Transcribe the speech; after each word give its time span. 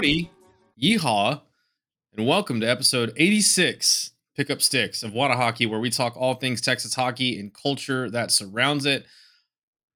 Howdy, 0.00 0.30
yeehaw, 0.82 1.42
and 2.16 2.26
welcome 2.26 2.58
to 2.62 2.66
episode 2.66 3.12
86, 3.18 4.12
Pick 4.34 4.48
Up 4.48 4.62
Sticks 4.62 5.02
of 5.02 5.12
Whata 5.12 5.36
Hockey, 5.36 5.66
where 5.66 5.78
we 5.78 5.90
talk 5.90 6.16
all 6.16 6.36
things 6.36 6.62
Texas 6.62 6.94
hockey 6.94 7.38
and 7.38 7.52
culture 7.52 8.08
that 8.08 8.30
surrounds 8.30 8.86
it. 8.86 9.04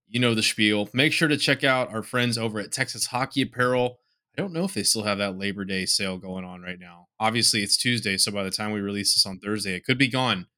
You 0.07 0.21
know 0.21 0.35
the 0.35 0.43
spiel. 0.43 0.91
Make 0.93 1.15
sure 1.15 1.29
to 1.29 1.39
check 1.39 1.65
out 1.65 1.89
our 1.89 2.03
friends 2.03 2.37
over 2.37 2.61
at 2.61 2.71
Texas 2.71 3.07
Hockey 3.07 3.41
Apparel. 3.41 3.99
I 4.37 4.43
don't 4.43 4.53
know 4.53 4.65
if 4.65 4.75
they 4.75 4.83
still 4.83 5.05
have 5.05 5.17
that 5.17 5.39
Labor 5.39 5.65
Day 5.65 5.87
sale 5.87 6.19
going 6.19 6.45
on 6.45 6.61
right 6.61 6.79
now. 6.79 7.07
Obviously, 7.19 7.63
it's 7.63 7.79
Tuesday, 7.79 8.19
so 8.19 8.31
by 8.31 8.45
the 8.45 8.51
time 8.51 8.73
we 8.73 8.83
release 8.83 9.15
this 9.15 9.25
on 9.25 9.39
Thursday, 9.39 9.75
it 9.75 9.87
could 9.87 9.97
be 9.97 10.09
gone. 10.09 10.49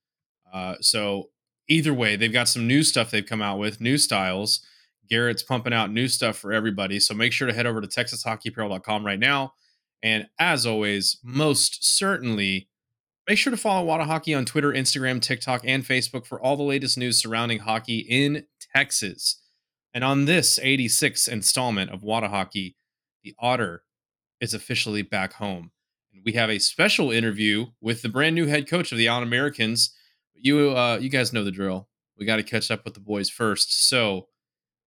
Uh, 0.53 0.75
so 0.81 1.31
either 1.69 1.95
way, 1.95 2.17
they've 2.17 2.33
got 2.33 2.49
some 2.49 2.67
new 2.67 2.83
stuff 2.83 3.13
they've 3.13 3.25
come 3.25 3.43
out 3.43 3.61
with, 3.61 3.81
new 3.81 3.97
styles. 3.97 4.67
Garrett's 5.09 5.43
pumping 5.43 5.73
out 5.73 5.91
new 5.91 6.09
stuff 6.09 6.37
for 6.37 6.53
everybody. 6.53 7.01
So 7.01 7.15
make 7.15 7.33
sure 7.33 7.47
to 7.47 7.55
head 7.55 7.67
over 7.67 7.81
to 7.81 7.87
texashockeyapparel.com 7.87 9.05
right 9.05 9.19
now. 9.19 9.55
And 10.03 10.29
as 10.39 10.67
always, 10.67 11.19
most 11.25 11.85
certainly, 11.85 12.69
make 13.29 13.39
sure 13.39 13.51
to 13.51 13.57
follow 13.57 13.85
Whata 13.87 14.05
Hockey 14.05 14.35
on 14.35 14.45
Twitter, 14.45 14.73
Instagram, 14.73 15.21
TikTok, 15.21 15.63
and 15.65 15.85
Facebook 15.85 16.27
for 16.27 16.41
all 16.41 16.57
the 16.57 16.63
latest 16.63 16.99
news 16.99 17.21
surrounding 17.21 17.61
hockey 17.61 17.99
in 17.99 18.47
Texas. 18.75 19.41
And 19.95 20.05
on 20.05 20.27
this 20.27 20.59
86th 20.59 21.29
installment 21.29 21.91
of 21.91 22.03
Whata 22.03 22.29
Hockey, 22.29 22.77
the 23.25 23.35
Otter 23.39 23.83
is 24.41 24.55
officially 24.55 25.03
back 25.03 25.35
home. 25.35 25.71
And 26.13 26.23
we 26.25 26.33
have 26.33 26.51
a 26.51 26.59
special 26.59 27.11
interview 27.11 27.67
with 27.81 28.03
the 28.03 28.09
brand 28.09 28.35
new 28.35 28.47
head 28.47 28.69
coach 28.69 28.93
of 28.93 28.99
the 28.99 29.09
Allen 29.09 29.23
Americans. 29.23 29.95
You 30.35 30.77
uh, 30.77 30.99
you 31.01 31.09
guys 31.09 31.33
know 31.33 31.45
the 31.45 31.51
drill. 31.51 31.89
We 32.19 32.27
got 32.27 32.37
to 32.37 32.43
catch 32.43 32.71
up 32.71 32.85
with 32.85 32.95
the 32.95 33.01
boys 33.01 33.31
first. 33.31 33.89
So 33.89 34.29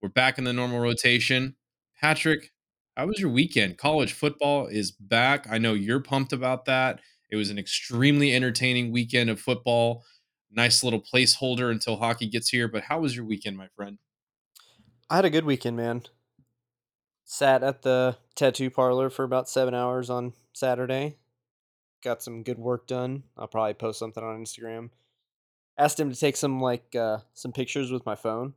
we're 0.02 0.10
back 0.10 0.38
in 0.38 0.44
the 0.44 0.54
normal 0.54 0.80
rotation. 0.80 1.56
Patrick, 2.00 2.52
how 2.96 3.08
was 3.08 3.20
your 3.20 3.30
weekend? 3.30 3.78
College 3.78 4.14
football 4.14 4.68
is 4.68 4.92
back. 4.92 5.48
I 5.50 5.58
know 5.58 5.74
you're 5.74 6.00
pumped 6.00 6.34
about 6.34 6.66
that. 6.66 7.00
It 7.30 7.36
was 7.36 7.50
an 7.50 7.60
extremely 7.60 8.34
entertaining 8.34 8.92
weekend 8.92 9.30
of 9.30 9.40
football. 9.40 10.04
Nice 10.52 10.84
little 10.84 11.02
placeholder 11.02 11.72
until 11.72 11.98
hockey 11.98 12.28
gets 12.28 12.50
here. 12.50 12.68
But 12.68 12.84
how 12.84 13.00
was 13.02 13.16
your 13.16 13.26
weekend, 13.26 13.58
my 13.58 13.68
friend? 13.76 14.00
I 15.10 15.18
had 15.18 15.26
a 15.26 15.30
good 15.30 15.46
weekend, 15.46 15.78
man. 15.78 16.04
Sat 17.26 17.64
at 17.64 17.84
the 17.84 18.18
tattoo 18.36 18.70
parlor 18.70 19.10
for 19.10 19.24
about 19.24 19.50
seven 19.50 19.74
hours 19.74 20.10
on 20.10 20.34
Saturday. 20.54 21.18
Got 22.04 22.24
some 22.24 22.44
good 22.44 22.58
work 22.58 22.88
done. 22.88 23.24
I'll 23.38 23.48
probably 23.48 23.74
post 23.74 24.00
something 24.00 24.24
on 24.24 24.44
Instagram. 24.44 24.90
Asked 25.78 26.00
him 26.00 26.10
to 26.10 26.20
take 26.20 26.36
some 26.36 26.60
like 26.60 26.96
uh, 26.96 27.20
some 27.34 27.52
pictures 27.52 27.92
with 27.92 28.06
my 28.06 28.16
phone, 28.16 28.54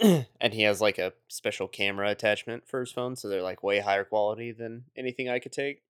and 0.40 0.54
he 0.54 0.62
has 0.62 0.80
like 0.80 0.98
a 0.98 1.12
special 1.28 1.68
camera 1.68 2.10
attachment 2.10 2.66
for 2.66 2.80
his 2.80 2.92
phone, 2.92 3.16
so 3.16 3.28
they're 3.28 3.42
like 3.42 3.62
way 3.62 3.80
higher 3.80 4.04
quality 4.04 4.52
than 4.52 4.84
anything 4.96 5.28
I 5.28 5.38
could 5.38 5.52
take. 5.52 5.82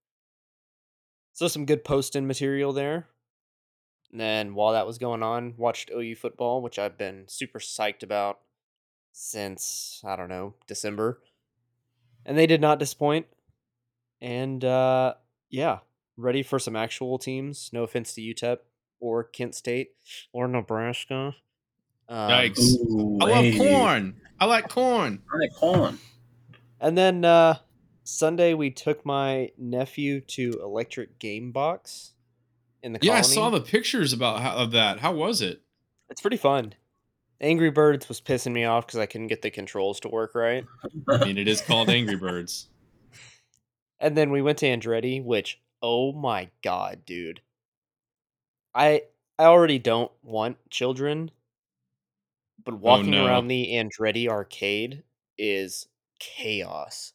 So 1.32 1.48
some 1.48 1.66
good 1.66 1.84
posting 1.84 2.26
material 2.26 2.72
there. 2.72 3.08
And 4.10 4.20
then 4.20 4.54
while 4.54 4.72
that 4.72 4.86
was 4.86 4.98
going 4.98 5.22
on, 5.22 5.54
watched 5.56 5.90
OU 5.90 6.16
football, 6.16 6.60
which 6.60 6.78
I've 6.78 6.98
been 6.98 7.24
super 7.28 7.58
psyched 7.58 8.02
about 8.02 8.40
since 9.12 10.02
I 10.04 10.16
don't 10.16 10.28
know 10.28 10.54
December, 10.66 11.20
and 12.26 12.36
they 12.36 12.46
did 12.46 12.60
not 12.60 12.78
disappoint. 12.78 13.26
And 14.20 14.64
uh, 14.64 15.14
yeah, 15.50 15.78
ready 16.16 16.42
for 16.42 16.58
some 16.58 16.76
actual 16.76 17.18
teams. 17.18 17.70
No 17.72 17.82
offense 17.82 18.14
to 18.14 18.20
UTEP 18.20 18.58
or 19.00 19.24
Kent 19.24 19.54
State 19.54 19.92
or 20.32 20.46
Nebraska. 20.46 21.34
Um, 22.12 22.30
Yikes. 22.30 22.74
Ooh, 22.78 23.18
I 23.22 23.24
love 23.24 23.44
hey. 23.44 23.56
corn. 23.56 24.20
I 24.38 24.44
like 24.44 24.68
corn. 24.68 25.22
I 25.32 25.38
like 25.38 25.54
corn. 25.54 25.98
And 26.78 26.98
then 26.98 27.24
uh, 27.24 27.56
Sunday 28.04 28.52
we 28.52 28.70
took 28.70 29.06
my 29.06 29.50
nephew 29.56 30.20
to 30.20 30.60
Electric 30.62 31.18
Game 31.18 31.52
Box 31.52 32.12
in 32.82 32.92
the 32.92 32.98
Yeah, 33.00 33.14
I 33.14 33.20
saw 33.22 33.48
the 33.48 33.62
pictures 33.62 34.12
about 34.12 34.42
how, 34.42 34.56
of 34.56 34.72
that. 34.72 35.00
How 35.00 35.14
was 35.14 35.40
it? 35.40 35.62
It's 36.10 36.20
pretty 36.20 36.36
fun. 36.36 36.74
Angry 37.40 37.70
Birds 37.70 38.10
was 38.10 38.20
pissing 38.20 38.52
me 38.52 38.66
off 38.66 38.86
because 38.86 39.00
I 39.00 39.06
couldn't 39.06 39.28
get 39.28 39.40
the 39.40 39.50
controls 39.50 39.98
to 40.00 40.10
work 40.10 40.34
right. 40.34 40.66
I 41.08 41.24
mean, 41.24 41.38
it 41.38 41.48
is 41.48 41.62
called 41.62 41.88
Angry 41.88 42.16
Birds. 42.16 42.68
And 44.00 44.16
then 44.16 44.32
we 44.32 44.42
went 44.42 44.58
to 44.58 44.66
Andretti, 44.66 45.24
which 45.24 45.60
oh 45.80 46.12
my 46.12 46.50
god, 46.60 47.02
dude. 47.06 47.40
I 48.74 49.02
I 49.38 49.44
already 49.44 49.78
don't 49.78 50.10
want 50.24 50.56
children, 50.70 51.30
but 52.64 52.74
oh, 52.74 52.78
walking 52.78 53.10
no. 53.12 53.26
around 53.26 53.48
the 53.48 53.72
Andretti 53.72 54.28
arcade 54.28 55.02
is 55.38 55.86
chaos. 56.18 57.12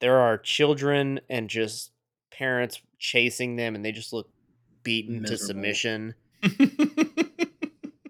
There 0.00 0.18
are 0.18 0.38
children 0.38 1.20
and 1.28 1.48
just 1.48 1.92
parents 2.30 2.80
chasing 2.98 3.56
them 3.56 3.74
and 3.74 3.84
they 3.84 3.92
just 3.92 4.12
look 4.12 4.28
beaten 4.82 5.24
to 5.24 5.36
submission. 5.36 6.14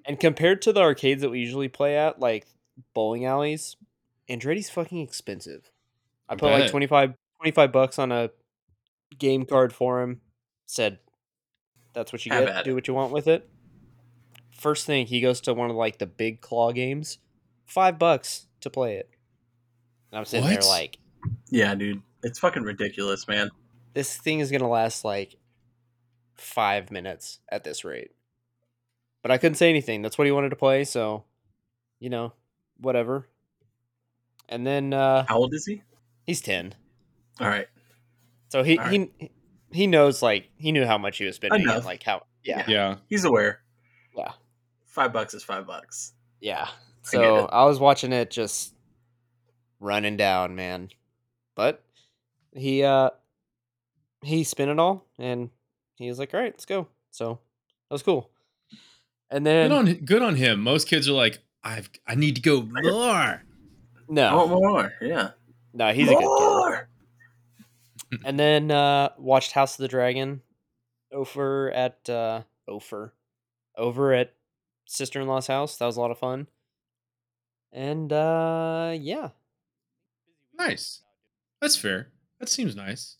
And 0.07 0.21
compared 0.21 0.63
to 0.63 0.73
the 0.73 0.81
arcades 0.81 1.23
that 1.23 1.31
we 1.31 1.41
usually 1.41 1.69
play 1.69 1.97
at, 1.97 2.21
like 2.21 2.47
bowling 2.95 3.25
alleys, 3.27 3.77
Andretti's 4.31 4.71
fucking 4.71 5.01
expensive. 5.01 5.71
I 6.29 6.35
I 6.35 6.37
put 6.37 6.51
like 6.51 6.63
bet. 6.63 6.71
25, 6.71 7.15
25 7.39 7.73
bucks 7.73 7.99
on 7.99 8.13
a 8.13 8.31
game 9.19 9.45
card 9.45 9.73
for 9.73 10.01
him. 10.01 10.21
Said, 10.67 11.01
that's 11.93 12.13
what 12.13 12.25
you 12.25 12.33
Have 12.33 12.47
get. 12.47 12.65
Do 12.65 12.71
it. 12.71 12.75
what 12.75 12.89
you 12.89 12.95
want 12.95 13.13
with 13.13 13.27
it. 13.27 13.49
First 14.59 14.87
thing, 14.87 15.07
he 15.07 15.21
goes 15.21 15.41
to 15.43 15.55
one 15.55 15.71
of 15.71 15.77
like 15.77 15.99
the 15.99 16.07
big 16.07 16.41
claw 16.41 16.73
games. 16.73 17.19
Five 17.67 17.99
bucks 17.99 18.47
to 18.61 18.71
play 18.71 18.97
it. 18.97 19.11
And 20.11 20.19
I'm 20.19 20.25
sitting 20.25 20.49
there 20.49 20.61
like, 20.61 20.99
Yeah, 21.51 21.75
dude. 21.75 22.03
It's 22.23 22.39
fucking 22.39 22.63
ridiculous, 22.63 23.29
man. 23.29 23.51
this 23.95 24.17
thing 24.17 24.41
is 24.41 24.51
gonna 24.51 24.69
last 24.69 25.05
like 25.05 25.37
five 26.35 26.91
minutes 26.91 27.41
at 27.49 27.65
this 27.65 27.85
rate. 27.85 28.11
But 29.23 29.31
I 29.31 29.39
couldn't 29.39 29.57
say 29.57 29.69
anything. 29.69 30.03
That's 30.03 30.17
what 30.19 30.27
he 30.27 30.33
wanted 30.33 30.51
to 30.51 30.57
play, 30.57 30.85
so 30.85 31.25
you 31.99 32.11
know, 32.11 32.33
whatever. 32.79 33.29
And 34.49 34.67
then 34.67 34.93
uh 34.93 35.25
How 35.29 35.37
old 35.37 35.55
is 35.55 35.67
he? 35.67 35.83
he's 36.25 36.41
ten. 36.41 36.75
All 37.41 37.49
right. 37.49 37.67
So 38.49 38.63
he 38.63 38.79
All 38.79 38.89
he 38.89 39.11
he 39.73 39.87
knows 39.87 40.23
like 40.23 40.49
he 40.57 40.73
knew 40.73 40.87
how 40.87 40.99
much 40.99 41.19
he 41.19 41.25
was 41.25 41.37
spending 41.37 41.69
and 41.69 41.85
like 41.85 42.03
how 42.03 42.25
yeah. 42.45 42.65
yeah. 42.69 42.97
He's 43.09 43.25
aware. 43.25 43.61
Yeah. 44.17 44.33
Five 44.97 45.13
bucks 45.13 45.35
is 45.35 45.45
five 45.45 45.67
bucks. 45.67 46.15
Yeah. 46.41 46.69
So 47.03 47.45
it. 47.45 47.51
I, 47.53 47.67
was 47.67 47.79
watching 47.79 48.15
it 48.15 48.31
just 48.31 48.73
running 49.79 50.17
down, 50.17 50.57
man. 50.57 50.89
But 51.55 51.85
he 52.55 52.83
uh 52.83 53.11
he 54.23 54.43
spent 54.43 54.71
it 54.71 54.79
all 54.79 55.05
and 55.19 55.51
he 55.97 56.09
was 56.09 56.19
like, 56.19 56.33
All 56.33 56.41
right, 56.41 56.55
let's 56.55 56.65
go. 56.65 56.89
So 57.11 57.41
that 57.91 57.95
was 57.95 58.03
cool. 58.03 58.31
And 59.31 59.45
then 59.45 59.69
Good 59.69 59.77
on 59.77 59.95
good 60.07 60.23
on 60.23 60.35
him. 60.37 60.63
Most 60.63 60.89
kids 60.89 61.07
are 61.11 61.13
like, 61.13 61.41
I've 61.63 61.91
I 62.07 62.15
need 62.15 62.37
to 62.37 62.41
go 62.41 62.63
more. 62.63 62.95
I 62.95 63.41
no, 64.09 64.35
want 64.35 64.51
more. 64.51 64.93
Yeah. 65.03 65.33
no, 65.75 65.93
he's 65.93 66.09
a 66.09 66.15
good 66.15 66.39
kid. 66.39 66.87
And 68.25 68.39
then 68.39 68.71
uh 68.71 69.11
watched 69.19 69.53
House 69.53 69.75
of 69.75 69.83
the 69.83 69.89
Dragon 69.89 70.41
over 71.13 71.71
at 71.73 72.09
uh 72.09 72.45
over 72.67 73.13
over 73.77 74.15
at 74.15 74.33
sister 74.87 75.21
in 75.21 75.27
law's 75.29 75.47
house. 75.49 75.77
That 75.77 75.87
was 75.87 75.97
a 75.97 76.01
lot 76.01 76.11
of 76.11 76.19
fun. 76.19 76.47
And 77.73 78.13
uh 78.13 78.95
yeah. 78.99 79.31
Nice. 80.59 81.03
That's 81.61 81.77
fair. 81.77 82.09
That 82.41 82.49
seems 82.49 82.75
nice. 82.77 83.17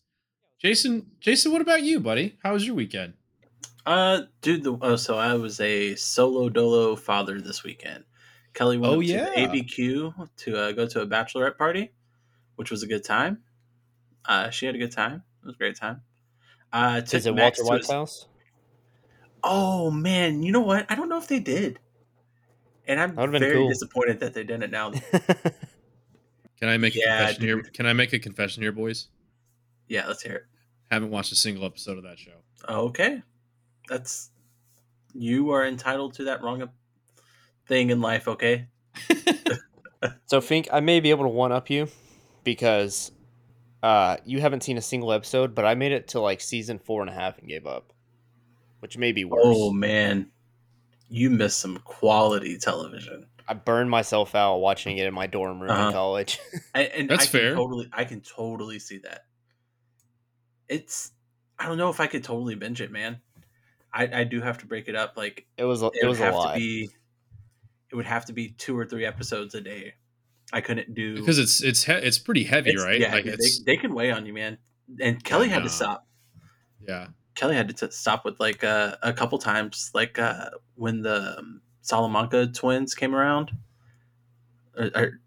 Jason, 0.59 1.11
Jason, 1.19 1.51
what 1.51 1.61
about 1.61 1.83
you, 1.83 1.99
buddy? 1.99 2.37
How 2.43 2.53
was 2.53 2.65
your 2.65 2.75
weekend? 2.75 3.13
Uh, 3.85 4.21
dude. 4.41 4.63
The, 4.63 4.77
oh, 4.81 4.95
so 4.95 5.17
I 5.17 5.35
was 5.35 5.59
a 5.61 5.95
solo 5.95 6.49
dolo 6.49 6.95
father 6.95 7.39
this 7.39 7.63
weekend. 7.63 8.03
Kelly 8.53 8.77
went 8.77 8.91
Oh, 8.93 8.99
up 8.99 9.05
to 9.05 9.13
the 9.13 9.47
ABQ 9.47 10.29
to 10.37 10.57
uh, 10.57 10.71
go 10.71 10.87
to 10.87 11.01
a 11.01 11.07
bachelorette 11.07 11.57
party, 11.57 11.91
which 12.55 12.71
was 12.71 12.81
a 12.81 12.87
good 12.87 13.03
time. 13.03 13.43
Uh, 14.25 14.49
she 14.49 14.65
had 14.65 14.73
a 14.73 14.79
good 14.79 14.91
time. 14.91 15.23
It 15.43 15.45
was 15.45 15.55
a 15.55 15.57
great 15.59 15.75
time. 15.77 16.01
Uh, 16.73 17.01
took 17.01 17.13
Is 17.13 17.25
it 17.27 17.35
Max 17.35 17.59
Walter 17.59 17.63
to 17.63 17.69
White's 17.69 17.85
his- 17.87 17.91
house? 17.93 18.27
Oh 19.43 19.91
man, 19.91 20.43
you 20.43 20.51
know 20.51 20.61
what? 20.61 20.85
I 20.89 20.95
don't 20.95 21.09
know 21.09 21.17
if 21.17 21.27
they 21.27 21.39
did, 21.39 21.79
and 22.87 22.99
I'm 22.99 23.15
That 23.15 23.21
would've 23.21 23.33
been 23.33 23.41
very 23.41 23.55
cool. 23.55 23.69
disappointed 23.69 24.19
that 24.19 24.33
they 24.33 24.43
didn't. 24.43 24.71
Now, 24.71 24.91
Can 26.59 26.69
I 26.69 26.77
make 26.77 26.95
a 26.95 26.99
Yeah, 26.99 27.17
confession 27.17 27.43
here? 27.43 27.55
dude. 27.61 27.73
Can 27.73 27.85
I 27.85 27.93
make 27.93 28.13
a 28.13 28.19
confession 28.19 28.63
here, 28.63 28.71
boys? 28.71 29.07
yeah, 29.87 30.07
let's 30.07 30.21
hear 30.23 30.33
it. 30.35 30.43
Haven't 30.91 31.11
watched 31.11 31.31
a 31.31 31.35
single 31.35 31.65
episode 31.65 31.97
of 31.97 32.03
that 32.03 32.17
show. 32.19 32.31
Okay, 32.67 33.21
that's 33.87 34.31
you 35.13 35.51
are 35.51 35.65
entitled 35.65 36.13
to 36.15 36.23
that 36.25 36.41
wrong 36.41 36.67
thing 37.67 37.89
in 37.91 38.01
life. 38.01 38.27
Okay, 38.27 38.67
so 40.25 40.41
Fink, 40.41 40.67
I 40.71 40.79
may 40.79 40.99
be 40.99 41.09
able 41.11 41.23
to 41.25 41.29
one 41.29 41.51
up 41.51 41.69
you 41.69 41.87
because 42.43 43.11
uh 43.83 44.17
you 44.25 44.41
haven't 44.41 44.63
seen 44.63 44.77
a 44.77 44.81
single 44.81 45.11
episode, 45.11 45.53
but 45.53 45.65
I 45.65 45.75
made 45.75 45.91
it 45.91 46.07
to 46.09 46.19
like 46.19 46.41
season 46.41 46.79
four 46.79 47.01
and 47.01 47.09
a 47.09 47.13
half 47.13 47.37
and 47.37 47.47
gave 47.47 47.67
up. 47.67 47.93
Which 48.79 48.97
may 48.97 49.11
be 49.11 49.25
worse. 49.25 49.41
oh 49.45 49.71
man, 49.71 50.29
you 51.09 51.29
missed 51.29 51.59
some 51.59 51.77
quality 51.79 52.57
television. 52.57 53.27
I 53.47 53.53
burned 53.53 53.89
myself 53.89 54.35
out 54.35 54.57
watching 54.57 54.97
it 54.97 55.07
in 55.07 55.13
my 55.13 55.25
dorm 55.27 55.59
room 55.61 55.71
Uh-huh. 55.71 55.87
in 55.87 55.93
college. 55.93 56.37
I, 56.75 56.81
and 56.83 57.09
That's 57.09 57.23
I 57.23 57.25
can 57.25 57.31
fair. 57.31 57.55
Totally, 57.55 57.89
I 57.93 58.03
can 58.03 58.21
totally 58.21 58.77
see 58.79 58.97
that. 58.99 59.25
it's 60.67 61.11
I 61.59 61.65
don't 61.67 61.77
know 61.77 61.89
if 61.89 61.99
I 61.99 62.07
could 62.07 62.23
totally 62.23 62.55
binge 62.55 62.81
it, 62.81 62.91
man. 62.91 63.19
I 63.93 64.07
I 64.21 64.23
do 64.25 64.41
have 64.41 64.57
to 64.59 64.65
break 64.65 64.87
it 64.87 64.95
up. 64.95 65.13
Like 65.17 65.45
It 65.57 65.63
was 65.63 65.81
a, 65.81 65.87
it, 65.87 65.93
it 66.01 66.03
would 66.03 66.09
was 66.09 66.19
a 66.19 66.23
have 66.25 66.35
lot. 66.35 66.53
to 66.53 66.59
be 66.59 66.89
it 67.91 67.95
would 67.95 68.05
have 68.05 68.25
to 68.25 68.33
be 68.33 68.49
two 68.49 68.77
or 68.77 68.85
three 68.85 69.05
episodes 69.05 69.55
a 69.55 69.61
day. 69.61 69.93
I 70.53 70.61
couldn't 70.61 70.93
do 70.93 71.15
because 71.15 71.39
it's 71.39 71.63
it's 71.63 71.83
he- 71.83 71.91
it's 71.93 72.19
pretty 72.19 72.43
heavy, 72.43 72.71
it's- 72.71 72.85
right? 72.85 72.99
Yeah, 72.99 73.13
like 73.13 73.25
they, 73.25 73.35
they 73.65 73.77
can 73.77 73.93
weigh 73.93 74.11
on 74.11 74.25
you, 74.25 74.33
man. 74.33 74.57
And 75.01 75.21
Kelly 75.23 75.49
had 75.49 75.59
no. 75.59 75.63
to 75.65 75.69
stop. 75.69 76.07
yeah. 76.87 77.07
Kelly 77.37 77.55
had 77.55 77.77
to 77.77 77.91
stop 77.91 78.25
with 78.25 78.39
like 78.39 78.63
uh, 78.63 78.95
a 79.03 79.13
couple 79.13 79.37
times, 79.37 79.91
like 79.93 80.17
uh, 80.17 80.49
when 80.73 81.03
the 81.03 81.37
um, 81.37 81.61
Salamanca 81.81 82.47
twins 82.47 82.95
came 82.95 83.13
around, 83.13 83.51
or, 84.75 84.89
or 84.95 85.19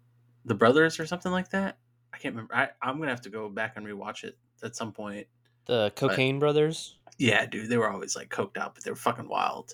the 0.43 0.53
brothers 0.53 0.99
or 0.99 1.05
something 1.05 1.31
like 1.31 1.51
that. 1.51 1.77
I 2.13 2.17
can't 2.17 2.35
remember. 2.35 2.53
I, 2.53 2.67
I'm 2.81 2.99
gonna 2.99 3.11
have 3.11 3.21
to 3.21 3.29
go 3.29 3.47
back 3.47 3.77
and 3.77 3.87
rewatch 3.87 4.25
it 4.25 4.37
at 4.61 4.75
some 4.75 4.91
point. 4.91 5.27
the 5.67 5.93
Cocaine 5.95 6.37
Brothers. 6.37 6.97
Yeah, 7.17 7.45
dude, 7.45 7.69
they 7.69 7.77
were 7.77 7.89
always 7.89 8.13
like 8.13 8.29
coked 8.29 8.57
out, 8.57 8.75
but 8.75 8.83
they 8.83 8.91
were 8.91 8.97
fucking 8.97 9.29
wild, 9.29 9.73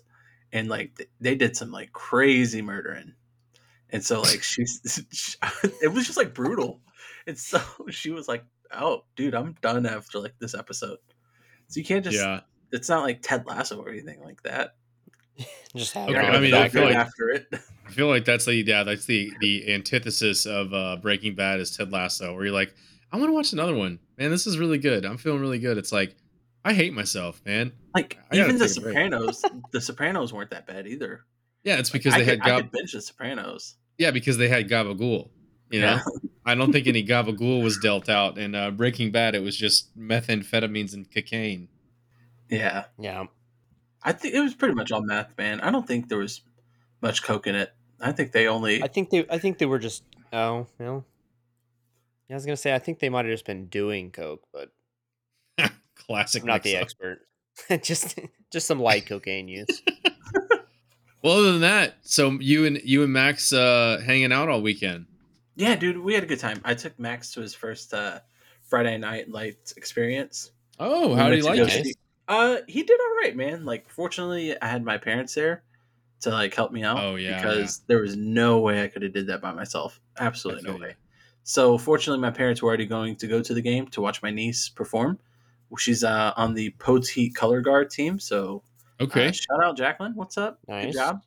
and 0.54 0.69
like 0.69 0.95
th- 0.95 1.10
they 1.19 1.34
did 1.34 1.57
some 1.57 1.72
like 1.72 1.92
crazy 1.92 2.62
murdering, 2.62 3.13
and 3.89 4.06
so 4.06 4.22
like 4.22 4.44
she's, 4.44 4.80
it 5.81 5.92
was 5.92 6.06
just 6.06 6.18
like 6.18 6.36
brutal, 6.36 6.81
and 7.25 7.36
so 7.36 7.60
she 7.89 8.12
was 8.12 8.28
like, 8.28 8.45
"Oh, 8.72 9.06
dude, 9.16 9.34
I'm 9.34 9.56
done 9.60 9.88
after 9.88 10.19
like 10.19 10.36
this 10.38 10.54
episode." 10.54 11.00
So 11.68 11.80
you 11.80 11.86
can't 11.86 12.04
just. 12.04 12.18
yeah. 12.18 12.42
It's 12.72 12.90
not 12.90 13.04
like 13.04 13.22
Ted 13.22 13.46
Lasso 13.46 13.80
or 13.81 13.90
anything 13.90 14.22
like 14.24 14.44
that. 14.44 14.75
Just 15.75 15.94
have 15.94 16.10
Okay, 16.10 16.18
it 16.19 16.22
I 16.31 16.40
mean, 16.40 16.54
I 16.54 16.68
feel 16.68 16.84
like- 16.86 16.96
after 16.96 17.30
it. 17.30 17.48
I 17.88 17.92
feel 17.92 18.08
like 18.08 18.25
that's 18.25 18.44
the 18.46 18.56
yeah, 18.56 18.84
that's 18.84 19.06
the 19.06 19.31
the 19.40 19.72
antithesis 19.74 20.46
of 20.46 20.74
uh 20.74 20.98
Breaking 20.98 21.36
Bad 21.36 21.60
is 21.62 21.75
Ted 21.78 21.92
Lasso, 21.92 22.34
where 22.34 22.44
you're 22.46 22.54
like, 22.54 22.74
I 23.12 23.18
want 23.18 23.30
to 23.30 23.34
watch 23.34 23.54
another 23.54 23.75
one. 23.75 24.00
Man, 24.18 24.30
this 24.31 24.46
is 24.48 24.58
really 24.58 24.78
good. 24.80 25.06
I'm 25.06 25.18
feeling 25.18 25.40
really 25.40 25.60
good. 25.60 25.78
It's 25.78 25.92
like 25.94 26.16
I 26.66 26.74
hate 26.74 26.94
myself, 26.94 27.42
man. 27.46 27.72
Like 27.96 28.18
even 28.34 28.58
The 28.58 28.68
take 28.68 28.78
a 28.78 28.81
break. 28.81 28.94
Sopranos, 28.96 29.46
The 29.72 29.80
Sopranos 29.81 30.34
weren't 30.34 30.50
that 30.50 30.68
bad 30.68 30.88
either. 30.88 31.24
Yeah, 31.63 31.78
it's 31.78 31.90
because 31.90 32.13
I 32.13 32.20
they 32.20 32.25
could, 32.25 32.40
had 32.40 32.42
I 32.42 32.46
Gab- 32.48 32.62
could 32.63 32.72
binge 32.72 32.92
The 32.94 33.02
Sopranos. 33.02 33.75
yeah, 33.98 34.12
because 34.12 34.38
they 34.38 34.50
had 34.50 34.68
Gabagool. 34.70 35.30
You 35.70 35.81
know, 35.81 35.88
Yeah. 35.88 36.02
I 36.48 36.56
don't 36.56 36.72
think 36.72 36.88
any 36.88 37.04
Gabagool 37.06 37.62
was 37.62 37.78
dealt 37.78 38.08
out 38.10 38.38
And 38.38 38.56
uh, 38.56 38.72
Breaking 38.72 39.12
Bad. 39.12 39.36
It 39.36 39.42
was 39.44 39.58
just 39.58 39.98
methamphetamines 40.00 40.94
and 40.94 41.10
cocaine. 41.12 41.68
Yeah, 42.50 42.86
Yeah. 42.98 43.26
I 44.04 44.14
think 44.14 44.34
it 44.36 44.40
was 44.40 44.54
pretty 44.54 44.74
much 44.74 44.92
all 44.92 45.02
meth, 45.02 45.38
man. 45.38 45.60
I 45.60 45.70
don't 45.70 45.86
think 45.86 46.08
there 46.08 46.20
was 46.20 46.42
much 47.02 47.24
coke 47.24 47.46
in 47.46 47.56
it. 47.56 47.74
I 48.00 48.14
think 48.14 48.32
they 48.32 48.48
only. 48.48 48.82
I 48.82 48.88
think 48.88 49.10
they 49.10 49.26
I 49.30 49.38
think 49.38 49.58
they 49.58 49.66
were 49.66 49.80
just 49.80 50.04
oh 50.32 50.68
no. 50.80 51.04
Yeah, 52.30 52.36
I 52.36 52.38
was 52.38 52.46
gonna 52.46 52.56
say 52.56 52.74
I 52.74 52.80
think 52.80 53.00
they 53.00 53.10
might 53.10 53.26
have 53.26 53.34
just 53.34 53.46
been 53.46 53.66
doing 53.66 54.12
coke, 54.12 54.48
but 54.54 54.72
Classic. 55.96 56.42
I'm 56.42 56.48
not 56.48 56.64
the 56.64 56.74
mix-up. 56.76 56.84
expert. 56.84 57.28
just 57.84 58.20
just 58.52 58.68
some 58.68 58.80
light 58.80 59.06
cocaine 59.06 59.48
use. 59.48 59.82
Well, 61.24 61.40
other 61.40 61.52
than 61.52 61.62
that, 61.62 61.96
so 62.04 62.32
you 62.40 62.66
and 62.66 62.80
you 62.84 63.04
and 63.04 63.12
Max 63.12 63.52
uh, 63.52 64.02
hanging 64.06 64.32
out 64.32 64.50
all 64.50 64.62
weekend. 64.62 65.08
Yeah, 65.57 65.75
dude, 65.75 66.00
we 66.00 66.13
had 66.13 66.24
a 66.24 66.27
good 66.27 66.39
time. 66.39 66.62
I 66.65 66.75
took 66.75 67.00
Max 67.00 67.33
to 67.33 67.42
his 67.42 67.56
first 67.56 67.94
uh, 67.94 68.21
Friday 68.63 68.98
night 68.98 69.30
lights 69.30 69.74
experience. 69.74 70.51
Oh, 70.80 71.15
We 71.15 71.15
how 71.15 71.30
do 71.30 71.36
went 71.36 71.38
you 71.38 71.44
like 71.44 71.68
it? 71.68 71.88
it? 71.88 71.98
Uh, 72.27 72.59
he 72.68 72.83
did 72.83 73.00
all 73.00 73.15
right, 73.18 73.36
man. 73.36 73.65
Like, 73.65 73.89
fortunately, 73.89 74.59
I 74.62 74.68
had 74.68 74.83
my 74.83 74.98
parents 74.98 75.33
there 75.36 75.63
to 76.21 76.31
like 76.31 76.54
help 76.56 76.71
me 76.71 76.83
out. 76.83 77.09
Oh, 77.09 77.15
yeah, 77.15 77.36
because 77.36 77.83
there 77.88 78.01
was 78.01 78.18
no 78.18 78.59
way 78.62 78.83
I 78.83 78.89
could 78.89 79.04
have 79.04 79.13
did 79.13 79.27
that 79.27 79.42
by 79.42 79.54
myself. 79.54 80.01
Absolutely 80.19 80.63
no 80.63 80.77
way. 80.77 80.98
So 81.44 81.77
fortunately, 81.77 82.21
my 82.21 82.31
parents 82.31 82.62
were 82.62 82.69
already 82.69 82.88
going 82.88 83.18
to 83.18 83.27
go 83.27 83.42
to 83.44 83.53
the 83.53 83.62
game 83.62 83.88
to 83.89 84.01
watch 84.01 84.24
my 84.24 84.31
niece 84.31 84.69
perform. 84.69 85.19
She's 85.77 86.03
uh, 86.03 86.33
on 86.38 86.53
the 86.56 86.71
Poteet 86.80 87.36
color 87.36 87.62
guard 87.62 87.89
team. 87.92 88.19
So 88.19 88.63
uh, 89.12 89.31
Okay. 89.31 89.31
shout 89.31 89.63
out 89.63 89.77
Jacqueline. 89.77 90.15
What's 90.15 90.38
up? 90.38 90.62
Good 90.81 90.92
Nice. 90.92 90.94
job. 90.94 91.21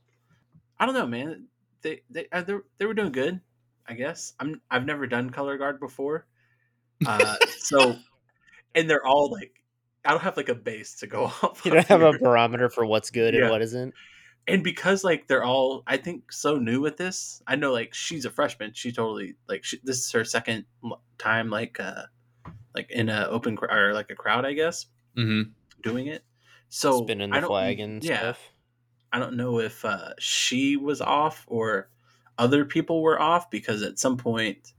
I 0.79 0.87
don't 0.87 0.94
know, 0.94 1.06
man. 1.06 1.49
They 1.83 2.03
they 2.11 2.29
uh, 2.33 2.43
they, 2.43 2.56
they 2.79 2.87
were 2.87 2.94
doing 2.94 3.12
good. 3.12 3.41
I 3.91 3.95
guess 3.95 4.33
I'm 4.39 4.61
I've 4.71 4.87
never 4.87 5.07
done 5.07 5.31
color 5.31 5.59
guard 5.59 5.81
before. 5.81 6.27
Uh, 7.07 7.37
so 7.59 7.97
and 8.75 8.89
they're 8.91 9.07
all 9.07 9.31
like 9.33 9.53
I 10.05 10.11
don't 10.11 10.21
have 10.21 10.37
like 10.37 10.51
a 10.51 10.55
base 10.55 10.97
to 10.97 11.07
go 11.07 11.25
off. 11.43 11.63
You 11.65 11.71
don't 11.73 11.87
have 11.87 12.03
a 12.03 12.13
barometer 12.13 12.69
for 12.69 12.85
what's 12.85 13.11
good 13.11 13.33
Yeah. 13.35 13.43
and 13.43 13.51
what 13.51 13.63
isn't. 13.63 13.95
and 14.47 14.63
because 14.63 15.03
like 15.03 15.27
they're 15.27 15.43
all 15.43 15.83
I 15.87 15.97
think 15.97 16.31
so 16.31 16.57
new 16.59 16.83
with 16.83 16.99
this. 16.99 17.43
I 17.47 17.57
know 17.57 17.73
like 17.73 17.95
she's 17.95 18.27
a 18.27 18.31
freshman. 18.31 18.73
She 18.75 18.93
totally 18.93 19.35
like 19.49 19.65
she, 19.65 19.79
this 19.83 19.97
is 19.99 20.13
her 20.13 20.25
second 20.25 20.67
time 21.17 21.49
like 21.49 21.81
uh 21.81 22.03
like 22.75 22.91
in 22.91 23.09
a 23.09 23.27
open 23.31 23.57
cr- 23.57 23.71
or 23.73 23.95
like 23.95 24.11
a 24.11 24.15
crowd 24.15 24.45
I 24.45 24.53
guess 24.53 24.85
Mm-hmm. 25.17 25.51
doing 25.83 26.07
it. 26.09 26.23
So 26.69 27.03
Spinning 27.03 27.33
I 27.33 27.37
the 27.37 27.41
don't- 27.41 27.49
flag 27.51 27.81
and 27.81 28.05
yeah, 28.05 28.19
stuff. 28.19 28.41
I 29.11 29.19
don't 29.19 29.37
know 29.39 29.59
if 29.59 29.85
uh, 29.87 30.11
she 30.19 30.77
was 30.77 31.01
off 31.01 31.45
or 31.49 31.89
other 32.41 32.65
people 32.65 33.03
were 33.03 33.21
off 33.21 33.51
because 33.51 33.83
at 33.83 33.99
some 33.99 34.17
point 34.17 34.73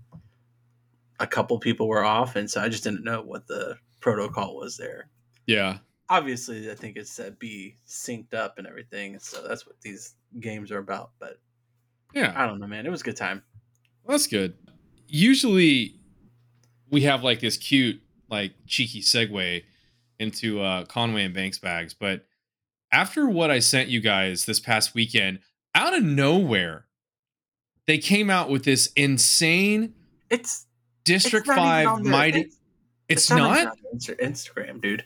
a 1.19 1.27
couple 1.27 1.59
people 1.59 1.87
were 1.87 2.03
off, 2.03 2.35
and 2.35 2.49
so 2.49 2.59
I 2.59 2.67
just 2.67 2.83
didn't 2.83 3.03
know 3.03 3.21
what 3.21 3.45
the 3.47 3.77
protocol 3.99 4.57
was 4.57 4.75
there. 4.77 5.07
Yeah. 5.45 5.77
Obviously, 6.09 6.71
I 6.71 6.75
think 6.75 6.97
it's 6.97 7.15
to 7.17 7.31
be 7.31 7.77
synced 7.87 8.33
up 8.33 8.57
and 8.57 8.65
everything, 8.65 9.19
so 9.19 9.47
that's 9.47 9.67
what 9.67 9.79
these 9.81 10.15
games 10.39 10.71
are 10.71 10.79
about. 10.79 11.11
But 11.19 11.39
Yeah. 12.13 12.33
I 12.35 12.47
don't 12.47 12.59
know, 12.59 12.67
man. 12.67 12.85
It 12.87 12.89
was 12.89 13.01
a 13.01 13.05
good 13.05 13.15
time. 13.15 13.43
Well, 14.03 14.17
that's 14.17 14.27
good. 14.27 14.55
Usually, 15.07 15.99
we 16.89 17.01
have 17.01 17.23
like 17.23 17.39
this 17.39 17.57
cute, 17.57 18.01
like 18.27 18.53
cheeky 18.65 19.01
segue 19.01 19.63
into 20.19 20.61
uh, 20.61 20.85
Conway 20.85 21.25
and 21.25 21.33
Banks 21.33 21.59
bags, 21.59 21.93
but 21.93 22.25
after 22.91 23.29
what 23.29 23.51
I 23.51 23.59
sent 23.59 23.89
you 23.89 24.01
guys 24.01 24.45
this 24.45 24.59
past 24.59 24.95
weekend, 24.95 25.39
out 25.75 25.95
of 25.95 26.03
nowhere, 26.03 26.85
they 27.87 27.97
came 27.97 28.29
out 28.29 28.49
with 28.49 28.63
this 28.63 28.91
insane 28.95 29.93
It's 30.29 30.65
District 31.03 31.47
it's 31.47 31.55
Five 31.55 32.03
their- 32.03 32.11
mighty. 32.11 32.41
It's, 32.41 32.57
It's, 33.09 33.31
even 33.31 33.43
not. 33.43 33.67
on 33.67 33.75
Instagram, 34.21 34.81
dude. 34.81 35.03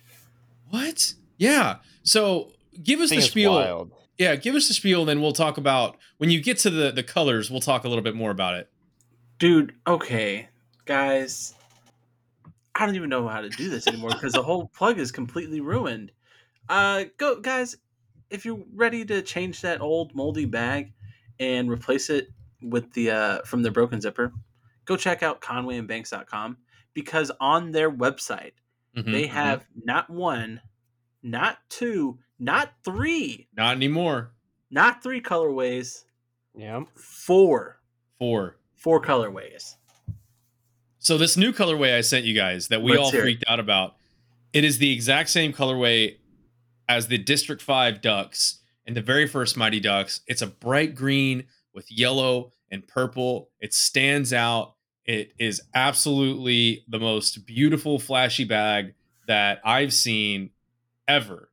What? 0.69 1.13
Yeah. 1.37 1.77
So 2.03 2.51
give 2.83 2.99
us 2.99 3.09
the 3.09 3.21
spiel. 3.21 3.53
wild. 3.53 3.91
Yeah, 4.17 4.35
give 4.35 4.55
us 4.55 4.67
the 4.67 4.73
spiel, 4.73 5.01
and 5.01 5.09
then 5.09 5.21
we'll 5.21 5.33
talk 5.33 5.57
about 5.57 5.97
when 6.17 6.29
you 6.29 6.41
get 6.41 6.57
to 6.59 6.69
the 6.69 6.91
the 6.91 7.03
colors. 7.03 7.49
We'll 7.49 7.61
talk 7.61 7.83
a 7.85 7.87
little 7.89 8.03
bit 8.03 8.15
more 8.15 8.31
about 8.31 8.55
it. 8.55 8.69
dude 9.39 9.73
okay 9.87 10.47
guys 10.85 11.53
i 12.75 12.85
don't 12.85 12.95
even 12.95 13.09
know 13.09 13.27
how 13.27 13.41
to 13.41 13.49
do 13.49 13.69
this 13.69 13.85
anymore 13.87 14.11
because 14.11 14.31
the 14.33 14.41
whole 14.43 14.67
plug 14.67 14.97
is 14.99 15.11
completely 15.11 15.59
ruined 15.59 16.11
uh 16.69 17.03
go 17.17 17.39
guys 17.41 17.75
if 18.29 18.45
you're 18.45 18.63
ready 18.75 19.03
to 19.03 19.21
change 19.23 19.59
that 19.61 19.81
old 19.81 20.13
moldy 20.15 20.45
bag 20.45 20.93
and 21.39 21.69
replace 21.69 22.09
it 22.09 22.29
with 22.61 22.91
the 22.93 23.11
uh 23.11 23.41
from 23.43 23.61
the 23.63 23.71
broken 23.71 23.99
zipper 24.01 24.31
go 24.85 24.95
check 24.97 25.21
out 25.23 25.41
conwayandbanks.com 25.41 26.57
because 26.93 27.31
on 27.39 27.71
their 27.71 27.91
website 27.91 28.53
Mhm, 28.95 29.11
they 29.11 29.23
mhm. 29.25 29.29
have 29.29 29.65
not 29.83 30.09
one 30.09 30.61
not 31.21 31.57
two 31.69 32.17
not 32.39 32.71
three 32.83 33.47
not 33.55 33.75
anymore. 33.75 34.31
not 34.71 35.03
three 35.03 35.21
colorways 35.21 36.03
Yeah. 36.55 36.83
four 36.95 37.81
Four. 38.19 38.57
four 38.75 39.01
colorways 39.01 39.75
So 40.99 41.17
this 41.17 41.35
new 41.37 41.51
colorway 41.51 41.95
I 41.95 42.01
sent 42.01 42.25
you 42.25 42.33
guys 42.33 42.69
that 42.69 42.81
we 42.81 42.91
Let's 42.91 43.01
all 43.03 43.11
hear 43.11 43.19
it. 43.21 43.23
freaked 43.23 43.43
out 43.47 43.59
about, 43.59 43.95
it 44.53 44.63
is 44.63 44.77
the 44.79 44.91
exact 44.91 45.29
same 45.29 45.53
colorway 45.53 46.17
as 46.87 47.07
the 47.07 47.17
District 47.17 47.61
5 47.61 48.01
Ducks 48.01 48.59
and 48.87 48.95
the 48.95 49.01
very 49.01 49.27
first 49.27 49.57
Mighty 49.57 49.79
Ducks. 49.79 50.21
It's 50.27 50.41
a 50.41 50.47
bright 50.47 50.95
green 50.95 51.45
with 51.75 51.91
yellow 51.91 52.51
and 52.71 52.87
purple. 52.87 53.49
It 53.59 53.73
stands 53.73 54.33
out. 54.33 54.75
It 55.05 55.33
is 55.37 55.61
absolutely 55.75 56.83
the 56.87 56.99
most 56.99 57.45
beautiful 57.45 57.99
flashy 57.99 58.45
bag 58.45 58.95
that 59.27 59.59
I've 59.63 59.93
seen 59.93 60.49
ever. 61.07 61.49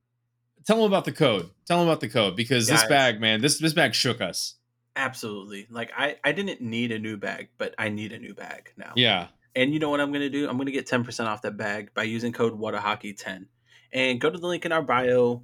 Tell 0.65 0.77
them 0.77 0.87
about 0.87 1.05
the 1.05 1.13
code. 1.13 1.51
Tell 1.67 1.79
them 1.79 1.89
about 1.89 2.01
the 2.01 2.09
code 2.09 2.37
because 2.37 2.69
this 2.69 2.85
bag, 2.85 3.21
man, 3.21 3.41
this 3.41 3.59
this 3.59 3.73
bag 3.73 3.95
shook 3.95 4.21
us. 4.21 4.55
Absolutely. 4.95 5.67
Like 5.71 5.91
I, 5.97 6.17
I 6.23 6.33
didn't 6.33 6.61
need 6.61 6.93
a 6.93 6.99
new 6.99 7.17
bag, 7.17 7.49
but 7.59 7.75
I 7.79 7.89
need 7.89 8.13
a 8.13 8.19
new 8.19 8.35
bag 8.35 8.73
now. 8.77 8.93
Yeah. 8.95 9.29
And 9.55 9.73
you 9.73 9.81
know 9.81 9.91
what 9.91 10.01
I'm 10.01 10.13
gonna 10.13 10.31
do? 10.31 10.49
I'm 10.49 10.57
gonna 10.57 10.71
get 10.71 10.87
10% 10.87 11.27
off 11.27 11.43
that 11.43 11.57
bag 11.57 11.93
by 11.95 12.05
using 12.05 12.33
code 12.33 12.59
WhataHockey10. 12.59 13.47
And 13.93 14.21
go 14.21 14.31
to 14.31 14.39
the 14.39 14.47
link 14.47 14.65
in 14.65 14.73
our 14.73 14.83
bio, 14.83 15.43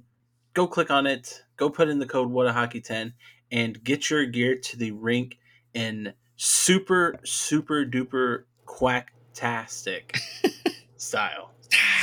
go 0.53 0.67
click 0.67 0.89
on 0.89 1.05
it, 1.05 1.43
go 1.57 1.69
put 1.69 1.89
in 1.89 1.99
the 1.99 2.07
code 2.07 2.31
WhataHockey10, 2.31 3.13
and 3.51 3.83
get 3.83 4.09
your 4.09 4.25
gear 4.25 4.55
to 4.55 4.77
the 4.77 4.91
rink 4.91 5.37
in 5.73 6.13
super, 6.35 7.15
super 7.23 7.85
duper 7.85 8.43
quacktastic 8.65 10.17
style. 10.97 11.51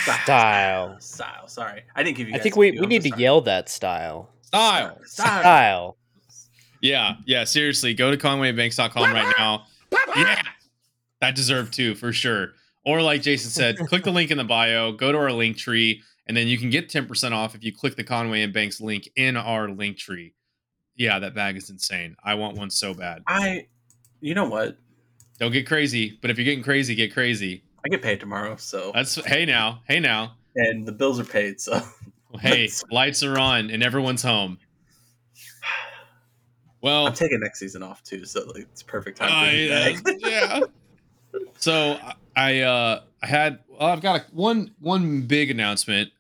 Style. 0.05 1.01
Style. 1.01 1.49
Sorry. 1.49 1.83
I 1.95 2.03
didn't 2.03 2.17
give 2.17 2.29
you 2.29 2.37
I 2.37 2.39
think 2.39 2.57
we, 2.57 2.73
we 2.73 2.87
need 2.87 3.03
to 3.03 3.09
sorry. 3.09 3.23
yell 3.23 3.41
that 3.43 3.69
style. 3.69 4.31
Style. 4.43 4.99
Style. 5.05 5.41
Style. 5.41 5.97
Yeah, 6.81 7.15
yeah, 7.25 7.45
seriously. 7.45 7.95
Go 7.95 8.11
to 8.11 8.17
conwaybanks.com 8.17 9.13
right 9.13 9.35
now. 9.39 9.65
Yeah. 10.15 10.43
That 11.21 11.35
deserved 11.35 11.75
two 11.75 11.95
for 11.95 12.13
sure. 12.13 12.51
Or 12.85 13.03
like 13.03 13.23
Jason 13.23 13.51
said, 13.51 13.79
click 13.89 14.05
the 14.05 14.13
link 14.13 14.31
in 14.31 14.39
the 14.39 14.45
bio, 14.45 14.93
go 14.93 15.11
to 15.11 15.19
our 15.19 15.33
link 15.33 15.57
tree, 15.57 16.03
and 16.27 16.37
then 16.37 16.47
you 16.47 16.59
can 16.59 16.71
get 16.71 16.89
10% 16.89 17.33
off 17.33 17.55
if 17.55 17.65
you 17.65 17.75
click 17.75 17.97
the 17.97 18.05
Conway 18.05 18.43
and 18.43 18.53
Banks 18.53 18.81
link 18.81 19.09
in 19.17 19.37
our 19.37 19.69
link 19.69 19.97
tree. 19.97 20.35
Yeah, 20.97 21.19
that 21.19 21.35
bag 21.35 21.57
is 21.57 21.71
insane. 21.71 22.17
I 22.25 22.35
want 22.35 22.57
one 22.57 22.71
so 22.71 22.95
bad. 22.95 23.23
I, 23.27 23.67
you 24.21 24.35
know 24.35 24.49
what? 24.49 24.79
Don't 25.39 25.53
get 25.53 25.67
crazy, 25.67 26.19
but 26.23 26.31
if 26.31 26.39
you're 26.39 26.45
getting 26.45 26.65
crazy, 26.65 26.95
get 26.95 27.13
crazy. 27.13 27.63
I 27.85 27.89
get 27.89 28.03
paid 28.03 28.19
tomorrow, 28.21 28.57
so 28.57 28.91
That's 28.95 29.15
hey 29.27 29.45
now, 29.45 29.83
hey 29.87 30.01
now. 30.01 30.37
and 30.57 30.87
the 30.87 30.93
bills 30.93 31.21
are 31.21 31.25
paid, 31.25 31.61
so 31.61 31.81
Hey, 32.41 32.69
lights 32.91 33.23
are 33.23 33.39
on 33.39 33.71
and 33.71 33.83
everyone's 33.83 34.23
home. 34.23 34.59
Well, 36.81 37.07
I'm 37.07 37.13
taking 37.15 37.41
next 37.41 37.59
season 37.59 37.83
off 37.83 38.03
too, 38.03 38.25
so 38.25 38.45
like 38.47 38.63
it's 38.63 38.83
perfect 38.83 39.19
time. 39.19 39.31
I, 39.33 39.47
for 39.47 39.53
me 39.53 39.71
uh, 39.71 40.01
back. 40.01 40.17
yeah. 40.21 40.61
So 41.59 41.99
I 42.35 42.61
uh 42.61 43.03
I 43.23 43.27
had 43.27 43.59
well, 43.69 43.89
I've 43.89 44.01
got 44.01 44.21
a, 44.21 44.25
one 44.33 44.75
one 44.81 45.23
big 45.23 45.51
announcement. 45.51 46.11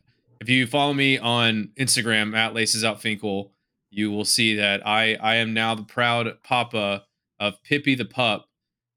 If 0.40 0.49
you 0.50 0.66
follow 0.66 0.92
me 0.92 1.18
on 1.18 1.71
Instagram 1.78 2.37
at 2.37 2.52
Laces 2.52 2.85
Out 2.85 3.00
Finkel, 3.00 3.50
you 3.96 4.10
will 4.10 4.26
see 4.26 4.54
that 4.56 4.86
I 4.86 5.14
I 5.14 5.36
am 5.36 5.54
now 5.54 5.74
the 5.74 5.82
proud 5.82 6.28
papa 6.44 7.04
of 7.40 7.62
Pippi 7.64 7.94
the 7.94 8.04
pup. 8.04 8.46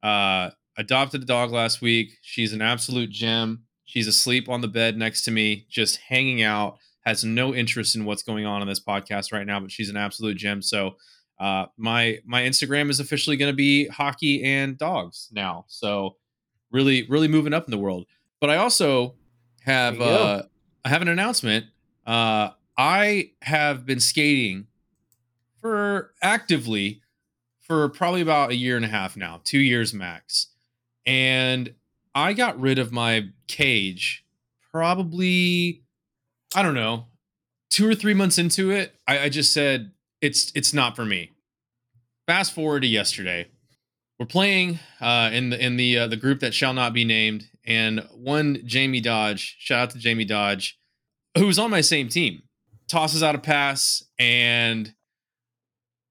Uh, 0.03 0.49
adopted 0.77 1.23
a 1.23 1.25
dog 1.25 1.51
last 1.51 1.81
week. 1.81 2.17
She's 2.21 2.51
an 2.51 2.61
absolute 2.61 3.09
gem. 3.09 3.63
She's 3.85 4.07
asleep 4.07 4.49
on 4.49 4.59
the 4.59 4.67
bed 4.67 4.97
next 4.97 5.23
to 5.23 5.31
me, 5.31 5.65
just 5.69 5.97
hanging 6.09 6.43
out. 6.43 6.77
Has 7.05 7.23
no 7.23 7.55
interest 7.55 7.95
in 7.95 8.03
what's 8.03 8.23
going 8.23 8.45
on 8.45 8.61
in 8.61 8.67
this 8.67 8.81
podcast 8.81 9.31
right 9.31 9.47
now, 9.47 9.61
but 9.61 9.71
she's 9.71 9.89
an 9.89 9.95
absolute 9.95 10.35
gem. 10.35 10.61
So 10.61 10.97
uh, 11.39 11.67
my 11.77 12.19
my 12.25 12.41
Instagram 12.41 12.89
is 12.89 12.99
officially 12.99 13.37
going 13.37 13.51
to 13.51 13.55
be 13.55 13.87
hockey 13.87 14.43
and 14.43 14.77
dogs 14.77 15.29
now. 15.31 15.63
So 15.69 16.17
really, 16.71 17.07
really 17.07 17.29
moving 17.29 17.53
up 17.53 17.63
in 17.65 17.71
the 17.71 17.77
world. 17.77 18.05
But 18.41 18.49
I 18.49 18.57
also 18.57 19.15
have 19.61 19.97
There 19.97 20.07
you 20.07 20.13
go. 20.13 20.23
uh, 20.23 20.41
I 20.83 20.89
have 20.89 21.01
an 21.01 21.07
announcement. 21.07 21.67
Uh, 22.05 22.49
I 22.77 23.31
have 23.41 23.85
been 23.85 24.01
skating 24.01 24.67
for 25.61 26.13
actively 26.21 27.01
for 27.59 27.87
probably 27.89 28.21
about 28.21 28.51
a 28.51 28.55
year 28.55 28.75
and 28.75 28.85
a 28.85 28.89
half 28.89 29.15
now, 29.15 29.41
two 29.43 29.59
years 29.59 29.93
max, 29.93 30.47
and 31.05 31.73
I 32.15 32.33
got 32.33 32.59
rid 32.59 32.79
of 32.79 32.91
my 32.91 33.29
cage 33.47 34.25
probably 34.71 35.83
I 36.55 36.63
don't 36.63 36.75
know 36.75 37.05
two 37.69 37.87
or 37.87 37.95
three 37.95 38.13
months 38.13 38.37
into 38.37 38.71
it. 38.71 38.95
I, 39.07 39.19
I 39.19 39.29
just 39.29 39.53
said 39.53 39.91
it's 40.21 40.51
it's 40.55 40.73
not 40.73 40.95
for 40.95 41.05
me. 41.05 41.31
Fast 42.27 42.53
forward 42.53 42.81
to 42.81 42.87
yesterday, 42.87 43.47
we're 44.19 44.25
playing 44.25 44.79
uh, 45.01 45.29
in 45.31 45.49
the 45.49 45.63
in 45.63 45.77
the 45.77 45.99
uh, 45.99 46.07
the 46.07 46.17
group 46.17 46.39
that 46.41 46.53
shall 46.53 46.73
not 46.73 46.93
be 46.93 47.05
named, 47.05 47.47
and 47.65 48.07
one 48.13 48.61
Jamie 48.65 49.01
Dodge, 49.01 49.55
shout 49.59 49.79
out 49.79 49.89
to 49.91 49.99
Jamie 49.99 50.25
Dodge, 50.25 50.79
who's 51.37 51.57
on 51.57 51.71
my 51.71 51.81
same 51.81 52.09
team, 52.09 52.43
tosses 52.87 53.23
out 53.23 53.35
a 53.35 53.39
pass, 53.39 54.03
and 54.19 54.93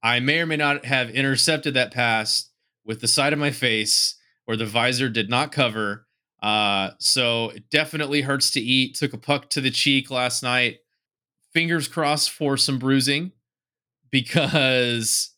I 0.03 0.21
may 0.21 0.41
or 0.41 0.47
may 0.47 0.57
not 0.57 0.85
have 0.85 1.11
intercepted 1.11 1.75
that 1.75 1.93
pass 1.93 2.51
with 2.85 3.01
the 3.01 3.09
side 3.09 3.33
of 3.33 3.39
my 3.39 3.51
face 3.51 4.17
where 4.45 4.57
the 4.57 4.67
visor 4.67 5.09
did 5.09 5.29
not 5.29 5.53
cover. 5.53 6.07
Uh, 6.43 6.91
so 6.99 7.51
it 7.51 7.69
definitely 7.71 8.23
hurts 8.23 8.51
to 8.53 8.61
eat. 8.61 8.95
Took 8.95 9.13
a 9.13 9.19
puck 9.19 9.51
to 9.51 9.61
the 9.61 9.71
cheek 9.71 10.11
last 10.11 10.43
night. 10.43 10.79
Fingers 11.53 11.89
crossed 11.89 12.31
for 12.31 12.57
some 12.57 12.79
bruising 12.79 13.33
because 14.11 15.35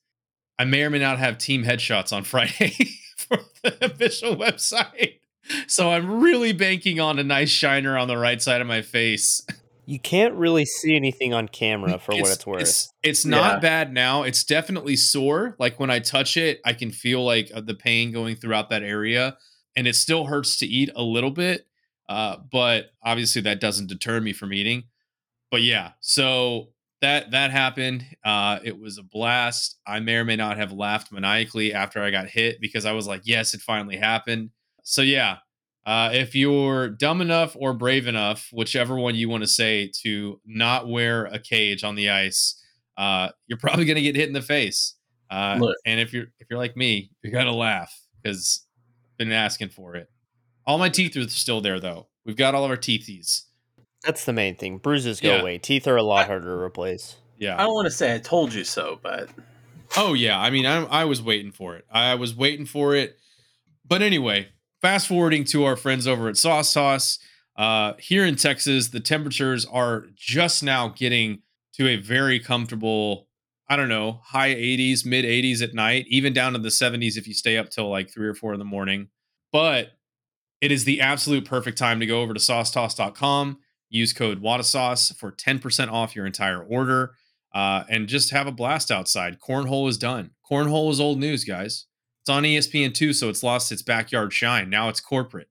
I 0.59 0.65
may 0.65 0.83
or 0.83 0.91
may 0.91 0.99
not 0.99 1.19
have 1.19 1.39
team 1.39 1.65
headshots 1.65 2.13
on 2.13 2.25
Friday 2.25 2.75
for 3.17 3.39
the 3.63 3.85
official 3.85 4.37
website. 4.37 5.21
So 5.67 5.91
I'm 5.91 6.21
really 6.21 6.53
banking 6.53 7.01
on 7.01 7.19
a 7.19 7.25
nice 7.25 7.51
shiner 7.51 7.97
on 7.97 8.09
the 8.09 8.19
right 8.19 8.41
side 8.41 8.61
of 8.61 8.67
my 8.67 8.83
face. 8.83 9.45
You 9.87 9.99
can't 9.99 10.35
really 10.35 10.65
see 10.65 10.97
anything 10.97 11.35
on 11.35 11.49
camera 11.49 11.99
for 11.99 12.13
what 12.13 12.31
it's 12.31 12.47
worth. 12.47 12.63
It's, 12.63 12.93
it's 13.03 13.25
not 13.25 13.55
Yeah. 13.55 13.59
bad 13.61 13.93
now. 13.93 14.23
It's 14.23 14.45
definitely 14.45 14.97
sore. 14.97 15.57
Like 15.59 15.81
when 15.81 15.91
I 15.91 15.99
touch 15.99 16.37
it, 16.37 16.61
I 16.65 16.73
can 16.73 16.91
feel 16.91 17.25
like 17.25 17.51
uh, 17.55 17.61
the 17.61 17.75
pain 17.75 18.13
going 18.13 18.37
throughout 18.37 18.71
that 18.71 18.83
area, 18.83 19.37
and 19.77 19.87
it 19.87 19.95
still 19.97 20.27
hurts 20.27 20.59
to 20.59 20.67
eat 20.67 20.91
a 20.95 21.03
little 21.03 21.31
bit. 21.31 21.67
Uh, 22.09 22.37
but 22.51 22.93
obviously, 23.03 23.43
that 23.43 23.61
doesn't 23.61 23.89
deter 23.89 24.21
me 24.21 24.33
from 24.33 24.53
eating. 24.53 24.85
But 25.51 25.63
yeah, 25.63 25.93
so 26.01 26.73
that 27.01 27.31
that 27.33 27.51
happened. 27.51 28.05
Uh, 28.25 28.59
it 28.63 28.79
was 28.79 28.99
a 28.99 29.03
blast. 29.03 29.79
I 29.87 30.01
may 30.01 30.17
or 30.17 30.25
may 30.25 30.37
not 30.37 30.57
have 30.57 30.73
laughed 30.73 31.11
maniacally 31.13 31.73
after 31.73 32.03
I 32.03 32.11
got 32.11 32.29
hit 32.29 32.61
because 32.61 32.85
I 32.85 32.93
was 32.93 33.07
like, 33.07 33.23
"Yes, 33.25 33.55
it 33.55 33.61
finally 33.61 33.97
happened." 33.97 34.51
So 34.83 35.03
yeah, 35.03 35.39
uh, 35.87 36.11
if 36.13 36.35
you're 36.35 36.89
dumb 36.91 37.21
enough 37.21 37.57
or 37.59 37.73
brave 37.73 38.07
enough, 38.07 38.49
whichever 38.53 38.97
one 38.97 39.15
you 39.15 39.29
want 39.29 39.43
to 39.43 39.49
say, 39.49 39.91
to 40.03 40.41
not 40.45 40.89
wear 40.89 41.25
a 41.27 41.39
cage 41.39 41.83
on 41.85 41.95
the 41.95 42.11
ice, 42.11 42.63
uh, 42.97 43.29
you're 43.47 43.59
probably 43.59 43.85
going 43.85 43.97
to 43.97 44.03
get 44.03 44.17
hit 44.17 44.29
in 44.29 44.35
the 44.35 44.43
face. 44.43 44.95
Uh, 45.31 45.57
Look. 45.61 45.77
and 45.87 46.01
if 46.01 46.13
you're 46.13 46.27
if 46.41 46.49
you're 46.51 46.59
like 46.59 46.77
me, 46.77 47.13
you're 47.23 47.33
gonna 47.33 47.55
laugh 47.55 47.97
because 48.21 48.67
been 49.17 49.31
asking 49.31 49.69
for 49.69 49.95
it. 49.95 50.09
All 50.67 50.77
my 50.77 50.89
teeth 50.89 51.17
are 51.17 51.29
still 51.29 51.61
there 51.61 51.79
though. 51.79 52.09
We've 52.27 52.37
got 52.37 52.55
all 52.57 52.65
of 52.65 52.71
our 52.71 52.77
teethies. 52.77 53.43
That's 54.03 54.25
the 54.25 54.33
main 54.33 54.57
thing. 54.57 54.79
Bruises 54.79 55.21
go 55.21 55.37
Yeah. 55.37 55.41
away. 55.41 55.59
Teeth 55.59 55.87
are 55.87 55.97
a 55.97 56.03
lot 56.03 56.27
harder 56.27 56.47
to 56.47 56.61
replace. 56.61 57.17
Yeah. 57.39 57.55
I 57.55 57.59
don't 57.65 57.75
want 57.75 57.87
to 57.87 57.93
say 57.93 58.13
I 58.13 58.19
told 58.19 58.53
you 58.53 58.65
so, 58.65 58.99
but 59.03 59.29
Oh 59.97 60.15
yeah. 60.15 60.37
I 60.41 60.51
mean, 60.51 60.67
I, 60.67 60.83
I 60.85 61.05
was 61.05 61.23
waiting 61.23 61.53
for 61.53 61.77
it. 61.77 61.85
I 61.93 62.17
was 62.17 62.35
waiting 62.35 62.67
for 62.67 62.97
it. 62.97 63.17
But 63.87 64.03
anyway, 64.03 64.49
fast 64.81 65.07
forwarding 65.09 65.45
to 65.45 65.65
our 65.65 65.77
friends 65.77 66.07
over 66.07 66.29
at 66.29 66.37
Sauce 66.37 66.73
Toss. 66.73 67.19
Uh, 67.57 67.93
here 67.99 68.25
in 68.25 68.37
Texas, 68.37 68.89
the 68.89 69.01
temperatures 69.01 69.67
are 69.67 70.07
just 70.15 70.63
now 70.63 70.89
getting 70.89 71.43
to 71.75 71.89
a 71.89 71.97
very 71.97 72.41
comfortable, 72.41 73.29
I 73.69 73.77
don't 73.77 73.89
know, 73.89 74.21
high 74.25 74.55
80s, 74.55 75.05
mid 75.05 75.25
80s 75.25 75.63
at 75.63 75.75
night, 75.75 76.07
even 76.09 76.33
down 76.33 76.55
to 76.55 76.59
the 76.59 76.69
70s 76.69 77.17
if 77.17 77.29
you 77.29 77.35
stay 77.35 77.59
up 77.59 77.71
till 77.71 77.89
like 77.89 78.11
three 78.11 78.29
or 78.29 78.35
four 78.35 78.53
in 78.53 78.59
the 78.59 78.65
morning. 78.65 79.09
But 79.53 79.91
it 80.61 80.73
is 80.73 80.85
the 80.85 81.01
absolute 81.01 81.45
perfect 81.45 81.79
time 81.79 82.01
to 82.01 82.07
go 82.07 82.23
over 82.23 82.35
to 82.35 82.41
saucetoss.com, 82.41 83.59
use 83.89 84.13
code 84.13 84.43
WATASauce 84.43 85.17
for 85.17 85.33
10% 85.33 85.91
off 85.91 86.15
your 86.15 86.27
entire 86.27 86.63
order, 86.63 87.15
uh, 87.55 87.85
and 87.89 88.09
just 88.09 88.31
have 88.31 88.47
a 88.47 88.53
blast 88.53 88.91
outside. 88.91 89.39
Cornhole 89.41 89.89
is 89.89 89.99
done. 89.99 90.31
Cornhole 90.51 90.91
is 90.91 91.01
old 91.01 91.19
news, 91.19 91.45
guys. 91.45 91.87
It's 92.23 92.29
on 92.29 92.45
E 92.45 92.57
ESPN2, 92.57 93.15
so 93.15 93.29
it's 93.29 93.43
lost 93.43 93.73
its 93.73 93.83
backyard 93.83 94.33
shine. 94.33 94.69
Now 94.69 94.89
it's 94.89 95.01
corporate. 95.01 95.49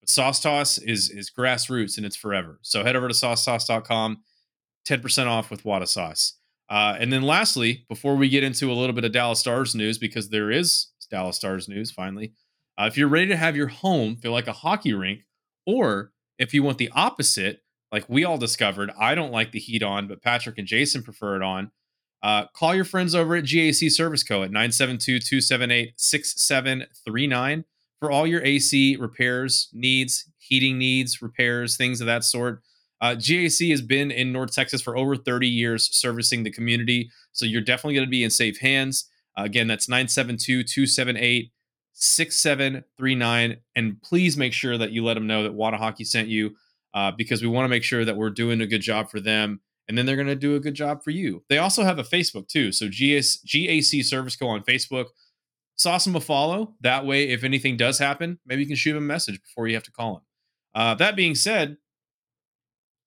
But 0.00 0.08
Sauce 0.08 0.40
Toss 0.40 0.78
is 0.78 1.10
is 1.10 1.30
grassroots 1.30 1.96
and 1.96 2.04
it's 2.04 2.16
forever. 2.16 2.58
So 2.62 2.82
head 2.84 2.96
over 2.96 3.08
to 3.08 3.14
saucetoss.com, 3.14 4.18
10% 4.88 5.26
off 5.26 5.50
with 5.50 5.64
Wada 5.64 5.86
Sauce. 5.86 6.34
Uh, 6.68 6.96
and 6.98 7.12
then 7.12 7.22
lastly, 7.22 7.84
before 7.88 8.16
we 8.16 8.28
get 8.28 8.44
into 8.44 8.70
a 8.70 8.74
little 8.74 8.94
bit 8.94 9.04
of 9.04 9.12
Dallas 9.12 9.38
Stars 9.38 9.74
news, 9.74 9.96
because 9.96 10.28
there 10.28 10.50
is 10.50 10.88
Dallas 11.10 11.36
Stars 11.36 11.68
news 11.68 11.90
finally, 11.90 12.32
uh, 12.78 12.84
if 12.84 12.96
you're 12.96 13.08
ready 13.08 13.26
to 13.26 13.36
have 13.36 13.56
your 13.56 13.68
home 13.68 14.16
feel 14.16 14.32
like 14.32 14.46
a 14.46 14.52
hockey 14.52 14.92
rink, 14.92 15.20
or 15.66 16.12
if 16.38 16.52
you 16.52 16.62
want 16.62 16.78
the 16.78 16.90
opposite, 16.94 17.62
like 17.90 18.04
we 18.08 18.24
all 18.24 18.38
discovered, 18.38 18.90
I 18.98 19.14
don't 19.14 19.32
like 19.32 19.52
the 19.52 19.58
heat 19.58 19.82
on, 19.82 20.08
but 20.08 20.22
Patrick 20.22 20.58
and 20.58 20.66
Jason 20.66 21.02
prefer 21.02 21.36
it 21.36 21.42
on. 21.42 21.70
Uh, 22.22 22.46
call 22.54 22.74
your 22.74 22.84
friends 22.84 23.14
over 23.14 23.36
at 23.36 23.44
GAC 23.44 23.90
Service 23.90 24.22
Co. 24.22 24.42
at 24.42 24.50
972 24.50 25.20
278 25.20 25.92
6739 25.96 27.64
for 28.00 28.10
all 28.10 28.26
your 28.26 28.44
AC 28.44 28.96
repairs 28.96 29.68
needs, 29.72 30.30
heating 30.38 30.78
needs, 30.78 31.22
repairs, 31.22 31.76
things 31.76 32.00
of 32.00 32.06
that 32.06 32.24
sort. 32.24 32.62
Uh, 33.00 33.10
GAC 33.10 33.70
has 33.70 33.82
been 33.82 34.10
in 34.10 34.32
North 34.32 34.52
Texas 34.52 34.82
for 34.82 34.96
over 34.96 35.16
30 35.16 35.46
years 35.46 35.88
servicing 35.92 36.42
the 36.42 36.50
community. 36.50 37.10
So 37.32 37.46
you're 37.46 37.60
definitely 37.60 37.94
going 37.94 38.06
to 38.06 38.10
be 38.10 38.24
in 38.24 38.30
safe 38.30 38.58
hands. 38.58 39.08
Uh, 39.38 39.44
again, 39.44 39.68
that's 39.68 39.88
972 39.88 40.64
278 40.64 41.52
6739. 41.92 43.56
And 43.76 44.02
please 44.02 44.36
make 44.36 44.52
sure 44.52 44.76
that 44.78 44.90
you 44.90 45.04
let 45.04 45.14
them 45.14 45.26
know 45.26 45.44
that 45.44 45.54
Whata 45.54 45.76
Hockey 45.76 46.04
sent 46.04 46.28
you 46.28 46.56
uh, 46.94 47.12
because 47.12 47.42
we 47.42 47.48
want 47.48 47.64
to 47.64 47.68
make 47.68 47.84
sure 47.84 48.04
that 48.04 48.16
we're 48.16 48.30
doing 48.30 48.60
a 48.60 48.66
good 48.66 48.80
job 48.80 49.10
for 49.10 49.20
them. 49.20 49.60
And 49.88 49.96
then 49.96 50.04
they're 50.04 50.16
going 50.16 50.28
to 50.28 50.34
do 50.36 50.54
a 50.54 50.60
good 50.60 50.74
job 50.74 51.02
for 51.02 51.10
you. 51.10 51.42
They 51.48 51.58
also 51.58 51.82
have 51.82 51.98
a 51.98 52.04
Facebook 52.04 52.48
too. 52.48 52.72
So 52.72 52.88
GS, 52.88 53.42
GAC 53.46 54.04
Service 54.04 54.36
Co. 54.36 54.48
on 54.48 54.62
Facebook. 54.62 55.06
Sauce 55.76 56.04
them 56.04 56.16
a 56.16 56.20
follow. 56.20 56.74
That 56.80 57.06
way, 57.06 57.30
if 57.30 57.44
anything 57.44 57.76
does 57.76 57.98
happen, 57.98 58.38
maybe 58.44 58.62
you 58.62 58.66
can 58.66 58.76
shoot 58.76 58.92
them 58.94 59.04
a 59.04 59.06
message 59.06 59.40
before 59.40 59.68
you 59.68 59.74
have 59.74 59.84
to 59.84 59.92
call 59.92 60.14
them. 60.14 60.22
Uh, 60.74 60.94
that 60.96 61.16
being 61.16 61.34
said, 61.34 61.76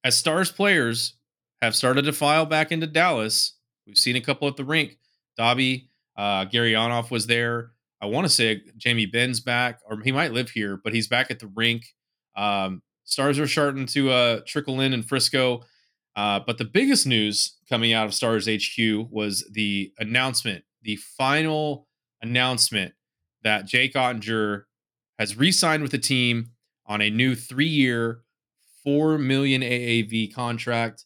as 0.04 0.18
Stars 0.18 0.52
players 0.52 1.16
have 1.62 1.76
started 1.76 2.06
to 2.06 2.14
file 2.14 2.46
back 2.46 2.72
into 2.72 2.88
Dallas, 2.88 3.58
we've 3.86 3.98
seen 3.98 4.16
a 4.16 4.22
couple 4.22 4.48
at 4.48 4.56
the 4.56 4.66
rink. 4.66 4.98
Dobby, 5.38 5.90
uh, 6.18 6.46
Gurianov 6.46 7.12
was 7.12 7.28
there. 7.28 7.72
I 8.02 8.08
want 8.08 8.26
to 8.26 8.30
say 8.34 8.64
Jamie 8.78 9.06
Benn's 9.06 9.40
back, 9.40 9.80
or 9.88 10.00
he 10.00 10.12
might 10.12 10.34
live 10.34 10.50
here, 10.50 10.80
but 10.84 10.94
he's 10.94 11.08
back 11.08 11.30
at 11.30 11.40
the 11.40 11.52
rink. 11.56 11.86
Um, 12.36 12.82
stars 13.04 13.38
are 13.38 13.48
starting 13.48 13.86
to 13.88 14.10
uh, 14.10 14.40
trickle 14.48 14.82
in 14.82 14.94
in 14.94 15.04
Frisco. 15.04 15.62
Uh, 16.16 16.40
but 16.46 16.58
the 16.58 16.66
biggest 16.66 17.08
news 17.08 17.58
coming 17.70 17.94
out 17.94 18.06
of 18.06 18.14
Stars 18.14 18.48
HQ 18.48 19.08
was 19.10 19.48
the 19.52 19.94
announcement, 19.98 20.64
the 20.82 20.98
final 20.98 21.88
announcement 22.22 22.94
that 23.44 23.66
Jake 23.66 23.94
Oettinger 23.94 24.64
has 25.18 25.38
re 25.38 25.52
signed 25.52 25.84
with 25.84 25.92
the 25.92 25.98
team 25.98 26.52
on 26.86 27.02
a 27.02 27.10
new 27.10 27.36
three-year, 27.36 28.22
four 28.84 29.18
million 29.18 29.62
AAV 29.62 30.34
contract. 30.34 31.06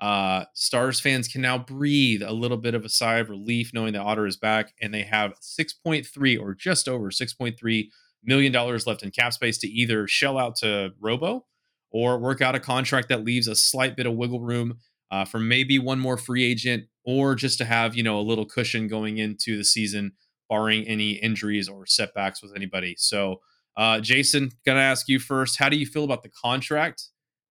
Uh, 0.00 0.44
Stars 0.52 1.00
fans 1.00 1.28
can 1.28 1.40
now 1.40 1.56
breathe 1.56 2.22
a 2.22 2.32
little 2.32 2.56
bit 2.56 2.74
of 2.74 2.84
a 2.84 2.88
sigh 2.88 3.18
of 3.18 3.30
relief 3.30 3.72
knowing 3.72 3.92
that 3.92 4.02
Otter 4.02 4.26
is 4.26 4.36
back, 4.36 4.74
and 4.82 4.92
they 4.92 5.02
have 5.04 5.32
6.3 5.40 6.40
or 6.40 6.54
just 6.54 6.88
over 6.88 7.10
6.3 7.10 7.88
million 8.24 8.52
dollars 8.52 8.86
left 8.86 9.02
in 9.02 9.10
cap 9.10 9.32
space 9.32 9.58
to 9.58 9.68
either 9.68 10.06
shell 10.06 10.38
out 10.38 10.56
to 10.56 10.90
Robo 11.00 11.46
or 11.92 12.18
work 12.18 12.40
out 12.40 12.54
a 12.54 12.60
contract 12.60 13.08
that 13.08 13.24
leaves 13.24 13.46
a 13.46 13.54
slight 13.54 13.96
bit 13.96 14.06
of 14.06 14.14
wiggle 14.14 14.40
room 14.40 14.78
uh, 15.10 15.24
for 15.24 15.38
maybe 15.38 15.78
one 15.78 16.00
more 16.00 16.16
free 16.16 16.44
agent 16.44 16.84
or 17.04 17.34
just 17.34 17.58
to 17.58 17.64
have 17.64 17.94
you 17.94 18.02
know 18.02 18.18
a 18.18 18.22
little 18.22 18.46
cushion 18.46 18.88
going 18.88 19.18
into 19.18 19.56
the 19.56 19.64
season, 19.64 20.12
barring 20.48 20.86
any 20.88 21.12
injuries 21.12 21.68
or 21.68 21.86
setbacks 21.86 22.42
with 22.42 22.52
anybody. 22.56 22.94
So, 22.98 23.40
uh, 23.76 24.00
Jason, 24.00 24.50
gonna 24.64 24.80
ask 24.80 25.08
you 25.08 25.18
first. 25.18 25.58
How 25.58 25.68
do 25.68 25.76
you 25.76 25.86
feel 25.86 26.04
about 26.04 26.22
the 26.22 26.30
contract? 26.30 27.04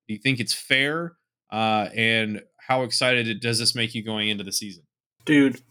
Do 0.07 0.13
you 0.13 0.19
think 0.19 0.39
it's 0.39 0.53
fair? 0.53 1.13
Uh, 1.51 1.89
and 1.95 2.41
how 2.57 2.83
excited 2.83 3.41
does 3.41 3.59
this 3.59 3.75
make 3.75 3.93
you 3.93 4.03
going 4.03 4.29
into 4.29 4.43
the 4.43 4.53
season? 4.53 4.83
Dude, 5.25 5.61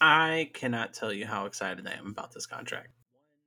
I 0.00 0.50
cannot 0.52 0.92
tell 0.92 1.12
you 1.12 1.24
how 1.26 1.46
excited 1.46 1.86
I 1.86 1.92
am 1.92 2.08
about 2.08 2.32
this 2.32 2.46
contract. 2.46 2.88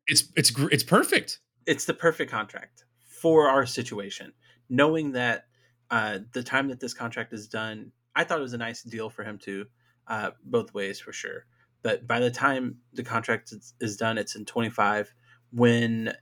It's 0.08 0.32
it's 0.36 0.52
it's 0.72 0.84
perfect. 0.84 1.40
It's 1.66 1.86
the 1.86 1.94
perfect 1.94 2.32
contract 2.32 2.86
for 3.22 3.50
our 3.50 3.66
situation. 3.66 4.32
Knowing 4.70 5.14
that 5.14 5.46
uh, 5.90 6.20
the 6.34 6.44
time 6.44 6.68
that 6.68 6.80
this 6.80 6.94
contract 6.94 7.34
is 7.34 7.48
done, 7.48 7.92
I 8.16 8.24
thought 8.24 8.40
it 8.40 8.42
was 8.42 8.54
a 8.54 8.58
nice 8.58 8.84
deal 8.84 9.10
for 9.10 9.24
him 9.24 9.38
too, 9.38 9.66
uh, 10.08 10.32
both 10.44 10.74
ways 10.74 11.00
for 11.00 11.14
sure. 11.14 11.46
But 11.84 12.08
by 12.08 12.20
the 12.20 12.32
time 12.32 12.78
the 12.94 13.04
contract 13.04 13.52
is, 13.52 13.74
is 13.80 13.98
done, 13.98 14.18
it's 14.18 14.36
in 14.36 14.46
25 14.46 15.14
when 15.52 16.14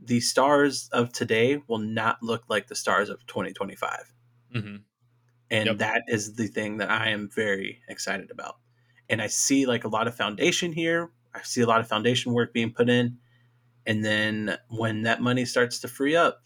the 0.00 0.20
stars 0.20 0.88
of 0.92 1.12
today 1.12 1.60
will 1.68 1.78
not 1.78 2.22
look 2.22 2.44
like 2.48 2.68
the 2.68 2.74
stars 2.74 3.10
of 3.10 3.26
2025. 3.26 4.14
Mm-hmm. 4.54 4.76
And 5.50 5.66
Yep. 5.66 5.78
that 5.78 6.02
is 6.08 6.34
the 6.34 6.46
thing 6.46 6.78
that 6.78 6.90
I 6.90 7.08
am 7.10 7.28
very 7.28 7.82
excited 7.88 8.30
about. 8.30 8.56
And 9.08 9.20
I 9.20 9.26
see 9.26 9.66
like 9.66 9.84
a 9.84 9.88
lot 9.88 10.06
of 10.06 10.14
foundation 10.14 10.72
here. 10.72 11.10
I 11.34 11.42
see 11.42 11.60
a 11.60 11.66
lot 11.66 11.80
of 11.80 11.88
foundation 11.88 12.32
work 12.32 12.52
being 12.52 12.72
put 12.72 12.88
in. 12.88 13.18
And 13.86 14.04
then 14.04 14.56
when 14.68 15.02
that 15.02 15.20
money 15.20 15.44
starts 15.44 15.80
to 15.80 15.88
free 15.88 16.14
up, 16.14 16.44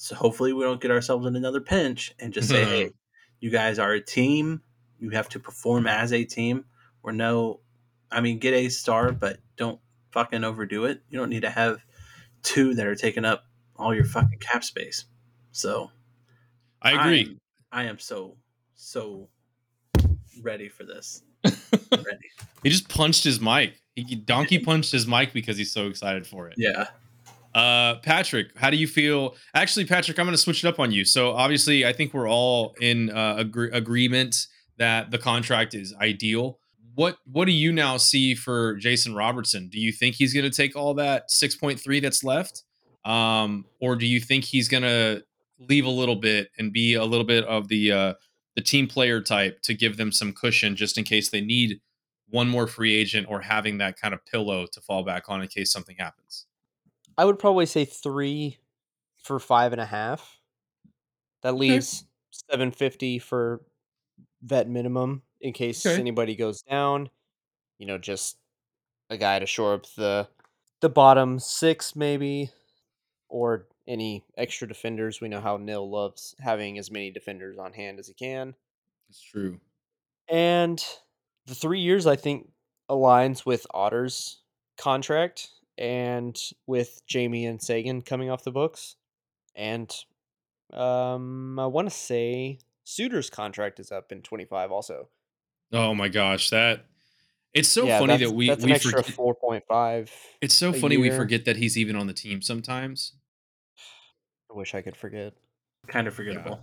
so 0.00 0.14
hopefully 0.14 0.52
we 0.52 0.62
don't 0.62 0.80
get 0.80 0.92
ourselves 0.92 1.26
in 1.26 1.34
another 1.34 1.60
pinch 1.60 2.14
and 2.20 2.32
just 2.32 2.48
say, 2.48 2.64
hey, 2.64 2.84
mm-hmm. 2.84 2.94
you 3.40 3.50
guys 3.50 3.80
are 3.80 3.92
a 3.92 4.00
team. 4.00 4.62
You 5.00 5.10
have 5.10 5.28
to 5.30 5.40
perform 5.40 5.88
as 5.88 6.12
a 6.12 6.24
team. 6.24 6.66
Or 7.02 7.10
no, 7.10 7.58
I 8.08 8.20
mean, 8.20 8.38
get 8.38 8.54
a 8.54 8.68
star, 8.68 9.10
but 9.10 9.38
don't 9.56 9.80
fucking 10.12 10.44
overdo 10.44 10.84
it. 10.84 11.02
You 11.10 11.18
don't 11.18 11.30
need 11.30 11.42
to 11.42 11.50
have 11.50 11.84
two 12.44 12.74
that 12.74 12.86
are 12.86 12.94
taking 12.94 13.24
up 13.24 13.44
all 13.74 13.92
your 13.92 14.04
fucking 14.04 14.38
cap 14.38 14.62
space. 14.62 15.04
So 15.50 15.90
I 16.80 16.92
agree. 16.92 17.20
am- 17.22 17.40
I 17.72 17.84
am 17.84 17.98
so 17.98 18.36
so 18.76 19.28
ready 20.40 20.68
for 20.68 20.84
this. 20.84 21.24
ready. 21.44 22.30
he 22.62 22.70
just 22.70 22.88
punched 22.88 23.24
his 23.24 23.40
mic. 23.40 23.80
He 23.96 24.14
donkey 24.14 24.58
punched 24.64 24.92
his 24.92 25.08
mic 25.08 25.32
because 25.32 25.56
he's 25.56 25.72
so 25.72 25.88
excited 25.88 26.24
for 26.24 26.46
it. 26.48 26.54
Yeah. 26.56 26.86
Uh, 27.54 27.96
Patrick, 27.96 28.56
how 28.56 28.70
do 28.70 28.76
you 28.76 28.86
feel? 28.86 29.34
Actually, 29.54 29.86
Patrick, 29.86 30.18
I'm 30.18 30.26
going 30.26 30.34
to 30.34 30.42
switch 30.42 30.64
it 30.64 30.68
up 30.68 30.78
on 30.78 30.92
you. 30.92 31.04
So 31.04 31.32
obviously, 31.32 31.86
I 31.86 31.92
think 31.92 32.14
we're 32.14 32.28
all 32.28 32.74
in 32.80 33.10
uh, 33.10 33.36
agree- 33.38 33.70
agreement 33.72 34.46
that 34.78 35.10
the 35.10 35.18
contract 35.18 35.74
is 35.74 35.94
ideal. 36.00 36.58
What 36.94 37.16
What 37.24 37.46
do 37.46 37.52
you 37.52 37.72
now 37.72 37.96
see 37.96 38.34
for 38.34 38.74
Jason 38.76 39.14
Robertson? 39.14 39.68
Do 39.68 39.80
you 39.80 39.92
think 39.92 40.16
he's 40.16 40.34
going 40.34 40.48
to 40.48 40.56
take 40.56 40.76
all 40.76 40.94
that 40.94 41.30
6.3 41.30 42.02
that's 42.02 42.24
left, 42.24 42.64
um, 43.04 43.64
or 43.80 43.96
do 43.96 44.06
you 44.06 44.20
think 44.20 44.44
he's 44.44 44.68
going 44.68 44.82
to 44.82 45.22
leave 45.58 45.84
a 45.84 45.90
little 45.90 46.16
bit 46.16 46.48
and 46.58 46.72
be 46.72 46.94
a 46.94 47.04
little 47.04 47.26
bit 47.26 47.44
of 47.44 47.68
the 47.68 47.92
uh, 47.92 48.14
the 48.56 48.62
team 48.62 48.86
player 48.88 49.20
type 49.20 49.62
to 49.62 49.74
give 49.74 49.96
them 49.96 50.10
some 50.10 50.32
cushion 50.32 50.76
just 50.76 50.98
in 50.98 51.04
case 51.04 51.30
they 51.30 51.40
need 51.40 51.80
one 52.28 52.48
more 52.48 52.66
free 52.66 52.94
agent 52.94 53.26
or 53.30 53.40
having 53.40 53.78
that 53.78 53.98
kind 53.98 54.12
of 54.12 54.24
pillow 54.26 54.66
to 54.72 54.80
fall 54.80 55.02
back 55.04 55.28
on 55.28 55.40
in 55.40 55.48
case 55.48 55.72
something 55.72 55.96
happens? 55.98 56.46
I 57.18 57.24
would 57.24 57.38
probably 57.38 57.66
say 57.66 57.84
three 57.84 58.58
for 59.22 59.38
five 59.38 59.72
and 59.72 59.80
a 59.80 59.86
half. 59.86 60.40
That 61.42 61.56
leaves 61.56 62.04
seven 62.30 62.70
fifty 62.70 63.18
for 63.18 63.62
vet 64.42 64.68
minimum 64.68 65.22
in 65.40 65.52
case 65.52 65.84
Okay. 65.84 65.98
anybody 66.00 66.36
goes 66.36 66.62
down. 66.62 67.10
You 67.78 67.86
know, 67.86 67.98
just 67.98 68.38
a 69.10 69.16
guy 69.16 69.38
to 69.38 69.46
shore 69.46 69.74
up 69.74 69.86
the 69.96 70.28
the 70.80 70.88
bottom 70.88 71.38
six 71.38 71.96
maybe, 71.96 72.50
or 73.28 73.66
any 73.86 74.24
extra 74.36 74.68
defenders. 74.68 75.20
We 75.20 75.28
know 75.28 75.40
how 75.40 75.56
Nill 75.56 75.90
loves 75.90 76.34
having 76.40 76.78
as 76.78 76.90
many 76.90 77.10
defenders 77.10 77.58
on 77.58 77.72
hand 77.72 77.98
as 77.98 78.08
he 78.08 78.14
can. 78.14 78.54
It's 79.10 79.22
true. 79.22 79.60
And 80.28 80.84
the 81.46 81.54
three 81.54 81.80
years 81.80 82.06
I 82.06 82.16
think 82.16 82.50
aligns 82.90 83.46
with 83.46 83.66
Otter's 83.72 84.42
contract 84.76 85.48
and 85.78 86.38
with 86.66 87.00
Jamie 87.06 87.46
and 87.46 87.62
Seguin 87.62 88.02
coming 88.02 88.28
off 88.28 88.44
the 88.44 88.52
books. 88.52 88.96
And 89.54 89.94
um 90.72 91.58
I 91.58 91.66
want 91.66 91.88
to 91.88 91.94
say 91.94 92.58
Suter's 92.84 93.30
contract 93.30 93.80
is 93.80 93.90
up 93.90 94.12
in 94.12 94.22
25 94.22 94.72
also. 94.72 95.08
Oh 95.72 95.94
my 95.94 96.08
gosh, 96.08 96.50
that 96.50 96.84
it's 97.54 97.68
so 97.68 97.86
yeah, 97.86 97.98
funny 97.98 98.16
that 98.18 98.30
we 98.30 98.48
that's 98.48 98.62
an 98.62 98.70
we 98.70 98.74
extra 98.74 99.02
forget, 99.02 99.18
4.5. 99.18 100.10
it's 100.40 100.54
so 100.54 100.70
a 100.70 100.72
funny 100.72 100.96
we 100.96 101.10
forget 101.10 101.44
that 101.46 101.56
he's 101.56 101.78
even 101.78 101.96
on 101.96 102.06
the 102.06 102.12
team 102.12 102.42
sometimes. 102.42 103.14
I 104.50 104.54
wish 104.54 104.74
I 104.74 104.82
could 104.82 104.96
forget. 104.96 105.34
Kind 105.86 106.06
of 106.06 106.14
forgettable. 106.14 106.60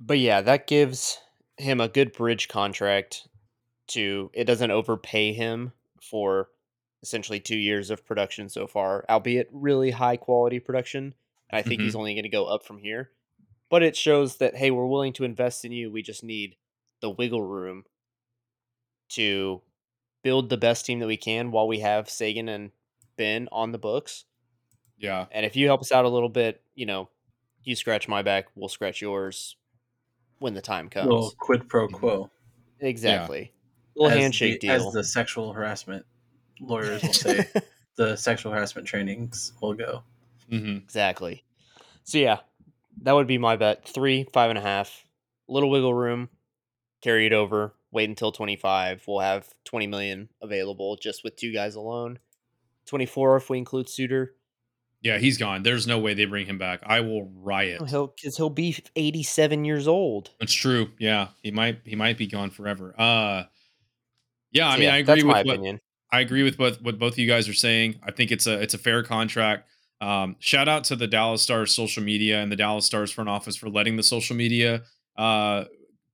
But 0.00 0.18
yeah, 0.18 0.40
that 0.40 0.66
gives 0.66 1.18
him 1.56 1.80
a 1.80 1.88
good 1.88 2.12
bridge 2.12 2.48
contract 2.48 3.28
to 3.88 4.30
it 4.32 4.44
doesn't 4.44 4.70
overpay 4.70 5.32
him 5.32 5.72
for 6.00 6.48
essentially 7.04 7.38
2 7.38 7.56
years 7.56 7.90
of 7.90 8.06
production 8.06 8.48
so 8.48 8.66
far, 8.66 9.04
albeit 9.10 9.50
really 9.52 9.90
high 9.90 10.16
quality 10.16 10.58
production. 10.58 11.14
And 11.50 11.58
I 11.58 11.62
think 11.62 11.82
he's 11.82 11.90
mm-hmm. 11.90 11.98
only 11.98 12.14
going 12.14 12.24
to 12.24 12.30
go 12.30 12.46
up 12.46 12.64
from 12.64 12.78
here. 12.78 13.10
But 13.68 13.82
it 13.82 13.94
shows 13.94 14.36
that 14.36 14.56
hey, 14.56 14.70
we're 14.70 14.86
willing 14.86 15.12
to 15.14 15.24
invest 15.24 15.64
in 15.64 15.72
you. 15.72 15.92
We 15.92 16.02
just 16.02 16.24
need 16.24 16.56
the 17.00 17.10
wiggle 17.10 17.42
room 17.42 17.84
to 19.10 19.60
build 20.22 20.48
the 20.48 20.56
best 20.56 20.86
team 20.86 21.00
that 21.00 21.06
we 21.06 21.18
can 21.18 21.50
while 21.50 21.68
we 21.68 21.80
have 21.80 22.08
Seguin 22.08 22.48
and 22.48 22.70
Benn 23.18 23.48
on 23.52 23.72
the 23.72 23.78
books. 23.78 24.24
Yeah. 24.96 25.26
And 25.30 25.44
if 25.44 25.54
you 25.54 25.66
help 25.66 25.82
us 25.82 25.92
out 25.92 26.06
a 26.06 26.08
little 26.08 26.30
bit, 26.30 26.62
you 26.74 26.86
know, 26.86 27.10
you 27.62 27.76
scratch 27.76 28.08
my 28.08 28.22
back, 28.22 28.46
we'll 28.54 28.70
scratch 28.70 29.02
yours 29.02 29.56
when 30.38 30.54
the 30.54 30.62
time 30.62 30.88
comes. 30.88 31.08
Little 31.08 31.34
quid 31.38 31.68
pro 31.68 31.86
mm-hmm. 31.86 31.96
quo. 31.96 32.30
exactly. 32.80 33.52
Little 33.94 34.12
As 34.12 34.18
handshake 34.18 34.60
the, 34.60 34.68
deal. 34.68 34.88
As 34.88 34.92
the 34.92 35.04
sexual 35.04 35.52
harassment 35.52 36.06
lawyers 36.60 37.02
will 37.02 37.12
say, 37.12 37.46
the 37.96 38.16
sexual 38.16 38.52
harassment 38.52 38.86
trainings 38.86 39.52
will 39.60 39.74
go. 39.74 40.02
hmm 40.48 40.76
exactly. 40.78 41.44
So 42.04 42.18
yeah, 42.18 42.40
that 43.02 43.12
would 43.12 43.26
be 43.26 43.38
my 43.38 43.56
bet. 43.56 43.88
Three, 43.88 44.26
five 44.32 44.50
and 44.50 44.58
a 44.58 44.62
half. 44.62 45.04
Little 45.48 45.70
wiggle 45.70 45.94
room. 45.94 46.28
Carry 47.02 47.26
it 47.26 47.32
over. 47.32 47.74
Wait 47.90 48.08
until 48.08 48.32
twenty 48.32 48.56
five. 48.56 49.04
We'll 49.06 49.20
have 49.20 49.48
twenty 49.64 49.86
million 49.86 50.28
available 50.42 50.96
just 50.96 51.22
with 51.22 51.36
two 51.36 51.52
guys 51.52 51.74
alone. 51.74 52.18
Twenty 52.86 53.06
four 53.06 53.36
if 53.36 53.48
we 53.50 53.58
include 53.58 53.88
Suter. 53.88 54.34
Yeah, 55.02 55.18
he's 55.18 55.36
gone. 55.36 55.62
There's 55.62 55.86
no 55.86 55.98
way 55.98 56.14
they 56.14 56.24
bring 56.24 56.46
him 56.46 56.56
back. 56.56 56.80
I 56.84 57.00
will 57.00 57.30
riot. 57.42 57.78
Oh, 57.82 57.84
he'll 57.84 58.06
because 58.06 58.38
he'll 58.38 58.48
be 58.48 58.76
eighty 58.96 59.22
seven 59.22 59.64
years 59.66 59.86
old. 59.86 60.30
That's 60.40 60.52
true. 60.54 60.88
Yeah, 60.98 61.28
he 61.42 61.50
might 61.50 61.80
he 61.84 61.94
might 61.94 62.16
be 62.16 62.26
gone 62.26 62.50
forever. 62.50 62.94
Uh 62.98 63.44
yeah, 64.50 64.68
I 64.68 64.72
So 64.72 64.78
mean 64.78 64.88
yeah, 64.88 64.94
I 64.94 64.98
agree 64.98 65.14
that's 65.14 65.24
with 65.24 65.32
my 65.32 65.42
what 65.42 65.54
opinion. 65.56 65.80
I 66.14 66.20
agree 66.20 66.44
with 66.44 66.60
what 66.60 66.80
what 66.80 67.00
both 67.00 67.14
of 67.14 67.18
you 67.18 67.26
guys 67.26 67.48
are 67.48 67.54
saying. 67.54 67.96
I 68.04 68.12
think 68.12 68.30
it's 68.30 68.46
a 68.46 68.60
it's 68.62 68.72
a 68.72 68.78
fair 68.78 69.02
contract. 69.02 69.68
Um, 70.00 70.36
shout 70.38 70.68
out 70.68 70.84
to 70.84 70.96
the 70.96 71.08
Dallas 71.08 71.42
Stars 71.42 71.74
social 71.74 72.04
media 72.04 72.40
and 72.40 72.52
the 72.52 72.56
Dallas 72.56 72.86
Stars 72.86 73.10
front 73.10 73.28
office 73.28 73.56
for 73.56 73.68
letting 73.68 73.96
the 73.96 74.04
social 74.04 74.36
media 74.36 74.82
uh, 75.18 75.64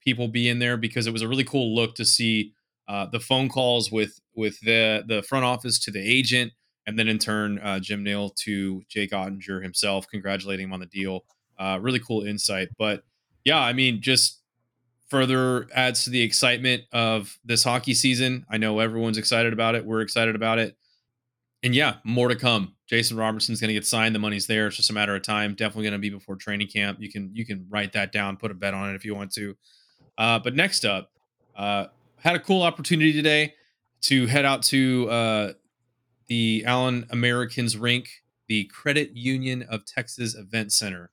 people 0.03 0.27
be 0.27 0.49
in 0.49 0.59
there 0.59 0.79
because 0.79 1.07
it 1.07 1.13
was 1.13 1.21
a 1.21 1.29
really 1.29 1.45
cool 1.45 1.75
look 1.75 1.97
to 1.97 2.07
see 2.07 2.55
uh, 2.89 3.07
the 3.13 3.21
phone 3.21 3.51
calls 3.51 3.93
with 3.93 4.19
with 4.35 4.59
the 4.61 5.05
the 5.07 5.23
front 5.23 5.45
office 5.45 5.79
to 5.81 5.91
the 5.91 6.01
agent 6.01 6.53
and 6.87 6.99
then 6.99 7.07
in 7.07 7.19
turn 7.19 7.59
uh, 7.59 7.79
Jim 7.79 8.03
Nill 8.03 8.31
to 8.45 8.83
Jake 8.89 9.11
Oettinger 9.11 9.63
himself, 9.63 10.07
congratulating 10.11 10.69
him 10.69 10.73
on 10.73 10.81
the 10.81 10.87
deal. 10.87 11.27
Uh, 11.59 11.79
really 11.79 12.01
cool 12.01 12.23
insight, 12.23 12.69
but 12.79 13.03
yeah, 13.45 13.59
I 13.59 13.75
mean 13.75 14.01
just 14.01 14.39
further 15.11 15.66
adds 15.75 16.05
to 16.05 16.11
the 16.11 16.23
excitement 16.23 16.85
of 16.92 17.38
this 17.44 17.64
hockey 17.64 17.94
season. 17.94 18.46
I 18.49 18.57
know 18.57 18.79
everyone's 18.79 19.18
excited 19.18 19.53
about 19.53 19.75
it. 19.75 19.85
We're 19.85 20.01
excited 20.03 20.35
about 20.35 20.59
it. 20.59 20.77
And 21.62 21.75
yeah, 21.75 21.96
more 22.05 22.29
to 22.29 22.37
come. 22.37 22.75
Jason 22.87 23.16
Robertson's 23.16 23.61
going 23.61 23.68
to 23.68 23.75
get 23.75 23.85
signed. 23.87 24.14
The 24.14 24.18
money's 24.18 24.46
there. 24.46 24.66
It's 24.68 24.77
just 24.77 24.88
a 24.90 24.94
matter 24.94 25.14
of 25.14 25.23
time. 25.23 25.55
Definitely 25.55 25.85
going 25.85 25.92
to 25.92 25.99
be 25.99 26.09
before 26.11 26.37
training 26.37 26.68
camp. 26.68 26.99
You 27.01 27.11
can 27.11 27.31
you 27.35 27.44
can 27.44 27.66
write 27.68 27.92
that 27.92 28.12
down, 28.12 28.37
put 28.37 28.51
a 28.51 28.55
bet 28.55 28.73
on 28.73 28.88
it 28.90 28.94
if 28.94 29.05
you 29.05 29.14
want 29.14 29.33
to. 29.35 29.57
Uh, 30.16 30.38
but 30.38 30.55
next 30.55 30.85
up, 30.85 31.11
uh, 31.57 31.87
had 32.16 32.35
a 32.37 32.40
cool 32.40 32.62
opportunity 32.62 33.12
today 33.12 33.55
to 34.03 34.27
head 34.27 34.44
out 34.44 34.62
to 34.64 35.09
uh, 35.11 35.53
the 36.29 36.64
Allen 36.66 37.07
Americans 37.11 37.77
rink, 37.77 38.09
the 38.49 38.64
Credit 38.64 39.11
Union 39.14 39.62
of 39.68 39.85
Texas 39.85 40.35
Event 40.35 40.73
Center. 40.73 41.11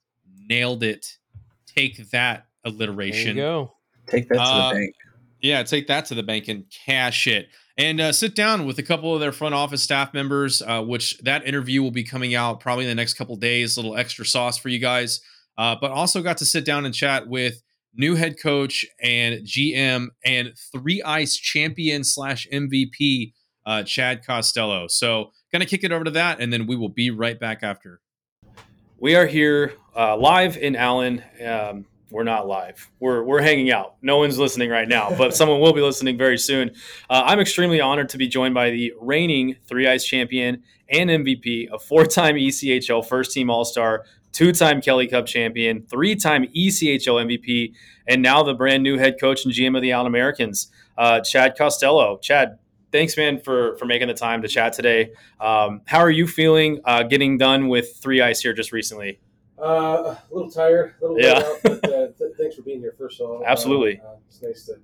Nailed 0.48 0.82
it. 0.82 1.18
Take 1.66 2.10
that 2.10 2.46
There 2.64 2.72
you 2.72 2.78
alliteration. 2.78 3.36
go. 3.36 3.74
Take 4.10 4.28
that 4.28 4.36
to 4.36 4.40
Uh, 4.40 4.68
the 4.68 4.74
bank. 4.74 4.94
Yeah, 5.40 5.62
take 5.62 5.86
that 5.86 6.06
to 6.06 6.14
the 6.14 6.22
bank 6.22 6.48
and 6.48 6.64
cash 6.86 7.26
it. 7.26 7.48
And 7.76 8.00
uh, 8.00 8.12
sit 8.12 8.34
down 8.34 8.66
with 8.66 8.78
a 8.78 8.82
couple 8.82 9.14
of 9.14 9.20
their 9.20 9.30
front 9.30 9.54
office 9.54 9.82
staff 9.82 10.12
members, 10.12 10.60
uh, 10.62 10.82
which 10.82 11.16
that 11.18 11.46
interview 11.46 11.80
will 11.80 11.92
be 11.92 12.02
coming 12.02 12.34
out 12.34 12.58
probably 12.58 12.84
in 12.84 12.88
the 12.88 12.94
next 12.96 13.14
couple 13.14 13.36
days. 13.36 13.76
little 13.76 13.96
extra 13.96 14.26
sauce 14.26 14.58
for 14.58 14.68
you 14.68 14.80
guys. 14.80 15.20
Uh, 15.56 15.76
but 15.80 15.90
also 15.90 16.22
got 16.22 16.38
to 16.38 16.44
sit 16.44 16.64
down 16.64 16.84
and 16.84 16.94
chat 16.94 17.28
with 17.28 17.62
new 17.94 18.14
head 18.14 18.40
coach 18.40 18.84
and 19.02 19.44
GM 19.44 20.08
and 20.24 20.52
three 20.72 21.02
ice 21.02 21.36
champion 21.36 22.04
slash 22.04 22.46
MVP, 22.52 23.32
uh, 23.66 23.82
Chad 23.82 24.24
Costello. 24.24 24.86
So, 24.88 25.32
gonna 25.52 25.66
kick 25.66 25.82
it 25.84 25.92
over 25.92 26.04
to 26.04 26.10
that, 26.12 26.40
and 26.40 26.52
then 26.52 26.66
we 26.66 26.76
will 26.76 26.88
be 26.88 27.10
right 27.10 27.38
back 27.38 27.62
after. 27.62 28.00
We 28.98 29.16
are 29.16 29.26
here 29.26 29.74
uh, 29.96 30.16
live 30.16 30.56
in 30.56 30.76
Allen. 30.76 31.22
Um, 31.44 31.86
we're 32.10 32.24
not 32.24 32.46
live. 32.46 32.90
We're 33.00 33.22
we're 33.22 33.42
hanging 33.42 33.70
out. 33.70 33.96
No 34.02 34.18
one's 34.18 34.38
listening 34.38 34.70
right 34.70 34.88
now, 34.88 35.14
but 35.16 35.34
someone 35.36 35.60
will 35.60 35.72
be 35.72 35.80
listening 35.80 36.16
very 36.16 36.38
soon. 36.38 36.70
Uh, 37.10 37.22
I'm 37.26 37.40
extremely 37.40 37.80
honored 37.80 38.08
to 38.10 38.18
be 38.18 38.28
joined 38.28 38.54
by 38.54 38.70
the 38.70 38.92
reigning 39.00 39.56
three 39.66 39.86
ice 39.86 40.04
champion 40.04 40.62
and 40.88 41.10
MVP, 41.10 41.68
a 41.70 41.78
four-time 41.78 42.36
ECHL 42.36 43.06
first-team 43.06 43.50
All-Star, 43.50 44.06
two-time 44.32 44.80
Kelly 44.80 45.06
Cup 45.06 45.26
champion, 45.26 45.82
three-time 45.82 46.46
ECHL 46.56 47.26
MVP, 47.26 47.74
and 48.06 48.22
now 48.22 48.42
the 48.42 48.54
brand 48.54 48.82
new 48.82 48.96
head 48.96 49.20
coach 49.20 49.44
and 49.44 49.52
GM 49.52 49.76
of 49.76 49.82
the 49.82 49.92
Allen 49.92 50.06
Americans, 50.06 50.70
uh, 50.96 51.20
Chad 51.20 51.56
Costello. 51.58 52.16
Chad, 52.22 52.58
thanks, 52.90 53.16
man, 53.18 53.40
for 53.40 53.76
for 53.76 53.84
making 53.84 54.08
the 54.08 54.14
time 54.14 54.40
to 54.42 54.48
chat 54.48 54.72
today. 54.72 55.10
Um, 55.40 55.82
how 55.84 55.98
are 55.98 56.10
you 56.10 56.26
feeling 56.26 56.80
uh, 56.84 57.02
getting 57.02 57.36
done 57.36 57.68
with 57.68 57.96
three 57.96 58.22
ice 58.22 58.40
here 58.40 58.54
just 58.54 58.72
recently? 58.72 59.20
Uh, 59.60 60.14
a 60.14 60.34
little 60.34 60.50
tired, 60.50 60.94
a 61.02 61.06
little 61.06 61.20
Yeah. 61.20 61.42
out, 61.44 61.56
but 61.62 61.84
uh, 61.92 62.06
th- 62.18 62.32
thanks 62.38 62.54
for 62.56 62.62
being 62.62 62.80
here. 62.80 62.94
First 62.96 63.20
of 63.20 63.28
all, 63.30 63.44
Absolutely. 63.46 64.00
Uh, 64.00 64.16
it's 64.28 64.40
nice 64.42 64.64
to 64.66 64.74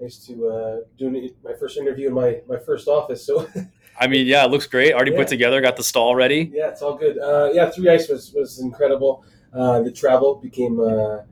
nice 0.00 0.18
to 0.26 0.48
uh, 0.48 0.76
do 0.98 1.30
my 1.44 1.52
first 1.54 1.76
interview 1.76 2.08
in 2.08 2.14
my 2.14 2.40
my 2.48 2.58
first 2.58 2.86
office. 2.88 3.24
So 3.24 3.48
I 4.00 4.06
mean, 4.06 4.26
yeah, 4.26 4.44
it 4.44 4.50
looks 4.50 4.66
great. 4.66 4.94
Already 4.94 5.10
Yeah. 5.12 5.18
put 5.18 5.28
together, 5.28 5.60
got 5.60 5.76
the 5.76 5.82
stall 5.82 6.14
ready. 6.14 6.50
yeah, 6.54 6.68
it's 6.68 6.82
all 6.82 6.96
good. 6.96 7.18
Uh, 7.18 7.50
yeah, 7.52 7.70
three 7.70 7.88
ice 7.88 8.08
was 8.08 8.32
was 8.32 8.60
incredible. 8.60 9.24
Uh, 9.52 9.80
the 9.82 9.90
travel 9.92 10.36
became 10.36 10.78
uh, 10.80 10.84
uh, 10.84 11.24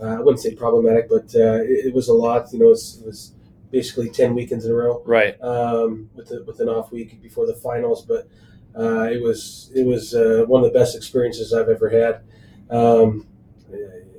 I 0.00 0.20
wouldn't 0.20 0.40
say 0.40 0.54
problematic, 0.54 1.08
but 1.10 1.34
uh, 1.34 1.60
it, 1.62 1.86
it 1.88 1.94
was 1.94 2.08
a 2.08 2.14
lot. 2.14 2.50
You 2.52 2.58
know, 2.60 2.66
it 2.66 2.70
was, 2.70 3.00
it 3.02 3.06
was 3.06 3.32
basically 3.70 4.08
ten 4.08 4.34
weekends 4.34 4.64
in 4.64 4.72
a 4.72 4.74
row 4.74 5.02
Right. 5.04 5.40
um, 5.42 6.08
with 6.14 6.28
the, 6.30 6.42
with 6.44 6.58
an 6.60 6.68
off 6.70 6.90
week 6.90 7.20
before 7.22 7.46
the 7.46 7.54
finals. 7.54 8.04
But 8.04 8.26
uh, 8.78 9.02
it 9.10 9.22
was 9.22 9.70
it 9.74 9.84
was 9.86 10.14
uh, 10.14 10.44
one 10.46 10.64
of 10.64 10.72
the 10.72 10.78
best 10.78 10.96
experiences 10.96 11.52
I've 11.52 11.68
ever 11.68 11.88
had. 11.88 12.20
Um, 12.70 13.26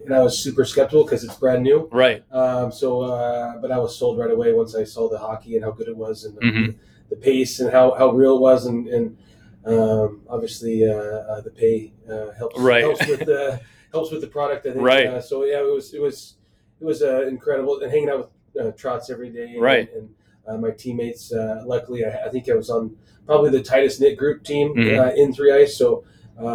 and 0.06 0.16
I 0.16 0.20
was 0.22 0.38
super 0.38 0.66
skeptical 0.66 1.04
because 1.04 1.24
it's 1.24 1.36
brand 1.36 1.64
new. 1.64 1.88
Right. 1.92 2.24
Um, 2.32 2.72
so, 2.72 3.02
uh, 3.02 3.58
but 3.62 3.72
I 3.72 3.78
was 3.78 3.96
sold 3.98 4.18
right 4.18 4.32
away 4.32 4.52
once 4.52 4.76
I 4.76 4.84
saw 4.84 5.08
the 5.08 5.18
hockey 5.20 5.56
and 5.56 5.64
how 5.64 5.72
good 5.72 5.88
it 5.88 5.96
was, 5.96 6.26
and 6.26 6.36
the, 6.36 6.42
Mhm. 6.42 6.76
the 7.10 7.16
pace 7.18 7.60
and 7.60 7.70
how, 7.72 7.92
how 7.94 8.10
real 8.10 8.38
it 8.38 8.42
was, 8.42 8.66
and, 8.66 8.88
and 8.88 9.18
um, 9.66 10.22
obviously 10.28 10.90
uh, 10.90 10.94
uh, 10.94 11.42
the 11.42 11.52
pay 11.52 11.94
uh, 12.10 12.32
helps 12.32 12.60
Right. 12.60 12.82
helps 12.84 13.08
with 13.08 13.20
the 13.26 13.62
helps 13.92 14.10
with 14.12 14.22
the 14.22 14.28
product. 14.28 14.66
I 14.66 14.72
think. 14.72 14.84
Right. 14.84 15.06
Uh, 15.06 15.22
so 15.22 15.44
yeah, 15.46 15.60
it 15.60 15.72
was 15.72 15.94
it 15.94 16.02
was 16.02 16.36
it 16.80 16.86
was 16.86 17.04
uh, 17.04 17.28
incredible, 17.28 17.80
and 17.80 17.92
hanging 17.92 18.10
out 18.10 18.32
with 18.56 18.66
uh, 18.66 18.72
Trots 18.72 19.10
every 19.12 19.30
day. 19.30 19.54
And, 19.54 19.62
Right. 19.62 19.88
And 19.94 20.10
uh, 20.47 20.58
my 20.58 20.71
teammates. 20.71 21.32
Uh, 21.34 21.63
luckily, 21.65 22.06
I, 22.06 22.25
I 22.25 22.30
think 22.30 22.49
I 22.49 22.54
was 22.56 22.69
on 22.69 22.95
probably 23.25 23.49
the 23.51 23.62
tightest 23.63 23.99
knit 24.01 24.17
group 24.17 24.43
team 24.43 24.73
Mhm. 24.75 24.99
uh, 24.99 25.13
in 25.15 25.34
three 25.34 25.51
ice. 25.54 25.77
So. 25.77 26.04
Uh, 26.39 26.45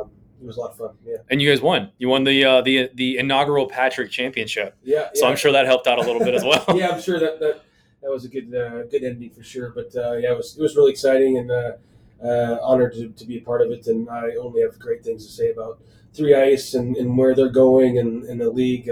um, 0.00 0.10
it 0.38 0.46
was 0.46 0.58
a 0.58 0.60
lot 0.60 0.70
of 0.72 0.76
fun. 0.76 0.90
Yeah. 1.04 1.16
And 1.30 1.40
you 1.40 1.48
guys 1.50 1.62
won. 1.62 1.90
You 1.96 2.08
won 2.08 2.24
the 2.24 2.44
uh, 2.44 2.60
the 2.60 2.90
the 2.94 3.16
inaugural 3.16 3.66
Patrick 3.66 4.10
Championship. 4.10 4.76
Yeah. 4.82 5.08
So 5.14 5.24
yeah. 5.24 5.30
I'm 5.30 5.36
sure 5.36 5.50
that 5.52 5.64
helped 5.64 5.86
out 5.86 5.98
a 5.98 6.02
little 6.02 6.20
bit 6.20 6.34
as 6.34 6.44
well. 6.44 6.64
yeah, 6.76 6.90
I'm 6.90 7.00
sure 7.00 7.18
that 7.18 7.40
that, 7.40 7.62
that 8.02 8.10
was 8.10 8.26
a 8.26 8.28
good 8.28 8.54
uh, 8.54 8.82
good 8.84 9.02
ending 9.02 9.30
for 9.30 9.42
sure. 9.42 9.70
But 9.70 9.96
uh, 9.96 10.16
yeah, 10.16 10.32
it 10.32 10.36
was 10.36 10.56
it 10.58 10.60
was 10.62 10.76
really 10.76 10.90
exciting 10.92 11.38
and 11.38 11.50
uh, 11.50 11.72
uh, 12.22 12.58
honored 12.62 12.92
to, 12.94 13.08
to 13.08 13.24
be 13.26 13.38
a 13.38 13.40
part 13.40 13.62
of 13.62 13.70
it. 13.70 13.86
And 13.86 14.10
I 14.10 14.32
only 14.38 14.60
have 14.60 14.78
great 14.78 15.02
things 15.02 15.24
to 15.24 15.32
say 15.32 15.50
about 15.50 15.80
Three 16.12 16.34
Ice 16.34 16.74
and, 16.74 16.96
and 16.96 17.16
where 17.16 17.34
they're 17.34 17.48
going 17.48 17.98
and, 17.98 18.24
and 18.24 18.38
the 18.40 18.50
league. 18.50 18.90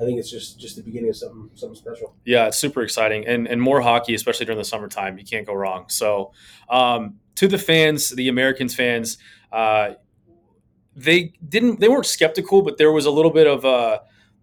I 0.00 0.04
think 0.04 0.18
it's 0.18 0.30
just 0.30 0.58
just 0.58 0.76
the 0.76 0.82
beginning 0.82 1.10
of 1.10 1.16
something 1.16 1.50
something 1.54 1.76
special. 1.76 2.14
Yeah, 2.24 2.46
it's 2.46 2.56
super 2.56 2.82
exciting, 2.82 3.26
and 3.26 3.46
and 3.46 3.60
more 3.60 3.80
hockey, 3.80 4.14
especially 4.14 4.46
during 4.46 4.58
the 4.58 4.64
summertime. 4.64 5.18
You 5.18 5.24
can't 5.24 5.46
go 5.46 5.54
wrong. 5.54 5.86
So, 5.88 6.32
um, 6.70 7.16
to 7.36 7.46
the 7.46 7.58
fans, 7.58 8.10
the 8.10 8.28
Americans 8.28 8.74
fans, 8.74 9.18
uh, 9.52 9.94
they 10.96 11.34
didn't, 11.46 11.80
they 11.80 11.88
weren't 11.88 12.06
skeptical, 12.06 12.62
but 12.62 12.78
there 12.78 12.92
was 12.92 13.06
a 13.06 13.10
little 13.10 13.30
bit 13.30 13.46
of 13.46 13.64
uh, 13.64 14.00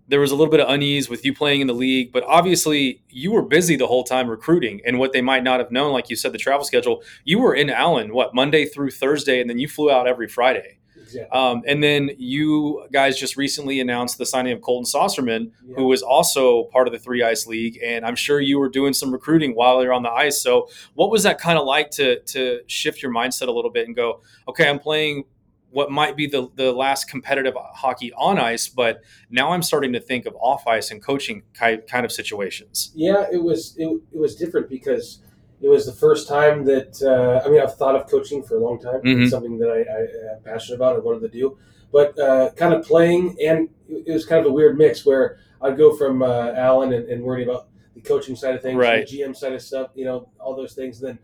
there 0.07 0.19
was 0.19 0.31
a 0.31 0.35
little 0.35 0.51
bit 0.51 0.59
of 0.59 0.69
unease 0.69 1.09
with 1.09 1.25
you 1.25 1.33
playing 1.33 1.61
in 1.61 1.67
the 1.67 1.73
league. 1.73 2.11
But 2.11 2.23
obviously, 2.25 3.03
you 3.09 3.31
were 3.31 3.41
busy 3.41 3.75
the 3.75 3.87
whole 3.87 4.03
time 4.03 4.29
recruiting, 4.29 4.81
and 4.85 4.99
what 4.99 5.11
they 5.11 5.21
might 5.21 5.43
not 5.43 5.59
have 5.59 5.71
known, 5.71 5.91
like 5.91 6.09
you 6.09 6.15
said, 6.15 6.33
the 6.33 6.37
travel 6.37 6.65
schedule. 6.65 7.01
You 7.23 7.39
were 7.39 7.55
in 7.55 7.69
Allen, 7.69 8.13
what 8.13 8.35
Monday 8.35 8.65
through 8.65 8.91
Thursday, 8.91 9.41
and 9.41 9.49
then 9.49 9.59
you 9.59 9.67
flew 9.67 9.89
out 9.89 10.07
every 10.07 10.27
Friday. 10.27 10.76
Exactly. 11.07 11.29
Um, 11.39 11.63
and 11.67 11.81
then 11.83 12.11
you 12.17 12.85
guys 12.91 13.17
just 13.17 13.37
recently 13.37 13.79
announced 13.79 14.17
the 14.17 14.25
signing 14.25 14.53
of 14.53 14.61
Colton 14.61 14.85
Saucerman, 14.85 15.51
Yeah. 15.65 15.75
who 15.75 15.85
was 15.85 16.01
also 16.01 16.65
part 16.65 16.87
of 16.87 16.93
the 16.93 16.99
Three 16.99 17.23
Ice 17.23 17.47
League. 17.47 17.79
And 17.83 18.05
I'm 18.05 18.15
sure 18.15 18.39
you 18.41 18.59
were 18.59 18.69
doing 18.69 18.93
some 18.93 19.11
recruiting 19.11 19.55
while 19.55 19.81
you're 19.81 19.93
on 19.93 20.03
the 20.03 20.11
ice. 20.11 20.41
So, 20.41 20.69
what 20.95 21.09
was 21.09 21.23
that 21.23 21.39
kind 21.39 21.57
of 21.57 21.65
like 21.65 21.91
to 21.91 22.19
to 22.19 22.61
shift 22.67 23.01
your 23.01 23.11
mindset 23.13 23.47
a 23.47 23.51
little 23.51 23.71
bit 23.71 23.87
and 23.87 23.95
go, 23.95 24.21
okay, 24.47 24.69
I'm 24.69 24.79
playing 24.79 25.23
what 25.69 25.91
might 25.91 26.15
be 26.15 26.27
the 26.27 26.49
the 26.55 26.71
last 26.71 27.09
competitive 27.09 27.53
hockey 27.55 28.11
on 28.13 28.39
ice, 28.39 28.67
but 28.67 29.01
now 29.29 29.51
I'm 29.51 29.61
starting 29.61 29.93
to 29.93 29.99
think 29.99 30.25
of 30.25 30.35
off 30.39 30.65
ice 30.67 30.91
and 30.91 31.01
coaching 31.03 31.43
ki- 31.53 31.79
kind 31.89 32.05
of 32.05 32.11
situations. 32.11 32.91
Yeah, 32.95 33.25
it 33.31 33.41
was 33.43 33.75
it, 33.77 33.85
it 34.13 34.17
was 34.19 34.35
different 34.35 34.69
because 34.69 35.19
it 35.61 35.67
was 35.69 35.85
the 35.85 35.93
first 35.93 36.27
time 36.27 36.65
that 36.65 37.01
uh, 37.01 37.45
I 37.45 37.49
mean 37.49 37.61
I've 37.61 37.75
thought 37.75 37.95
of 37.95 38.09
coaching 38.09 38.43
for 38.43 38.57
a 38.57 38.59
long 38.59 38.79
time. 38.79 39.01
Mhm. 39.01 39.23
It's 39.23 39.31
something 39.31 39.57
that 39.59 39.69
I, 39.69 39.79
I 39.79 40.35
am 40.35 40.43
passionate 40.43 40.75
about 40.77 40.95
and 40.95 41.03
wanted 41.03 41.21
to 41.21 41.29
do, 41.29 41.57
but 41.91 42.17
uh, 42.19 42.51
kind 42.55 42.73
of 42.73 42.85
playing 42.85 43.35
and 43.43 43.69
it 43.89 44.11
was 44.13 44.25
kind 44.25 44.39
of 44.45 44.51
a 44.51 44.53
weird 44.53 44.77
mix 44.77 45.05
where 45.05 45.39
I'd 45.61 45.77
go 45.77 45.95
from 45.95 46.21
uh, 46.21 46.51
Allen 46.55 46.93
and, 46.93 47.07
and 47.09 47.23
worrying 47.23 47.49
about 47.49 47.67
the 47.95 48.01
coaching 48.01 48.35
side 48.35 48.53
of 48.53 48.61
things, 48.61 48.77
Right. 48.77 49.07
the 49.07 49.17
GM 49.19 49.35
side 49.35 49.53
of 49.53 49.61
stuff, 49.61 49.89
you 49.95 50.05
know, 50.05 50.29
all 50.39 50.55
those 50.55 50.73
things, 50.75 51.01
and 51.01 51.07
then 51.09 51.19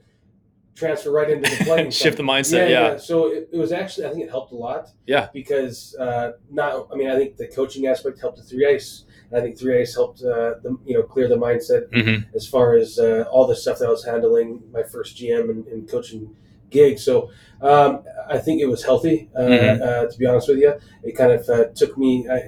transfer 0.76 1.12
right 1.12 1.30
into 1.30 1.48
the 1.56 1.64
playing. 1.66 1.92
Shift 2.04 2.18
the 2.18 2.24
mindset, 2.24 2.70
yeah. 2.72 2.98
So 2.98 3.28
it, 3.28 3.50
it 3.54 3.58
was 3.58 3.72
actually 3.72 4.08
I 4.08 4.10
think 4.10 4.24
it 4.24 4.30
helped 4.32 4.52
a 4.54 4.56
lot. 4.56 4.90
Yeah. 5.06 5.28
Because 5.34 5.96
uh, 6.00 6.32
not 6.50 6.88
I 6.92 6.96
mean 6.96 7.10
I 7.10 7.16
think 7.16 7.38
the 7.38 7.48
coaching 7.48 7.86
aspect 7.86 8.20
helped 8.20 8.38
the 8.38 8.44
three 8.44 8.66
ice. 8.68 9.06
I 9.36 9.42
think 9.42 9.58
three 9.58 9.80
ice 9.82 9.94
helped 9.96 10.22
uh, 10.22 10.56
the 10.64 10.78
you 10.86 10.96
know 10.96 11.04
clear 11.04 11.28
the 11.28 11.36
mindset 11.38 11.90
Mm-hmm. 11.90 12.36
as 12.36 12.48
far 12.48 12.76
as 12.76 13.00
uh, 13.00 13.26
all 13.32 13.48
the 13.48 13.56
stuff 13.56 13.80
that 13.80 13.88
I 13.88 13.92
was 13.92 14.06
handling 14.06 14.62
my 14.72 14.84
first 14.84 15.18
GM 15.18 15.50
and, 15.50 15.66
and 15.68 15.90
coaching 15.90 16.36
gig. 16.70 17.00
So 17.00 17.30
um, 17.62 18.04
I 18.28 18.38
think 18.38 18.62
it 18.62 18.68
was 18.68 18.84
healthy. 18.84 19.30
Uh, 19.36 19.42
Mhm. 19.42 19.82
uh, 19.82 20.06
to 20.12 20.18
be 20.18 20.26
honest 20.26 20.48
with 20.50 20.58
you, 20.60 20.74
it 21.04 21.16
kind 21.16 21.32
of 21.32 21.48
uh, 21.50 21.66
took 21.76 21.98
me. 21.98 22.28
I, 22.30 22.38
uh, 22.38 22.42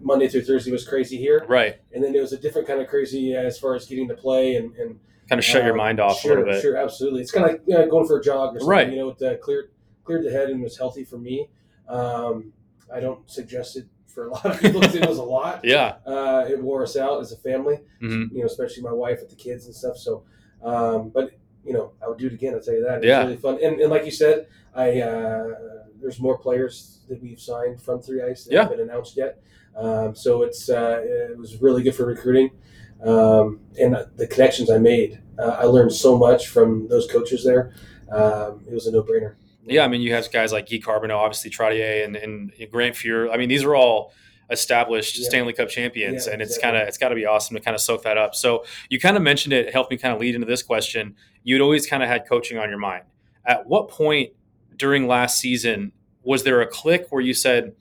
Monday 0.00 0.28
through 0.28 0.42
Thursday 0.44 0.70
was 0.70 0.86
crazy 0.86 1.16
here, 1.16 1.44
Right. 1.48 1.76
and 1.92 2.04
then 2.04 2.14
it 2.14 2.20
was 2.20 2.32
a 2.32 2.38
different 2.38 2.68
kind 2.68 2.80
of 2.80 2.86
crazy 2.86 3.34
as 3.34 3.58
far 3.58 3.74
as 3.74 3.86
getting 3.86 4.06
to 4.08 4.14
play 4.14 4.54
and, 4.54 4.72
and 4.76 5.00
Kind 5.28 5.40
of 5.40 5.44
shut 5.44 5.64
your 5.64 5.72
um, 5.72 5.78
mind 5.78 5.98
off 5.98 6.20
sure, 6.20 6.34
a 6.34 6.38
little 6.38 6.52
bit. 6.54 6.62
Sure, 6.62 6.76
absolutely. 6.76 7.22
It's 7.22 7.32
kind 7.32 7.44
of 7.46 7.52
like 7.52 7.62
you 7.66 7.74
know, 7.74 7.88
going 7.88 8.06
for 8.06 8.18
a 8.18 8.22
jog 8.22 8.54
or 8.54 8.60
something. 8.60 8.68
Right. 8.68 8.88
You 8.92 8.96
know, 8.98 9.08
it 9.08 9.22
uh, 9.22 9.36
cleared 9.38 9.70
cleared 10.04 10.24
the 10.24 10.30
head 10.30 10.48
and 10.50 10.62
was 10.62 10.78
healthy 10.78 11.02
for 11.02 11.18
me. 11.18 11.48
Um, 11.88 12.52
I 12.94 13.00
don't 13.00 13.28
suggest 13.28 13.76
it 13.76 13.86
for 14.16 14.28
a 14.28 14.30
lot 14.30 14.46
of 14.46 14.58
people 14.58 14.80
because 14.80 14.96
it 14.96 15.06
was 15.06 15.18
a 15.18 15.22
lot. 15.22 15.60
Yeah. 15.76 15.96
Uh, 16.06 16.46
it 16.48 16.58
wore 16.60 16.82
us 16.82 16.96
out 16.96 17.20
as 17.20 17.32
a 17.32 17.36
family 17.36 17.78
Mhm. 18.02 18.32
you 18.32 18.38
know, 18.40 18.46
especially 18.46 18.82
my 18.82 18.92
wife 18.92 19.20
with 19.20 19.28
the 19.28 19.36
kids 19.36 19.66
and 19.66 19.74
stuff. 19.74 19.98
So, 19.98 20.24
um, 20.62 21.10
but 21.10 21.32
you 21.66 21.74
know, 21.74 21.92
I 22.02 22.08
would 22.08 22.16
do 22.18 22.26
it 22.28 22.32
again. 22.32 22.54
I'll 22.54 22.60
tell 22.62 22.74
you 22.74 22.84
that. 22.84 23.04
It 23.04 23.08
Yeah. 23.08 23.18
was 23.18 23.26
really 23.26 23.40
fun. 23.42 23.58
And, 23.62 23.78
and 23.82 23.90
like 23.90 24.04
you 24.06 24.10
said, 24.10 24.46
I 24.74 25.00
uh, 25.02 25.44
there's 26.00 26.18
more 26.18 26.38
players 26.38 27.00
that 27.08 27.22
we've 27.22 27.38
signed 27.40 27.80
from 27.82 28.00
Three 28.00 28.22
Ice 28.22 28.44
that 28.44 28.52
Yeah. 28.54 28.62
haven't 28.62 28.78
been 28.78 28.88
announced 28.88 29.16
yet. 29.18 29.38
Um, 29.76 30.14
so 30.14 30.42
it's 30.42 30.70
uh, 30.70 31.02
it 31.04 31.36
was 31.36 31.60
really 31.60 31.82
good 31.82 31.94
for 31.94 32.06
recruiting, 32.06 32.48
um, 33.04 33.60
and 33.78 33.94
the 34.16 34.26
connections 34.26 34.70
I 34.70 34.78
made. 34.78 35.20
Uh, 35.38 35.56
I 35.62 35.64
learned 35.64 35.92
so 35.92 36.16
much 36.16 36.48
from 36.48 36.88
those 36.88 37.06
coaches 37.06 37.44
there. 37.44 37.74
Um, 38.10 38.64
it 38.66 38.72
was 38.72 38.86
a 38.86 38.92
no 38.92 39.02
brainer. 39.02 39.34
Yeah, 39.66 39.84
I 39.84 39.88
mean, 39.88 40.00
you 40.00 40.12
have 40.14 40.30
guys 40.32 40.52
like 40.52 40.68
Guy 40.68 40.78
Carbonneau, 40.78 41.16
obviously 41.18 41.50
Trottier, 41.50 42.04
and, 42.04 42.16
and 42.16 42.52
Grant 42.70 42.94
Fuhr. 42.94 43.32
I 43.32 43.36
mean, 43.36 43.48
these 43.48 43.64
are 43.64 43.74
all 43.74 44.12
established 44.50 45.18
Yeah. 45.18 45.28
Stanley 45.28 45.52
Cup 45.52 45.68
champions, 45.68 46.26
Yeah, 46.26 46.34
and 46.34 46.42
it's 46.42 46.56
exactly. 46.56 46.72
kind 46.72 46.82
of 46.82 46.88
it's 46.88 46.98
got 46.98 47.08
to 47.08 47.14
be 47.14 47.26
awesome 47.26 47.56
to 47.56 47.60
kind 47.62 47.74
of 47.74 47.80
soak 47.80 48.02
that 48.04 48.16
up. 48.16 48.34
So 48.34 48.64
you 48.88 49.00
kind 49.00 49.16
of 49.16 49.22
mentioned 49.22 49.52
it, 49.52 49.72
helped 49.72 49.90
me 49.90 49.96
kind 49.96 50.14
of 50.14 50.20
lead 50.20 50.34
into 50.34 50.46
this 50.46 50.62
question. 50.62 51.16
You'd 51.42 51.60
always 51.60 51.86
kind 51.86 52.02
of 52.02 52.08
had 52.08 52.28
coaching 52.28 52.58
on 52.58 52.68
your 52.68 52.78
mind. 52.78 53.04
At 53.44 53.66
what 53.66 53.88
point 53.88 54.30
during 54.76 55.06
last 55.06 55.40
season 55.40 55.92
was 56.22 56.42
there 56.44 56.60
a 56.60 56.66
click 56.66 57.06
where 57.10 57.22
you 57.22 57.34
said 57.34 57.74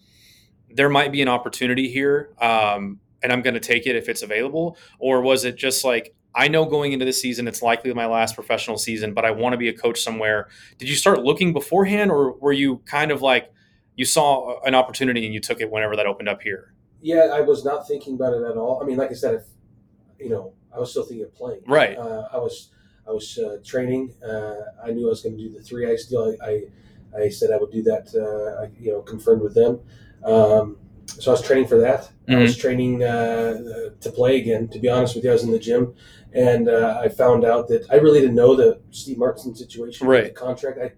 there 0.73 0.89
might 0.89 1.11
be 1.11 1.21
an 1.21 1.27
opportunity 1.27 1.89
here, 1.89 2.29
um, 2.39 2.99
and 3.23 3.31
I'm 3.31 3.41
going 3.41 3.53
to 3.53 3.59
take 3.59 3.87
it 3.87 3.95
if 3.95 4.09
it's 4.09 4.21
available, 4.23 4.77
or 4.99 5.21
was 5.21 5.45
it 5.45 5.55
just 5.55 5.83
like 5.85 6.13
I 6.35 6.47
know 6.49 6.65
going 6.65 6.91
into 6.91 7.05
the 7.05 7.13
season 7.13 7.47
it's 7.47 7.61
likely 7.61 7.93
my 7.93 8.05
last 8.05 8.35
professional 8.35 8.77
season, 8.77 9.13
but 9.13 9.25
I 9.25 9.31
want 9.31 9.53
to 9.53 9.57
be 9.57 9.69
a 9.69 9.73
coach 9.73 10.01
somewhere. 10.01 10.49
Did 10.77 10.89
you 10.89 10.95
start 10.95 11.23
looking 11.23 11.53
beforehand, 11.53 12.11
or 12.11 12.33
were 12.33 12.51
you 12.51 12.77
kind 12.85 13.11
of 13.11 13.21
like 13.21 13.51
you 13.95 14.05
saw 14.05 14.61
an 14.63 14.75
opportunity 14.75 15.25
and 15.25 15.33
you 15.33 15.39
took 15.39 15.61
it 15.61 15.71
whenever 15.71 15.95
that 15.95 16.05
opened 16.05 16.27
up 16.27 16.41
here? 16.41 16.73
Yeah, 17.01 17.29
I 17.33 17.41
was 17.41 17.63
not 17.63 17.87
thinking 17.87 18.15
about 18.15 18.33
it 18.33 18.43
at 18.43 18.57
all. 18.57 18.81
I 18.81 18.85
mean, 18.85 18.97
like 18.97 19.11
I 19.11 19.13
said, 19.13 19.35
if, 19.35 19.43
you 20.19 20.29
know, 20.29 20.53
I 20.75 20.79
was 20.79 20.91
still 20.91 21.03
thinking 21.03 21.25
of 21.25 21.33
playing. 21.35 21.61
Right. 21.67 21.97
Uh, 21.97 22.27
I 22.33 22.37
was 22.37 22.69
I 23.07 23.11
was 23.11 23.37
uh, 23.37 23.57
training. 23.63 24.13
Uh, 24.27 24.55
I 24.83 24.91
knew 24.91 25.05
I 25.05 25.09
was 25.09 25.21
going 25.21 25.37
to 25.37 25.43
do 25.43 25.49
the 25.51 25.63
three 25.63 25.89
ice 25.89 26.05
deal. 26.05 26.35
I, 26.41 26.45
I, 27.17 27.23
I 27.23 27.29
said 27.29 27.51
I 27.51 27.57
would 27.57 27.71
do 27.71 27.83
that. 27.83 28.13
Uh, 28.13 28.63
I, 28.63 28.71
you 28.77 28.91
know, 28.91 29.01
confirmed 29.01 29.41
with 29.41 29.53
them. 29.53 29.79
Um, 30.23 30.77
so 31.05 31.31
I 31.31 31.33
was 31.33 31.41
training 31.41 31.67
for 31.67 31.77
that. 31.79 32.09
I 32.27 32.35
was 32.37 32.57
training 32.57 33.03
uh, 33.03 33.89
to 34.01 34.11
play 34.11 34.37
again. 34.39 34.67
To 34.69 34.79
be 34.79 34.89
honest 34.89 35.15
with 35.15 35.23
you, 35.23 35.29
I 35.29 35.33
was 35.33 35.43
in 35.43 35.51
the 35.51 35.59
gym, 35.59 35.93
and 36.33 36.67
uh, 36.67 36.99
I 37.01 37.09
found 37.09 37.45
out 37.45 37.67
that 37.67 37.85
I 37.91 37.95
really 37.95 38.19
didn't 38.19 38.35
know 38.35 38.55
the 38.55 38.81
Steve 38.91 39.17
Martinson 39.17 39.55
situation, 39.55 40.07
Right. 40.07 40.25
The 40.25 40.29
contract. 40.31 40.79
I, 40.81 40.91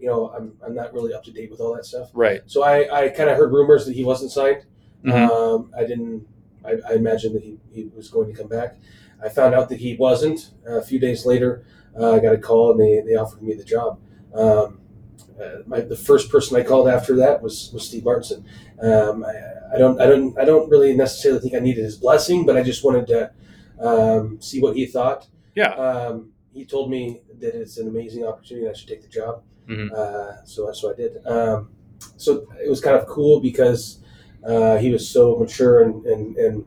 you 0.00 0.08
know, 0.08 0.30
I'm, 0.36 0.54
I'm 0.66 0.74
not 0.74 0.92
really 0.92 1.14
up 1.14 1.22
to 1.24 1.30
date 1.32 1.50
with 1.50 1.60
all 1.60 1.74
that 1.76 1.86
stuff. 1.86 2.10
Right. 2.12 2.40
So 2.46 2.64
I, 2.64 3.04
I 3.04 3.08
kind 3.10 3.30
of 3.30 3.36
heard 3.36 3.52
rumors 3.52 3.86
that 3.86 3.94
he 3.94 4.02
wasn't 4.04 4.32
signed. 4.32 4.64
Mhm. 5.04 5.30
Um, 5.30 5.72
I 5.78 5.84
didn't. 5.84 6.26
I, 6.64 6.76
I 6.88 6.94
imagined 6.94 7.34
that 7.36 7.42
he, 7.42 7.58
he 7.72 7.90
was 7.94 8.08
going 8.08 8.32
to 8.32 8.36
come 8.36 8.48
back. 8.48 8.76
I 9.24 9.28
found 9.28 9.54
out 9.54 9.68
that 9.68 9.78
he 9.78 9.96
wasn't. 9.96 10.50
Uh, 10.68 10.78
a 10.78 10.82
few 10.82 10.98
days 10.98 11.24
later, 11.24 11.64
uh, 11.98 12.12
I 12.14 12.18
got 12.18 12.34
a 12.34 12.38
call 12.38 12.72
and 12.72 12.80
they, 12.80 13.00
they 13.08 13.16
offered 13.16 13.42
me 13.42 13.54
the 13.54 13.64
job. 13.64 14.00
Um, 14.34 14.80
uh, 15.42 15.62
my, 15.66 15.80
the 15.80 15.96
first 15.96 16.30
person 16.30 16.56
I 16.56 16.62
called 16.62 16.88
after 16.88 17.16
that 17.16 17.42
was, 17.42 17.70
was 17.72 17.86
Steve 17.88 18.04
Martinson. 18.04 18.44
Um, 18.80 19.24
I, 19.24 19.32
I 19.74 19.78
don't 19.78 20.00
I 20.00 20.06
don't 20.06 20.38
I 20.38 20.44
don't 20.44 20.68
really 20.70 20.94
necessarily 20.94 21.40
think 21.40 21.54
I 21.54 21.58
needed 21.58 21.84
his 21.84 21.96
blessing, 21.96 22.44
but 22.46 22.56
I 22.56 22.62
just 22.62 22.84
wanted 22.84 23.06
to 23.08 23.30
um, 23.80 24.40
see 24.40 24.60
what 24.60 24.76
he 24.76 24.86
thought. 24.86 25.26
Yeah. 25.54 25.70
Um, 25.74 26.32
he 26.52 26.64
told 26.64 26.90
me 26.90 27.20
that 27.40 27.54
it's 27.54 27.78
an 27.78 27.88
amazing 27.88 28.24
opportunity 28.24 28.66
and 28.66 28.74
I 28.74 28.78
should 28.78 28.88
take 28.88 29.02
the 29.02 29.08
job. 29.08 29.42
Mhm. 29.68 29.90
Uh, 29.92 30.44
so 30.44 30.70
so 30.72 30.92
I 30.92 30.94
did. 30.96 31.24
Um, 31.26 31.70
so 32.16 32.46
it 32.64 32.68
was 32.68 32.80
kind 32.80 32.96
of 32.96 33.06
cool 33.06 33.40
because 33.40 34.00
uh, 34.46 34.76
he 34.78 34.90
was 34.90 35.08
so 35.08 35.36
mature 35.38 35.82
and 35.82 36.04
and, 36.06 36.36
and 36.36 36.64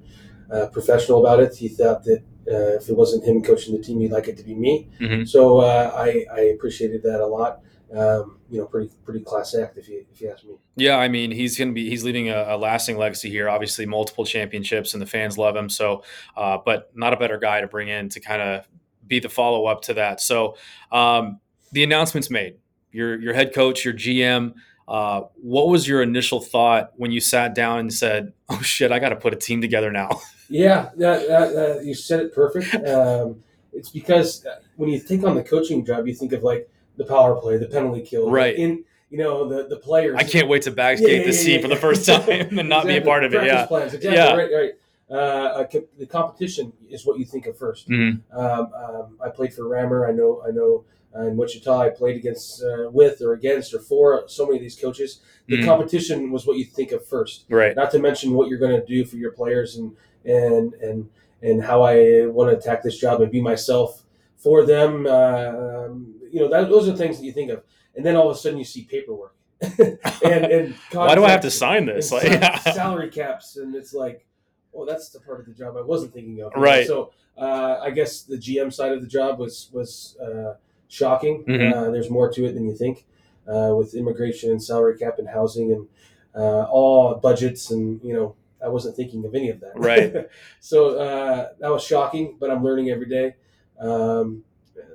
uh, 0.52 0.68
professional 0.68 1.20
about 1.26 1.40
it. 1.42 1.56
He 1.56 1.68
thought 1.68 2.04
that 2.06 2.22
uh, 2.48 2.78
if 2.80 2.90
it 2.90 2.96
wasn't 2.96 3.24
him 3.26 3.42
coaching 3.44 3.76
the 3.76 3.82
team, 3.84 4.00
he'd 4.00 4.12
like 4.12 4.28
it 4.28 4.38
to 4.38 4.44
be 4.44 4.56
me. 4.56 4.88
Mhm. 5.00 5.28
So 5.28 5.60
uh, 5.60 5.92
I, 5.96 6.26
I 6.34 6.40
appreciated 6.56 7.04
that 7.04 7.20
a 7.22 7.26
lot. 7.28 7.62
Um, 7.94 8.35
you 8.50 8.60
know, 8.60 8.66
pretty 8.66 8.92
pretty 9.04 9.22
class 9.22 9.56
act 9.56 9.78
if 9.78 9.88
you 9.88 10.06
if 10.12 10.22
you 10.22 10.30
ask 10.30 10.44
me. 10.44 10.56
Yeah, 10.76 10.98
I 10.98 11.08
mean, 11.08 11.32
he's 11.32 11.58
going 11.58 11.70
to 11.70 11.74
be 11.74 11.90
he's 11.90 12.04
leaving 12.04 12.30
a, 12.30 12.46
a 12.50 12.58
lasting 12.58 12.98
legacy 12.98 13.30
here. 13.30 13.50
Obviously, 13.50 13.86
multiple 13.86 14.26
championships, 14.26 14.94
and 14.94 15.02
the 15.02 15.06
fans 15.06 15.38
love 15.38 15.56
him. 15.56 15.70
So, 15.70 16.04
uh, 16.38 16.60
but 16.64 16.92
not 16.96 17.14
a 17.14 17.18
better 17.18 17.38
guy 17.38 17.62
to 17.62 17.68
bring 17.68 17.88
in 17.88 18.10
to 18.10 18.20
kind 18.20 18.42
of 18.42 18.68
be 19.08 19.20
the 19.20 19.30
follow 19.30 19.66
up 19.66 19.82
to 19.84 19.96
that. 19.96 20.22
So, 20.22 20.58
um, 20.92 21.40
the 21.72 21.84
announcements 21.84 22.30
made. 22.30 22.58
Your 22.92 23.20
your 23.20 23.34
head 23.34 23.54
coach, 23.54 23.84
your 23.84 23.94
GM. 23.94 24.54
Uh, 24.88 25.22
what 25.42 25.68
was 25.68 25.88
your 25.88 26.04
initial 26.04 26.40
thought 26.40 26.92
when 26.96 27.12
you 27.12 27.20
sat 27.20 27.56
down 27.56 27.80
and 27.80 27.94
said, 27.94 28.34
"Oh 28.50 28.62
shit, 28.62 28.92
I 28.92 29.00
got 29.00 29.10
to 29.10 29.16
put 29.16 29.34
a 29.34 29.38
team 29.38 29.62
together 29.62 29.92
now"? 29.92 30.10
Yeah, 30.48 30.92
that, 30.98 31.28
that, 31.28 31.54
that, 31.56 31.86
you 31.86 31.96
said 31.96 32.20
it 32.20 32.36
perfect. 32.36 32.76
Um, 32.88 33.44
it's 33.74 33.90
because 33.90 34.46
uh, 34.46 34.60
when 34.76 34.90
you 34.90 35.00
think 35.00 35.24
on 35.24 35.36
the 35.36 35.44
coaching 35.44 35.84
job, 35.84 36.06
you 36.08 36.14
think 36.14 36.34
of 36.34 36.44
like 36.44 36.70
the 36.98 37.06
power 37.06 37.36
play, 37.36 37.58
the 37.58 37.68
penalty 37.68 38.02
kill, 38.02 38.30
Right. 38.32 38.56
In 38.56 38.84
you 39.10 39.18
know 39.20 39.48
the 39.48 39.68
the 39.68 39.78
players. 39.78 40.16
I 40.18 40.24
can't 40.24 40.48
wait 40.48 40.64
to 40.64 40.72
backgate 40.72 41.02
Yeah, 41.02 41.08
yeah, 41.08 41.20
the 41.20 41.26
yeah, 41.26 41.32
scene 41.32 41.62
for 41.62 41.68
the 41.68 41.76
first 41.76 42.06
time 42.06 42.58
and 42.60 42.68
not 42.70 42.86
be 42.86 42.98
a 42.98 43.02
part 43.02 43.24
of 43.24 43.34
it. 43.34 43.38
Practice 43.38 43.54
Yeah. 43.54 43.66
plans, 43.68 43.94
exactly. 43.94 44.18
Yeah. 44.18 44.36
Right, 44.36 44.52
right. 44.52 44.72
Uh, 45.18 45.64
the 46.00 46.08
competition 46.08 46.74
is 46.90 47.06
what 47.06 47.20
you 47.20 47.26
think 47.26 47.46
of 47.46 47.56
1st 47.58 47.88
Mhm. 47.90 48.22
Um, 48.34 48.70
um, 48.74 49.18
I 49.24 49.30
played 49.30 49.54
for 49.54 49.68
Rammer. 49.68 50.08
I 50.08 50.12
know. 50.12 50.42
I 50.46 50.50
know. 50.52 50.84
Uh, 51.16 51.28
in 51.28 51.38
Wichita, 51.38 51.80
I 51.80 51.90
played 51.90 52.18
against, 52.18 52.62
uh, 52.64 52.90
with, 52.92 53.22
or 53.22 53.34
against, 53.34 53.74
or 53.74 53.80
for 53.80 54.24
so 54.28 54.46
many 54.48 54.58
of 54.58 54.62
these 54.64 54.76
coaches. 54.76 55.20
The 55.48 55.58
Mhm. 55.60 55.66
competition 55.66 56.32
was 56.32 56.46
what 56.48 56.58
you 56.58 56.66
think 56.66 56.92
of 56.92 57.06
first 57.06 57.46
Right. 57.50 57.76
not 57.76 57.92
to 57.92 58.00
mention 58.00 58.34
what 58.34 58.50
you're 58.50 58.58
going 58.60 58.78
to 58.78 58.86
do 58.86 59.06
for 59.06 59.16
your 59.18 59.32
players 59.32 59.78
and 59.78 59.96
and 60.26 60.74
and 60.82 61.08
and 61.44 61.62
how 61.64 61.84
I 61.84 62.26
want 62.26 62.50
to 62.52 62.58
attack 62.58 62.82
this 62.82 62.98
job 62.98 63.22
and 63.22 63.32
be 63.32 63.40
myself 63.40 64.04
for 64.36 64.64
them. 64.66 65.06
Uh, 65.06 65.86
um, 65.86 66.15
you 66.36 66.42
know, 66.42 66.50
that, 66.50 66.70
those 66.70 66.90
are 66.90 66.96
things 66.96 67.18
that 67.18 67.26
you 67.26 67.32
think 67.32 67.50
of, 67.50 67.64
and 67.96 68.06
then 68.06 68.18
all 68.18 68.30
of 68.30 68.36
a 68.36 68.40
sudden 68.40 68.60
you 68.60 68.66
see 68.66 68.84
paperwork 68.84 69.36
and 69.62 70.46
and 70.46 70.76
Why 70.92 71.16
do 71.16 71.24
I 71.24 71.30
have 71.30 71.42
to 71.42 71.52
sign 71.52 71.86
this? 71.86 72.12
Like, 72.12 72.24
yeah. 72.24 72.60
salary 72.74 73.10
caps, 73.10 73.56
and 73.56 73.74
it's 73.74 73.94
like, 73.94 74.26
oh, 74.74 74.86
that's 74.86 75.10
the 75.10 75.22
part 75.22 75.40
of 75.40 75.46
the 75.46 75.54
job 75.54 75.78
I 75.78 75.82
wasn't 75.82 76.14
thinking 76.14 76.42
of. 76.42 76.52
Right. 76.58 76.86
So 76.86 77.14
uh, 77.38 77.80
I 77.82 77.92
guess 77.92 78.24
the 78.24 78.36
GM 78.36 78.74
side 78.74 78.92
of 78.92 79.02
the 79.02 79.08
job 79.08 79.40
was 79.40 79.70
was 79.72 80.18
uh, 80.22 80.56
shocking. 80.90 81.46
Mhm. 81.46 81.74
Uh, 81.74 81.92
there's 81.92 82.10
more 82.10 82.30
to 82.32 82.46
it 82.46 82.52
than 82.52 82.66
you 82.66 82.76
think 82.76 83.06
uh, 83.48 83.74
with 83.78 83.96
immigration 83.96 84.52
and 84.52 84.62
salary 84.62 84.98
cap 84.98 85.20
and 85.20 85.30
housing 85.30 85.72
and 85.72 85.88
uh, 86.36 86.64
all 86.64 87.16
budgets 87.16 87.72
and 87.72 88.04
you 88.04 88.14
know 88.14 88.36
I 88.62 88.68
wasn't 88.68 88.98
thinking 88.98 89.24
of 89.24 89.36
any 89.36 89.50
of 89.50 89.62
that. 89.62 89.74
Right. 89.76 90.28
so 90.60 90.98
uh, 90.98 91.50
that 91.60 91.72
was 91.72 91.84
shocking, 91.84 92.36
but 92.40 92.52
I'm 92.52 92.64
learning 92.64 92.90
every 92.90 93.08
day. 93.08 93.36
Um, 93.80 94.44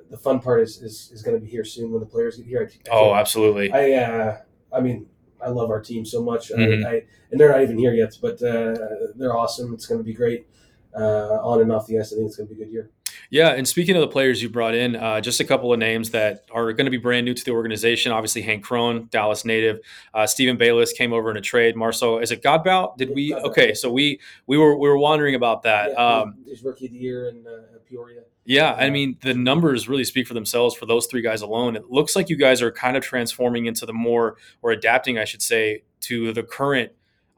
the 0.09 0.17
fun 0.17 0.39
part 0.39 0.61
is 0.61 0.81
is, 0.81 1.11
is 1.13 1.21
going 1.21 1.37
to 1.37 1.43
be 1.43 1.49
here 1.49 1.63
soon 1.63 1.91
when 1.91 1.99
the 1.99 2.05
players 2.05 2.37
get 2.37 2.45
here. 2.45 2.69
I, 2.89 2.91
I 2.91 2.93
Oh, 2.93 3.13
absolutely. 3.15 3.71
I 3.71 3.93
uh, 3.93 4.37
I 4.73 4.79
mean 4.81 5.07
I 5.43 5.49
love 5.49 5.69
our 5.69 5.81
team 5.81 6.05
so 6.05 6.21
much. 6.23 6.51
Mhm. 6.51 6.85
I, 6.85 6.89
I 6.89 7.03
and 7.31 7.39
they're 7.39 7.49
not 7.51 7.61
even 7.61 7.77
here 7.77 7.93
yet, 7.93 8.13
but 8.21 8.41
uh, 8.43 8.75
they're 9.15 9.35
awesome. 9.35 9.73
It's 9.73 9.85
going 9.87 9.99
to 9.99 10.03
be 10.05 10.13
great 10.13 10.47
uh, 10.95 11.39
on 11.41 11.61
and 11.61 11.71
off 11.71 11.87
the 11.87 11.97
ice. 11.99 12.11
I 12.11 12.15
think 12.17 12.27
it's 12.27 12.35
going 12.37 12.49
to 12.49 12.55
be 12.55 12.61
a 12.61 12.65
good 12.65 12.71
year. 12.71 12.89
Yeah, 13.31 13.53
and 13.53 13.65
speaking 13.65 13.95
of 13.95 14.01
the 14.01 14.09
players 14.09 14.43
you 14.43 14.49
brought 14.49 14.75
in, 14.75 14.97
uh, 14.97 15.21
just 15.21 15.39
a 15.39 15.45
couple 15.45 15.71
of 15.71 15.79
names 15.79 16.09
that 16.09 16.43
are 16.51 16.73
going 16.73 16.83
to 16.83 16.91
be 16.91 16.97
brand 16.97 17.25
new 17.25 17.33
to 17.33 17.43
the 17.45 17.51
organization. 17.51 18.11
Obviously, 18.11 18.41
Hank 18.41 18.61
Crone, 18.61 19.07
Dallas 19.09 19.45
native. 19.45 19.79
Uh, 20.13 20.27
Stephen 20.27 20.57
Bayless 20.57 20.91
came 20.91 21.13
over 21.13 21.31
in 21.31 21.37
a 21.37 21.41
trade. 21.41 21.77
Marcel, 21.77 22.19
is 22.19 22.31
it 22.31 22.43
Godbout? 22.43 22.97
Did 22.97 23.15
we? 23.15 23.33
Okay, 23.33 23.73
so 23.73 23.89
we 23.89 24.19
we 24.47 24.57
were 24.57 24.77
we 24.77 24.87
were 24.89 24.97
wondering 24.97 25.35
about 25.35 25.63
that. 25.63 25.91
Yeah, 25.91 25.95
Um, 25.95 26.35
he's 26.45 26.61
rookie 26.61 26.87
of 26.87 26.91
the 26.91 26.97
year 26.97 27.29
in 27.29 27.47
uh, 27.47 27.77
Peoria. 27.89 28.23
yeah, 28.43 28.73
I 28.73 28.89
mean 28.89 29.17
the 29.21 29.33
numbers 29.33 29.87
really 29.87 30.03
speak 30.03 30.27
for 30.27 30.33
themselves 30.33 30.75
for 30.75 30.85
those 30.85 31.07
three 31.07 31.21
guys 31.21 31.41
alone. 31.41 31.77
It 31.77 31.89
looks 31.89 32.17
like 32.17 32.27
you 32.29 32.35
guys 32.35 32.61
are 32.61 32.71
kind 32.71 32.97
of 32.97 33.03
transforming 33.03 33.65
into 33.65 33.85
the 33.85 33.93
more 33.93 34.35
or 34.61 34.71
adapting, 34.71 35.17
I 35.17 35.23
should 35.23 35.41
say, 35.41 35.83
to 36.01 36.33
the 36.33 36.43
current 36.43 36.91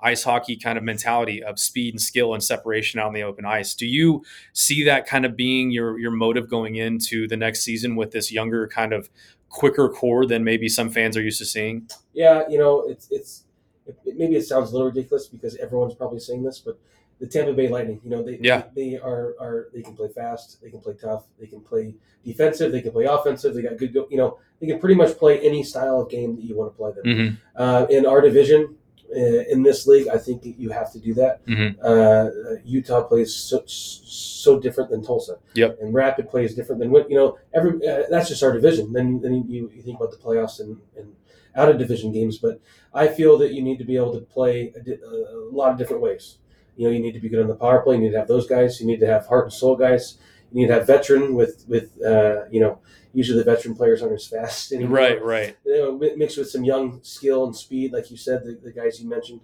ice 0.03 0.23
hockey 0.23 0.55
kind 0.55 0.77
of 0.77 0.83
mentality 0.83 1.41
of 1.43 1.57
speed 1.57 1.93
and 1.93 2.01
skill 2.01 2.33
and 2.33 2.43
separation 2.43 2.99
out 2.99 3.07
on 3.07 3.13
the 3.13 3.23
open 3.23 3.45
ice. 3.45 3.73
Do 3.73 3.87
you 3.87 4.23
see 4.51 4.83
that 4.83 5.07
kind 5.07 5.25
of 5.25 5.35
being 5.35 5.71
your 5.71 5.97
your 5.97 6.11
motive 6.11 6.49
going 6.49 6.75
into 6.75 7.27
the 7.27 7.37
next 7.37 7.61
season 7.61 7.95
with 7.95 8.11
this 8.11 8.31
younger 8.31 8.67
kind 8.67 8.93
of 8.93 9.09
quicker 9.49 9.87
core 9.89 10.25
than 10.25 10.43
maybe 10.43 10.67
some 10.67 10.89
fans 10.89 11.15
are 11.15 11.21
used 11.21 11.39
to 11.39 11.45
seeing? 11.45 11.87
Yeah, 12.13 12.43
you 12.49 12.57
know, 12.57 12.85
it's 12.87 13.07
it's 13.11 13.45
it, 13.85 13.97
maybe 14.17 14.35
it 14.35 14.43
sounds 14.43 14.69
a 14.71 14.73
little 14.73 14.87
ridiculous 14.87 15.27
because 15.27 15.55
everyone's 15.57 15.95
probably 15.95 16.19
saying 16.19 16.43
this, 16.43 16.59
but 16.59 16.77
the 17.19 17.27
Tampa 17.27 17.53
Bay 17.53 17.69
Lightning, 17.69 18.01
you 18.03 18.09
know, 18.09 18.21
they 18.23 18.37
Yeah. 18.41 18.63
they 18.75 18.97
are 18.97 19.35
are 19.39 19.69
they 19.73 19.81
can 19.81 19.95
play 19.95 20.09
fast, 20.09 20.61
they 20.61 20.69
can 20.69 20.79
play 20.79 20.95
tough, 20.99 21.25
they 21.39 21.47
can 21.47 21.61
play 21.61 21.95
defensive, 22.25 22.71
they 22.71 22.81
can 22.81 22.91
play 22.91 23.05
offensive, 23.05 23.53
they 23.53 23.61
got 23.61 23.77
good, 23.77 23.93
go- 23.93 24.07
you 24.09 24.17
know, 24.17 24.39
they 24.59 24.67
can 24.67 24.79
pretty 24.79 24.95
much 24.95 25.17
play 25.17 25.39
any 25.39 25.63
style 25.63 26.01
of 26.01 26.09
game 26.09 26.35
that 26.35 26.43
you 26.43 26.55
want 26.55 26.71
to 26.71 26.77
play 26.77 26.91
them. 26.91 27.03
Mm-hmm. 27.05 27.35
Uh, 27.55 27.85
in 27.89 28.05
our 28.05 28.19
division, 28.21 28.75
in 29.11 29.63
this 29.63 29.85
league, 29.87 30.07
I 30.07 30.17
think 30.17 30.43
you 30.43 30.69
have 30.69 30.91
to 30.93 30.99
do 30.99 31.13
that. 31.15 31.45
Mhm. 31.45 31.75
Uh, 31.81 32.59
Utah 32.63 33.03
plays 33.03 33.33
so, 33.33 33.61
so 33.65 34.59
different 34.59 34.89
than 34.89 35.03
Tulsa. 35.03 35.37
Yep. 35.55 35.77
And 35.81 35.93
Rapid 35.93 36.29
plays 36.29 36.55
different 36.55 36.79
than 36.81 36.91
what 36.91 37.09
you 37.09 37.15
know. 37.15 37.37
Every 37.53 37.71
uh, 37.87 38.03
that's 38.09 38.29
just 38.29 38.43
our 38.43 38.51
division. 38.51 38.93
Then 38.93 39.19
then 39.21 39.33
you, 39.47 39.69
you 39.73 39.81
think 39.81 39.97
about 39.99 40.11
the 40.11 40.17
playoffs 40.17 40.59
and, 40.59 40.77
and 40.97 41.15
out 41.55 41.69
of 41.69 41.77
division 41.77 42.11
games. 42.11 42.37
But 42.37 42.59
I 42.93 43.07
feel 43.07 43.37
that 43.39 43.53
you 43.53 43.61
need 43.61 43.77
to 43.77 43.85
be 43.85 43.95
able 43.97 44.13
to 44.13 44.21
play 44.21 44.73
a, 44.75 44.79
di- 44.79 44.99
a 45.05 45.49
lot 45.51 45.71
of 45.71 45.77
different 45.77 46.01
ways. 46.01 46.37
You 46.75 46.87
know, 46.87 46.93
you 46.93 46.99
need 46.99 47.13
to 47.13 47.19
be 47.19 47.29
good 47.29 47.41
on 47.41 47.47
the 47.47 47.55
power 47.55 47.81
play. 47.81 47.95
You 47.95 48.01
need 48.01 48.11
to 48.13 48.17
have 48.17 48.27
those 48.27 48.47
guys. 48.47 48.81
You 48.81 48.87
need 48.87 48.99
to 49.01 49.07
have 49.07 49.27
heart 49.27 49.45
and 49.45 49.53
soul 49.53 49.75
guys. 49.75 50.17
You 50.51 50.61
need 50.61 50.67
to 50.67 50.73
have 50.73 50.87
veteran 50.87 51.35
with 51.35 51.65
with 51.67 52.01
uh, 52.03 52.45
you 52.49 52.59
know. 52.59 52.79
Usually 53.13 53.37
the 53.37 53.43
veteran 53.45 53.75
players 53.75 54.01
aren't 54.01 54.15
as 54.15 54.25
fast 54.25 54.71
anymore 54.71 54.97
Right, 54.97 55.23
right. 55.23 55.57
you 55.65 55.77
know, 55.77 56.15
mixed 56.17 56.37
with 56.37 56.49
some 56.49 56.63
young 56.63 56.99
skill 57.03 57.45
and 57.45 57.55
speed, 57.55 57.93
like 57.93 58.09
you 58.09 58.17
said, 58.17 58.43
the, 58.43 58.53
the 58.63 58.71
guys 58.71 58.99
you 59.01 59.07
mentioned, 59.07 59.41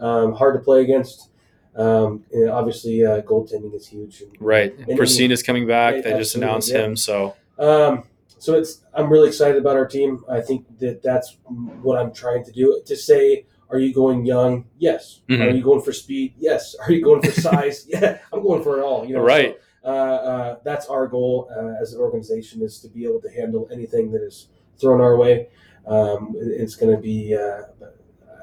um, 0.00 0.32
hard 0.32 0.54
to 0.54 0.60
play 0.60 0.82
against. 0.82 1.28
Um, 1.76 2.24
and 2.32 2.50
obviously, 2.50 3.04
uh, 3.06 3.22
goaltending 3.22 3.74
is 3.74 3.86
huge. 3.86 4.20
And, 4.22 4.36
Right. 4.40 4.76
And- 4.76 4.98
Peressini's 4.98 5.42
coming 5.42 5.66
back. 5.66 5.94
Right, 5.94 6.04
They 6.04 6.12
just 6.18 6.34
announced 6.34 6.70
yeah. 6.72 6.84
him. 6.84 6.96
So 6.96 7.34
Um, 7.58 8.04
so 8.38 8.54
it's 8.54 8.80
I'm 8.92 9.08
really 9.10 9.28
excited 9.28 9.56
about 9.56 9.76
our 9.76 9.86
team. 9.86 10.24
I 10.28 10.40
think 10.40 10.66
that 10.80 11.00
that's 11.02 11.36
what 11.80 11.98
I'm 11.98 12.12
trying 12.12 12.44
to 12.44 12.50
do. 12.52 12.82
To 12.84 12.96
say, 12.96 13.46
are 13.70 13.78
you 13.78 13.94
going 13.94 14.26
young? 14.26 14.66
Yes. 14.78 15.20
Mhm. 15.30 15.46
Are 15.46 15.50
you 15.50 15.62
going 15.62 15.80
for 15.80 15.92
speed? 15.92 16.34
Yes. 16.38 16.74
Are 16.74 16.90
you 16.92 17.02
going 17.02 17.22
for 17.22 17.30
size? 17.30 17.86
yeah. 17.88 18.18
I'm 18.32 18.42
going 18.42 18.62
for 18.64 18.78
it 18.78 18.82
all. 18.82 19.06
You 19.06 19.14
know. 19.14 19.22
Right. 19.22 19.54
So, 19.56 19.62
that's 19.84 20.86
our 20.86 21.06
goal 21.06 21.48
uh, 21.54 21.80
as 21.82 21.92
an 21.94 22.00
organization 22.00 22.62
is 22.62 22.78
to 22.80 22.88
be 22.88 23.04
able 23.04 23.20
to 23.20 23.30
handle 23.30 23.68
anything 23.72 24.10
that 24.12 24.22
is 24.22 24.48
thrown 24.80 25.00
our 25.00 25.16
way. 25.16 25.48
Um, 25.86 26.34
it- 26.36 26.60
it's 26.62 26.76
going 26.76 26.94
to 26.94 27.00
be, 27.02 27.34
uh, 27.34 27.62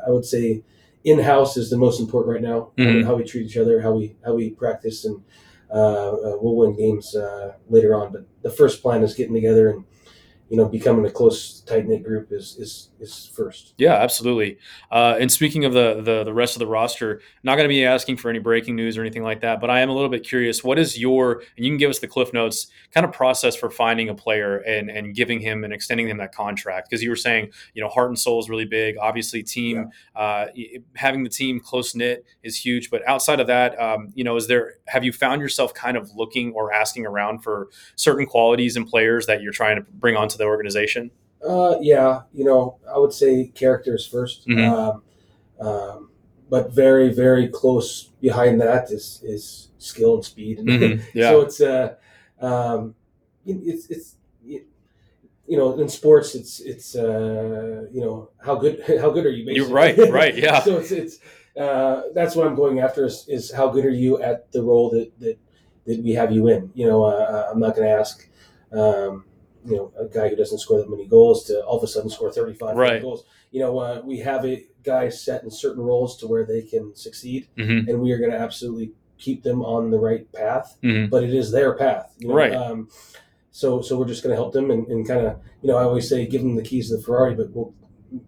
I 0.06 0.10
would 0.12 0.26
say, 0.26 0.64
in 1.04 1.20
house 1.20 1.56
is 1.56 1.70
the 1.70 1.78
most 1.78 2.00
important 2.02 2.34
right 2.34 2.44
now. 2.44 2.72
Mhm. 2.78 3.06
How 3.06 3.16
we 3.16 3.24
treat 3.24 3.46
each 3.46 3.58
other, 3.58 3.80
how 3.82 3.94
we 3.94 4.16
how 4.26 4.34
we 4.34 4.50
practice, 4.50 5.06
and 5.06 5.22
uh, 5.72 5.76
uh, 6.12 6.38
we'll 6.42 6.56
win 6.56 6.76
games 6.76 7.16
uh, 7.16 7.54
later 7.70 7.96
on. 7.96 8.12
But 8.12 8.26
the 8.42 8.50
first 8.50 8.82
plan 8.82 9.04
is 9.04 9.14
getting 9.14 9.34
together 9.36 9.70
and 9.70 9.86
you 10.50 10.58
know 10.58 10.66
becoming 10.66 11.06
a 11.06 11.12
close 11.12 11.62
tight 11.62 11.88
knit 11.88 12.04
group 12.04 12.32
is 12.32 12.58
is 12.58 12.90
is 13.00 13.32
first. 13.34 13.74
Yeah, 13.78 13.94
absolutely. 13.94 14.58
Uh, 14.92 15.16
and 15.20 15.32
speaking 15.32 15.64
of 15.64 15.74
the, 15.74 16.02
the 16.02 16.24
the 16.24 16.34
rest 16.34 16.56
of 16.56 16.60
the 16.60 16.68
roster, 16.68 17.22
not 17.44 17.56
going 17.56 17.66
to 17.66 17.74
be 17.74 17.86
asking 17.86 18.18
for 18.18 18.30
any 18.30 18.40
breaking 18.40 18.76
news 18.76 18.98
or 18.98 19.02
anything 19.02 19.22
like 19.24 19.42
that, 19.42 19.62
but 19.62 19.70
I 19.70 19.82
am 19.82 19.90
a 19.90 19.94
little 19.94 20.10
bit 20.10 20.24
curious. 20.24 20.64
What 20.64 20.80
is 20.80 20.98
your 20.98 21.44
and 21.56 21.66
you 21.66 21.72
can 21.72 21.78
give 21.78 21.92
us 21.92 22.00
the 22.00 22.08
cliff 22.08 22.34
notes 22.34 22.68
kind 22.94 23.06
of 23.06 23.14
process 23.14 23.56
for 23.56 23.70
finding 23.70 24.10
a 24.10 24.16
player 24.16 24.58
and 24.58 24.90
and 24.90 25.16
giving 25.16 25.40
him 25.40 25.64
and 25.64 25.72
extending 25.72 26.10
him 26.10 26.18
that 26.18 26.34
contract? 26.34 26.90
Because 26.90 27.04
you 27.04 27.10
were 27.10 27.16
saying 27.16 27.52
you 27.76 27.84
know 27.84 27.90
heart 27.90 28.10
and 28.10 28.18
soul 28.18 28.40
is 28.40 28.50
really 28.50 28.66
big. 28.66 28.96
Obviously, 29.00 29.44
team 29.44 29.92
uh, 30.16 30.48
having 30.96 31.24
the 31.24 31.30
team 31.30 31.60
close 31.60 31.94
knit 31.94 32.26
is 32.42 32.58
huge. 32.58 32.90
But 32.90 33.08
outside 33.08 33.40
of 33.40 33.48
that, 33.48 33.80
um, 33.80 34.12
you 34.16 34.24
know, 34.24 34.36
is 34.36 34.48
there 34.48 34.76
have 34.88 35.04
you 35.04 35.14
found 35.14 35.42
yourself 35.42 35.76
kind 35.76 35.96
of 35.96 36.10
looking 36.16 36.54
or 36.54 36.74
asking 36.74 37.06
around 37.06 37.44
for 37.44 37.70
certain 37.96 38.26
qualities 38.26 38.76
and 38.76 38.88
players 38.88 39.28
that 39.28 39.44
you're 39.44 39.54
trying 39.54 39.76
to 39.76 39.86
bring 39.94 40.16
onto 40.16 40.39
the 40.40 40.46
organization? 40.46 41.12
Uh, 41.48 41.76
yeah, 41.80 42.22
you 42.34 42.44
know, 42.44 42.78
I 42.94 42.98
would 42.98 43.14
say 43.14 43.48
characters 43.54 44.06
1st 44.08 44.48
Mhm. 44.48 44.68
Um, 44.72 45.04
um, 45.68 46.10
but 46.50 46.74
very, 46.74 47.14
very 47.14 47.48
close 47.48 48.10
behind 48.22 48.60
that 48.62 48.90
is 48.92 49.22
is 49.24 49.70
skill 49.78 50.16
and 50.16 50.26
speed. 50.26 50.60
And 50.60 50.68
Mhm. 50.70 51.02
Yeah. 51.14 51.30
so 51.30 51.42
it's 51.42 51.62
uh, 51.62 51.96
um, 52.42 52.96
it's 53.46 53.86
it's 53.90 54.16
you 55.50 55.58
know, 55.58 55.80
in 55.80 55.90
sports, 55.90 56.36
it's 56.36 56.60
it's 56.60 56.96
uh, 56.96 57.86
you 57.92 58.02
know 58.02 58.30
how 58.46 58.56
good 58.56 58.84
how 59.02 59.10
good 59.10 59.26
are 59.26 59.32
you? 59.32 59.44
You're 59.52 59.68
right, 59.68 59.98
right, 60.22 60.36
yeah. 60.36 60.62
so 60.62 60.78
it's 60.78 60.92
it's 60.92 61.20
uh, 61.58 62.04
that's 62.14 62.36
what 62.36 62.46
I'm 62.48 62.56
going 62.56 62.80
after 62.80 63.06
is, 63.06 63.26
is 63.28 63.52
how 63.52 63.68
good 63.70 63.86
are 63.86 63.90
you 64.06 64.22
at 64.22 64.52
the 64.52 64.62
role 64.62 64.90
that 64.92 65.10
that, 65.20 65.38
that 65.88 66.04
we 66.04 66.12
have 66.12 66.32
you 66.32 66.48
in? 66.50 66.72
You 66.76 66.88
know, 66.88 67.04
uh, 67.04 67.50
I'm 67.52 67.60
not 67.60 67.76
going 67.76 67.88
to 67.88 67.94
ask. 67.94 68.28
Um, 68.72 69.26
you 69.66 69.76
know, 69.76 69.92
a 70.00 70.06
guy 70.06 70.30
who 70.30 70.36
doesn't 70.36 70.60
score 70.60 70.78
that 70.80 70.90
many 70.90 71.06
goals 71.06 71.44
to 71.46 71.62
all 71.66 71.78
of 71.78 71.84
a 71.84 71.88
sudden 71.88 72.10
score 72.10 72.32
35 72.32 72.76
Right. 72.78 73.02
goals. 73.02 73.26
You 73.52 73.60
know, 73.62 73.78
uh, 73.80 74.02
we 74.06 74.20
have 74.20 74.46
a 74.46 74.66
guy 74.84 75.10
set 75.10 75.44
in 75.44 75.52
certain 75.52 75.84
roles 75.84 76.18
to 76.18 76.28
where 76.28 76.46
they 76.46 76.62
can 76.62 76.96
succeed, 76.96 77.48
Mhm. 77.58 77.88
and 77.90 78.02
we 78.02 78.12
are 78.12 78.18
going 78.18 78.32
to 78.32 78.38
absolutely 78.38 78.94
keep 79.18 79.44
them 79.44 79.62
on 79.64 79.92
the 79.92 80.00
right 80.00 80.32
path. 80.32 80.78
Mhm. 80.84 81.10
But 81.10 81.24
it 81.24 81.34
is 81.34 81.52
their 81.52 81.74
path, 81.74 82.14
you 82.20 82.30
know? 82.30 82.34
Right. 82.36 82.54
Um, 82.56 82.88
so, 83.52 83.82
so 83.82 83.98
we're 83.98 84.06
just 84.06 84.24
going 84.24 84.32
to 84.32 84.42
help 84.42 84.54
them 84.54 84.72
and, 84.72 84.88
and 84.88 85.06
kind 85.08 85.26
of, 85.28 85.38
you 85.62 85.70
know, 85.70 85.76
I 85.76 85.84
always 85.84 86.08
say 86.08 86.26
give 86.26 86.42
them 86.42 86.56
the 86.56 86.62
keys 86.62 86.90
to 86.90 86.98
the 86.98 87.02
Ferrari, 87.04 87.36
but 87.36 87.50
we'll, 87.52 87.74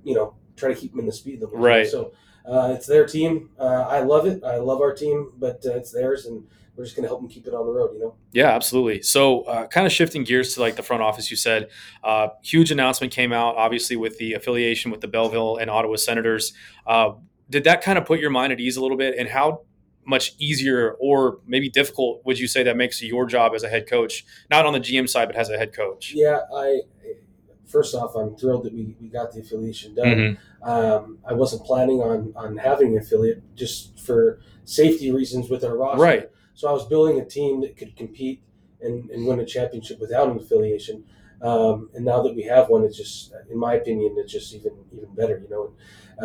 you 0.04 0.14
know, 0.14 0.34
try 0.58 0.70
to 0.74 0.76
keep 0.80 0.92
them 0.92 1.00
in 1.00 1.06
the 1.06 1.12
speed 1.14 1.40
limit. 1.42 1.56
Right. 1.56 1.88
So 1.88 2.12
uh, 2.46 2.74
it's 2.76 2.88
their 2.88 3.06
team. 3.06 3.52
Uh, 3.58 3.86
I 3.88 4.02
love 4.02 4.26
it. 4.26 4.44
I 4.44 4.58
love 4.58 4.82
our 4.82 4.94
team, 4.94 5.32
but 5.40 5.64
uh, 5.66 5.76
it's 5.76 5.92
theirs, 5.92 6.26
and 6.26 6.44
we're 6.76 6.86
just 6.86 6.96
going 6.96 7.04
to 7.04 7.10
help 7.10 7.22
them 7.22 7.30
keep 7.30 7.48
it 7.48 7.54
on 7.54 7.66
the 7.66 7.72
road. 7.72 7.92
You 7.94 8.00
know. 8.00 8.16
Yeah, 8.32 8.50
absolutely. 8.50 9.02
So, 9.02 9.42
uh, 9.42 9.68
kind 9.68 9.86
of 9.86 9.92
shifting 9.94 10.24
gears 10.24 10.54
to 10.56 10.62
like 10.62 10.76
the 10.76 10.84
front 10.84 11.04
office, 11.04 11.30
you 11.30 11.38
said, 11.38 11.70
uh, 12.04 12.30
huge 12.42 12.72
announcement 12.72 13.14
came 13.14 13.34
out, 13.34 13.56
obviously 13.56 13.96
with 13.96 14.18
the 14.18 14.34
affiliation 14.34 14.92
with 14.92 15.02
the 15.02 15.08
Belleville 15.08 15.58
and 15.58 15.70
Ottawa 15.70 15.96
Senators. 15.96 16.54
Uh, 16.88 17.14
did 17.50 17.64
that 17.66 17.82
kind 17.82 17.98
of 17.98 18.06
put 18.06 18.20
your 18.20 18.30
mind 18.30 18.54
at 18.54 18.60
ease 18.60 18.78
a 18.78 18.82
little 18.82 18.98
bit? 18.98 19.16
And 19.18 19.28
how 19.30 19.62
much 20.06 20.34
easier 20.40 20.96
or 21.00 21.40
maybe 21.46 21.70
difficult 21.70 22.22
would 22.26 22.40
you 22.40 22.48
say 22.48 22.64
that 22.64 22.76
makes 22.76 23.02
your 23.04 23.26
job 23.26 23.54
as 23.54 23.64
a 23.64 23.70
head 23.70 23.88
coach, 23.88 24.26
not 24.50 24.66
on 24.66 24.74
the 24.74 24.80
GM 24.80 25.08
side, 25.08 25.28
but 25.28 25.36
as 25.36 25.50
a 25.50 25.58
head 25.58 25.74
coach? 25.74 26.14
Yeah, 26.16 26.40
I. 26.54 26.82
First 27.68 27.96
off, 27.96 28.16
I'm 28.16 28.36
thrilled 28.36 28.66
that 28.66 28.74
we, 28.74 28.98
we 29.00 29.08
got 29.08 29.32
the 29.32 29.40
affiliation 29.40 29.96
done. 29.96 30.38
Mhm. 30.62 30.68
Um, 30.68 31.20
I 31.26 31.32
wasn't 31.32 31.64
planning 31.64 32.02
on 32.02 32.34
on 32.36 32.58
having 32.58 32.98
an 32.98 32.98
affiliate 32.98 33.56
just 33.56 33.98
for 33.98 34.42
safety 34.66 35.10
reasons 35.10 35.50
with 35.50 35.64
our 35.64 35.78
roster. 35.78 36.02
Right. 36.02 36.30
So 36.54 36.68
I 36.68 36.72
was 36.72 36.86
building 36.86 37.20
a 37.20 37.26
team 37.26 37.62
that 37.62 37.78
could 37.78 37.96
compete 37.96 38.42
and, 38.82 39.10
and 39.10 39.26
win 39.28 39.40
a 39.40 39.46
championship 39.46 40.00
without 40.00 40.30
an 40.30 40.38
affiliation. 40.38 41.04
Um, 41.42 41.90
and 41.96 42.06
now 42.06 42.22
that 42.22 42.36
we 42.36 42.44
have 42.44 42.70
one, 42.70 42.84
it's 42.84 42.96
just, 42.98 43.34
in 43.50 43.58
my 43.58 43.74
opinion, 43.74 44.16
it's 44.18 44.32
just 44.32 44.54
even 44.54 44.74
even 44.94 45.10
better. 45.16 45.40
You 45.40 45.50
know, 45.50 45.74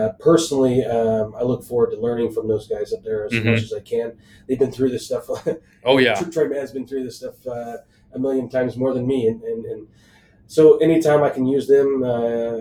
uh, 0.03 0.13
personally, 0.19 0.85
um, 0.85 1.35
I 1.35 1.43
look 1.43 1.65
forward 1.65 1.91
to 1.93 1.97
learning 2.01 2.33
from 2.33 2.49
those 2.49 2.69
guys 2.69 2.93
up 2.93 3.03
there 3.03 3.25
as 3.25 3.33
Mhm. 3.33 3.45
much 3.47 3.63
as 3.63 3.73
I 3.73 3.81
can. 3.81 4.19
They've 4.47 4.59
been 4.59 4.73
through 4.73 4.91
this 4.91 5.07
stuff. 5.07 5.29
Oh, 5.85 5.99
yeah. 5.99 6.15
Troy 6.17 6.49
Mann's 6.49 6.73
been 6.73 6.87
through 6.87 7.05
this 7.05 7.17
stuff 7.19 7.47
uh, 7.47 7.77
a 8.13 8.19
million 8.19 8.49
times 8.49 8.77
more 8.77 8.93
than 8.93 9.07
me, 9.07 9.29
and, 9.29 9.41
and, 9.43 9.65
and 9.65 9.87
so 10.49 10.79
anytime 10.79 11.23
I 11.23 11.31
can 11.31 11.47
use 11.47 11.69
them, 11.69 12.03
uh, 12.03 12.59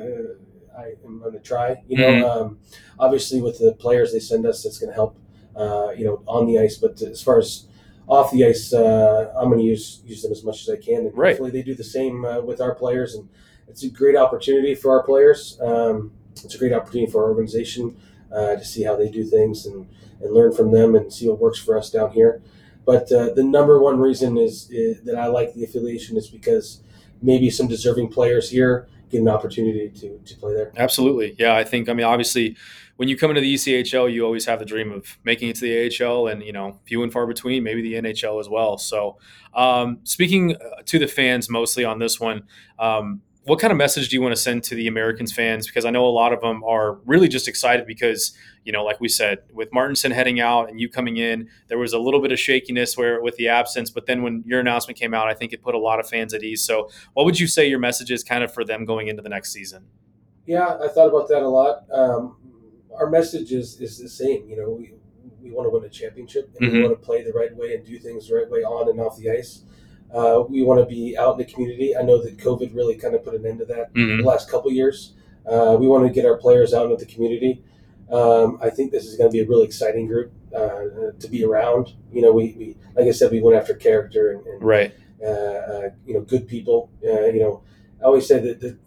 I 0.80 0.94
am 1.04 1.20
going 1.20 1.34
to 1.34 1.40
try. 1.40 1.82
You 1.88 1.98
know, 1.98 2.08
Mhm. 2.08 2.24
um, 2.24 2.60
obviously 3.00 3.42
with 3.42 3.58
the 3.60 3.74
players 3.74 4.14
they 4.14 4.20
send 4.20 4.46
us, 4.46 4.64
that's 4.64 4.78
going 4.78 4.92
to 4.92 4.96
help. 4.96 5.18
Uh, 5.56 5.92
you 5.98 6.04
know, 6.06 6.22
on 6.28 6.48
the 6.48 6.60
ice, 6.60 6.78
but 6.78 7.02
as 7.02 7.22
far 7.22 7.40
as 7.40 7.66
off 8.08 8.32
the 8.32 8.46
ice, 8.46 8.74
uh, 8.74 9.34
I'm 9.38 9.48
going 9.50 9.60
to 9.60 9.66
use 9.66 10.02
use 10.06 10.22
them 10.22 10.32
as 10.32 10.44
much 10.44 10.62
as 10.62 10.70
I 10.70 10.76
can, 10.78 11.06
and 11.06 11.18
Right. 11.18 11.30
hopefully 11.32 11.52
they 11.52 11.62
do 11.62 11.74
the 11.74 11.84
same 11.84 12.26
uh, 12.26 12.42
with 12.42 12.60
our 12.62 12.76
players. 12.76 13.16
And 13.16 13.30
it's 13.68 13.84
a 13.84 13.90
great 13.90 14.16
opportunity 14.16 14.76
for 14.76 14.92
our 14.92 15.04
players. 15.04 15.58
Um, 15.62 16.12
it's 16.34 16.54
a 16.56 16.58
great 16.58 16.74
opportunity 16.74 17.10
for 17.12 17.24
our 17.24 17.30
organization 17.30 17.96
uh, 18.32 18.56
to 18.58 18.66
see 18.66 18.84
how 18.84 18.96
they 18.96 19.10
do 19.10 19.24
things 19.24 19.66
and, 19.66 19.88
and 20.22 20.34
learn 20.34 20.52
from 20.54 20.72
them 20.72 20.94
and 20.96 21.12
see 21.12 21.28
what 21.30 21.40
works 21.40 21.58
for 21.60 21.78
us 21.78 21.90
down 21.90 22.12
here. 22.12 22.42
But 22.86 23.12
uh, 23.12 23.34
the 23.34 23.44
number 23.44 23.80
one 23.80 24.00
reason 24.00 24.38
is, 24.38 24.70
is 24.70 25.02
that 25.04 25.16
I 25.16 25.28
like 25.28 25.54
the 25.54 25.64
affiliation 25.64 26.18
is 26.18 26.28
because 26.28 26.82
maybe 27.22 27.50
some 27.50 27.68
deserving 27.68 28.10
players 28.10 28.50
here 28.50 28.88
get 29.16 29.22
an 29.22 29.30
opportunity 29.30 29.90
to, 29.90 30.20
to 30.20 30.36
play 30.38 30.54
there. 30.54 30.72
Absolutely. 30.78 31.36
Yeah, 31.38 31.56
I 31.56 31.64
think, 31.64 31.90
I 31.90 31.94
mean, 31.94 32.06
obviously, 32.06 32.56
when 32.98 33.10
you 33.10 33.18
come 33.18 33.32
into 33.32 33.42
the 33.42 33.54
ECHL, 33.54 34.12
you 34.12 34.24
always 34.24 34.46
have 34.46 34.60
the 34.60 34.66
dream 34.66 34.92
of 34.92 35.18
making 35.24 35.50
it 35.50 35.56
to 35.58 35.62
the 35.62 36.06
AHL 36.06 36.28
and, 36.28 36.42
you 36.42 36.54
know, 36.54 36.80
few 36.86 37.04
and 37.04 37.12
far 37.12 37.28
between, 37.28 37.64
maybe 37.64 37.82
the 37.82 37.96
NHL 37.96 38.40
as 38.40 38.48
well. 38.48 38.78
So, 38.78 39.18
um, 39.54 40.00
speaking 40.04 40.56
uh, 40.56 40.82
to 40.86 41.00
the 41.00 41.08
fans 41.08 41.50
mostly 41.50 41.84
on 41.84 42.00
this 42.00 42.20
one, 42.20 42.44
um, 42.80 43.22
what 43.46 43.60
kind 43.60 43.70
of 43.72 43.78
message 43.78 44.10
do 44.10 44.16
you 44.16 44.22
want 44.24 44.36
to 44.36 44.42
send 44.42 44.64
to 44.64 44.76
the 44.76 44.88
Americans 44.88 45.32
fans? 45.32 45.68
Because 45.68 45.86
I 45.86 45.92
know 45.92 46.06
a 46.06 46.10
lot 46.10 46.34
of 46.34 46.42
them 46.42 46.64
are 46.64 46.96
really 47.06 47.28
just 47.28 47.48
excited 47.48 47.86
because, 47.86 48.36
you 48.64 48.72
know, 48.72 48.84
like 48.84 49.00
we 49.00 49.08
said, 49.08 49.40
with 49.54 49.70
Martinson 49.72 50.12
heading 50.12 50.40
out 50.40 50.68
and 50.70 50.80
you 50.80 50.90
coming 50.90 51.18
in, 51.18 51.48
there 51.68 51.78
was 51.78 51.94
a 51.94 52.00
little 52.00 52.20
bit 52.22 52.32
of 52.32 52.40
shakiness 52.40 52.98
where 52.98 53.22
with 53.22 53.36
the 53.36 53.48
absence. 53.48 53.92
But 53.92 54.08
then 54.08 54.24
when 54.24 54.44
your 54.48 54.60
announcement 54.60 54.98
came 55.00 55.14
out, 55.14 55.28
I 55.28 55.36
think 55.36 55.54
it 55.54 55.62
put 55.62 55.76
a 55.76 55.80
lot 55.80 56.00
of 56.00 56.10
fans 56.10 56.34
at 56.34 56.42
ease. 56.44 56.64
So, 56.64 56.90
what 57.14 57.26
would 57.26 57.40
you 57.40 57.46
say 57.46 57.68
your 57.70 57.78
message 57.80 58.10
is 58.10 58.24
kind 58.24 58.44
of 58.44 58.52
for 58.52 58.66
them 58.66 58.84
going 58.84 59.10
into 59.10 59.22
the 59.22 59.30
next 59.30 59.52
season? 59.54 59.86
Yeah, 60.48 60.78
I 60.82 60.88
thought 60.88 61.08
about 61.10 61.28
that 61.28 61.44
a 61.44 61.48
lot. 61.48 61.86
Um, 61.92 62.38
our 62.98 63.10
message 63.10 63.52
is, 63.52 63.80
is 63.80 64.00
the 64.00 64.10
same. 64.10 64.50
You 64.50 64.58
know, 64.58 64.70
we, 64.72 64.94
we 65.40 65.52
want 65.52 65.68
to 65.68 65.70
win 65.70 65.84
a 65.84 65.90
championship 65.90 66.50
and 66.60 66.72
we 66.72 66.80
Mhm. 66.80 66.84
want 66.84 67.00
to 67.00 67.06
play 67.06 67.24
the 67.24 67.34
right 67.34 67.56
way 67.56 67.76
and 67.76 67.86
do 67.86 68.00
things 68.00 68.28
the 68.28 68.36
right 68.36 68.50
way 68.50 68.62
on 68.64 68.90
and 68.90 69.00
off 69.00 69.18
the 69.18 69.30
ice. 69.30 69.62
Uh, 70.16 70.46
we 70.48 70.64
want 70.64 70.80
to 70.80 70.86
be 70.86 71.18
out 71.18 71.34
in 71.34 71.38
the 71.40 71.52
community. 71.52 71.96
I 71.96 72.02
know 72.02 72.22
that 72.24 72.38
COVID 72.38 72.74
really 72.74 72.96
kind 72.96 73.16
of 73.16 73.24
put 73.26 73.34
an 73.36 73.46
end 73.46 73.60
to 73.60 73.66
that 73.66 73.94
Mhm. 73.94 74.20
the 74.22 74.24
last 74.24 74.50
couple 74.50 74.72
years. 74.72 75.14
Uh, 75.46 75.76
we 75.78 75.88
want 75.88 76.08
to 76.08 76.14
get 76.14 76.26
our 76.26 76.38
players 76.38 76.74
out 76.74 76.86
into 76.90 76.96
the 77.04 77.12
community. 77.12 77.64
Um, 78.10 78.58
I 78.62 78.70
think 78.70 78.92
this 78.92 79.06
is 79.06 79.18
going 79.18 79.30
to 79.30 79.34
be 79.34 79.42
a 79.42 79.48
really 79.48 79.66
exciting 79.66 80.08
group 80.08 80.32
uh, 80.56 81.12
to 81.20 81.28
be 81.30 81.44
around. 81.44 81.94
You 82.14 82.22
know, 82.22 82.32
we, 82.32 82.56
we 82.58 82.78
like 82.96 83.08
I 83.08 83.12
said, 83.12 83.30
we 83.32 83.42
went 83.42 83.58
after 83.58 83.74
character 83.74 84.32
and, 84.32 84.46
and 84.48 84.64
Right. 84.64 84.94
uh, 85.22 85.26
uh, 85.28 85.90
you 86.06 86.14
know, 86.14 86.22
good 86.22 86.48
people. 86.48 86.90
Uh, 87.06 87.26
you 87.26 87.42
know, 87.42 87.64
I 88.02 88.06
always 88.06 88.26
say 88.26 88.40
that 88.40 88.62
the 88.62 88.78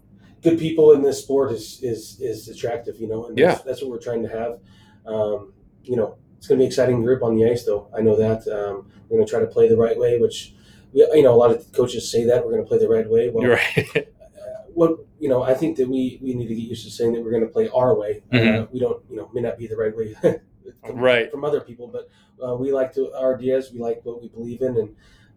good 0.43 0.59
people 0.59 0.93
in 0.93 1.03
this 1.03 1.19
sport 1.23 1.53
is 1.53 1.79
is 1.83 2.19
is 2.21 2.49
attractive. 2.49 2.99
You 3.01 3.09
know, 3.09 3.27
and 3.27 3.37
that's, 3.51 3.63
that's 3.63 3.83
what 3.83 3.91
we're 3.91 3.99
trying 3.99 4.23
to 4.23 4.29
have. 4.31 4.61
Um, 5.05 5.53
you 5.85 5.97
know, 5.97 6.17
it's 6.39 6.47
going 6.47 6.57
to 6.59 6.63
be 6.63 6.65
an 6.65 6.69
exciting 6.69 7.03
group 7.03 7.23
on 7.23 7.37
the 7.37 7.45
ice, 7.51 7.65
though. 7.65 7.89
I 7.95 8.01
know 8.01 8.17
that 8.17 8.47
um, 8.49 8.87
we're 9.09 9.19
going 9.19 9.27
to 9.27 9.31
try 9.31 9.41
to 9.41 9.47
play 9.47 9.69
the 9.69 9.77
right 9.77 9.99
way, 9.99 10.19
which 10.19 10.55
we, 10.93 11.01
you 11.15 11.23
know, 11.23 11.35
a 11.35 11.41
lot 11.45 11.51
of 11.51 11.71
coaches 11.73 12.11
say 12.11 12.25
that 12.25 12.45
we're 12.45 12.53
going 12.53 12.63
to 12.65 12.69
play 12.69 12.79
the 12.79 12.89
right 12.89 13.09
way. 13.09 13.29
Well, 13.31 13.45
You're 13.45 13.57
right. 13.57 13.89
uh, 13.97 14.01
what 14.75 14.99
you 15.21 15.29
know, 15.29 15.43
I 15.43 15.55
think 15.55 15.77
that 15.79 15.89
we 15.89 16.19
we 16.23 16.35
need 16.35 16.49
to 16.49 16.55
get 16.55 16.63
used 16.69 16.85
to 16.85 16.91
saying 16.91 17.13
that 17.15 17.23
we're 17.23 17.31
going 17.33 17.43
to 17.47 17.49
play 17.53 17.69
our 17.69 17.99
way. 17.99 18.23
Uh, 18.33 18.37
Mhm. 18.37 18.73
we 18.73 18.79
don't, 18.81 19.03
you 19.11 19.17
know, 19.17 19.29
may 19.35 19.41
not 19.41 19.59
be 19.59 19.67
the 19.67 19.77
right 19.77 19.95
way. 19.97 20.15
from- 20.85 20.97
Right. 20.99 21.31
from 21.31 21.45
other 21.45 21.61
people, 21.63 21.87
but 21.89 22.09
uh, 22.45 22.55
we 22.55 22.73
like 22.73 22.93
to 22.95 23.13
our 23.15 23.35
ideas. 23.37 23.73
We 23.73 23.81
like 23.81 24.01
what 24.05 24.21
we 24.23 24.29
believe 24.29 24.61
in, 24.63 24.77
and 24.77 24.91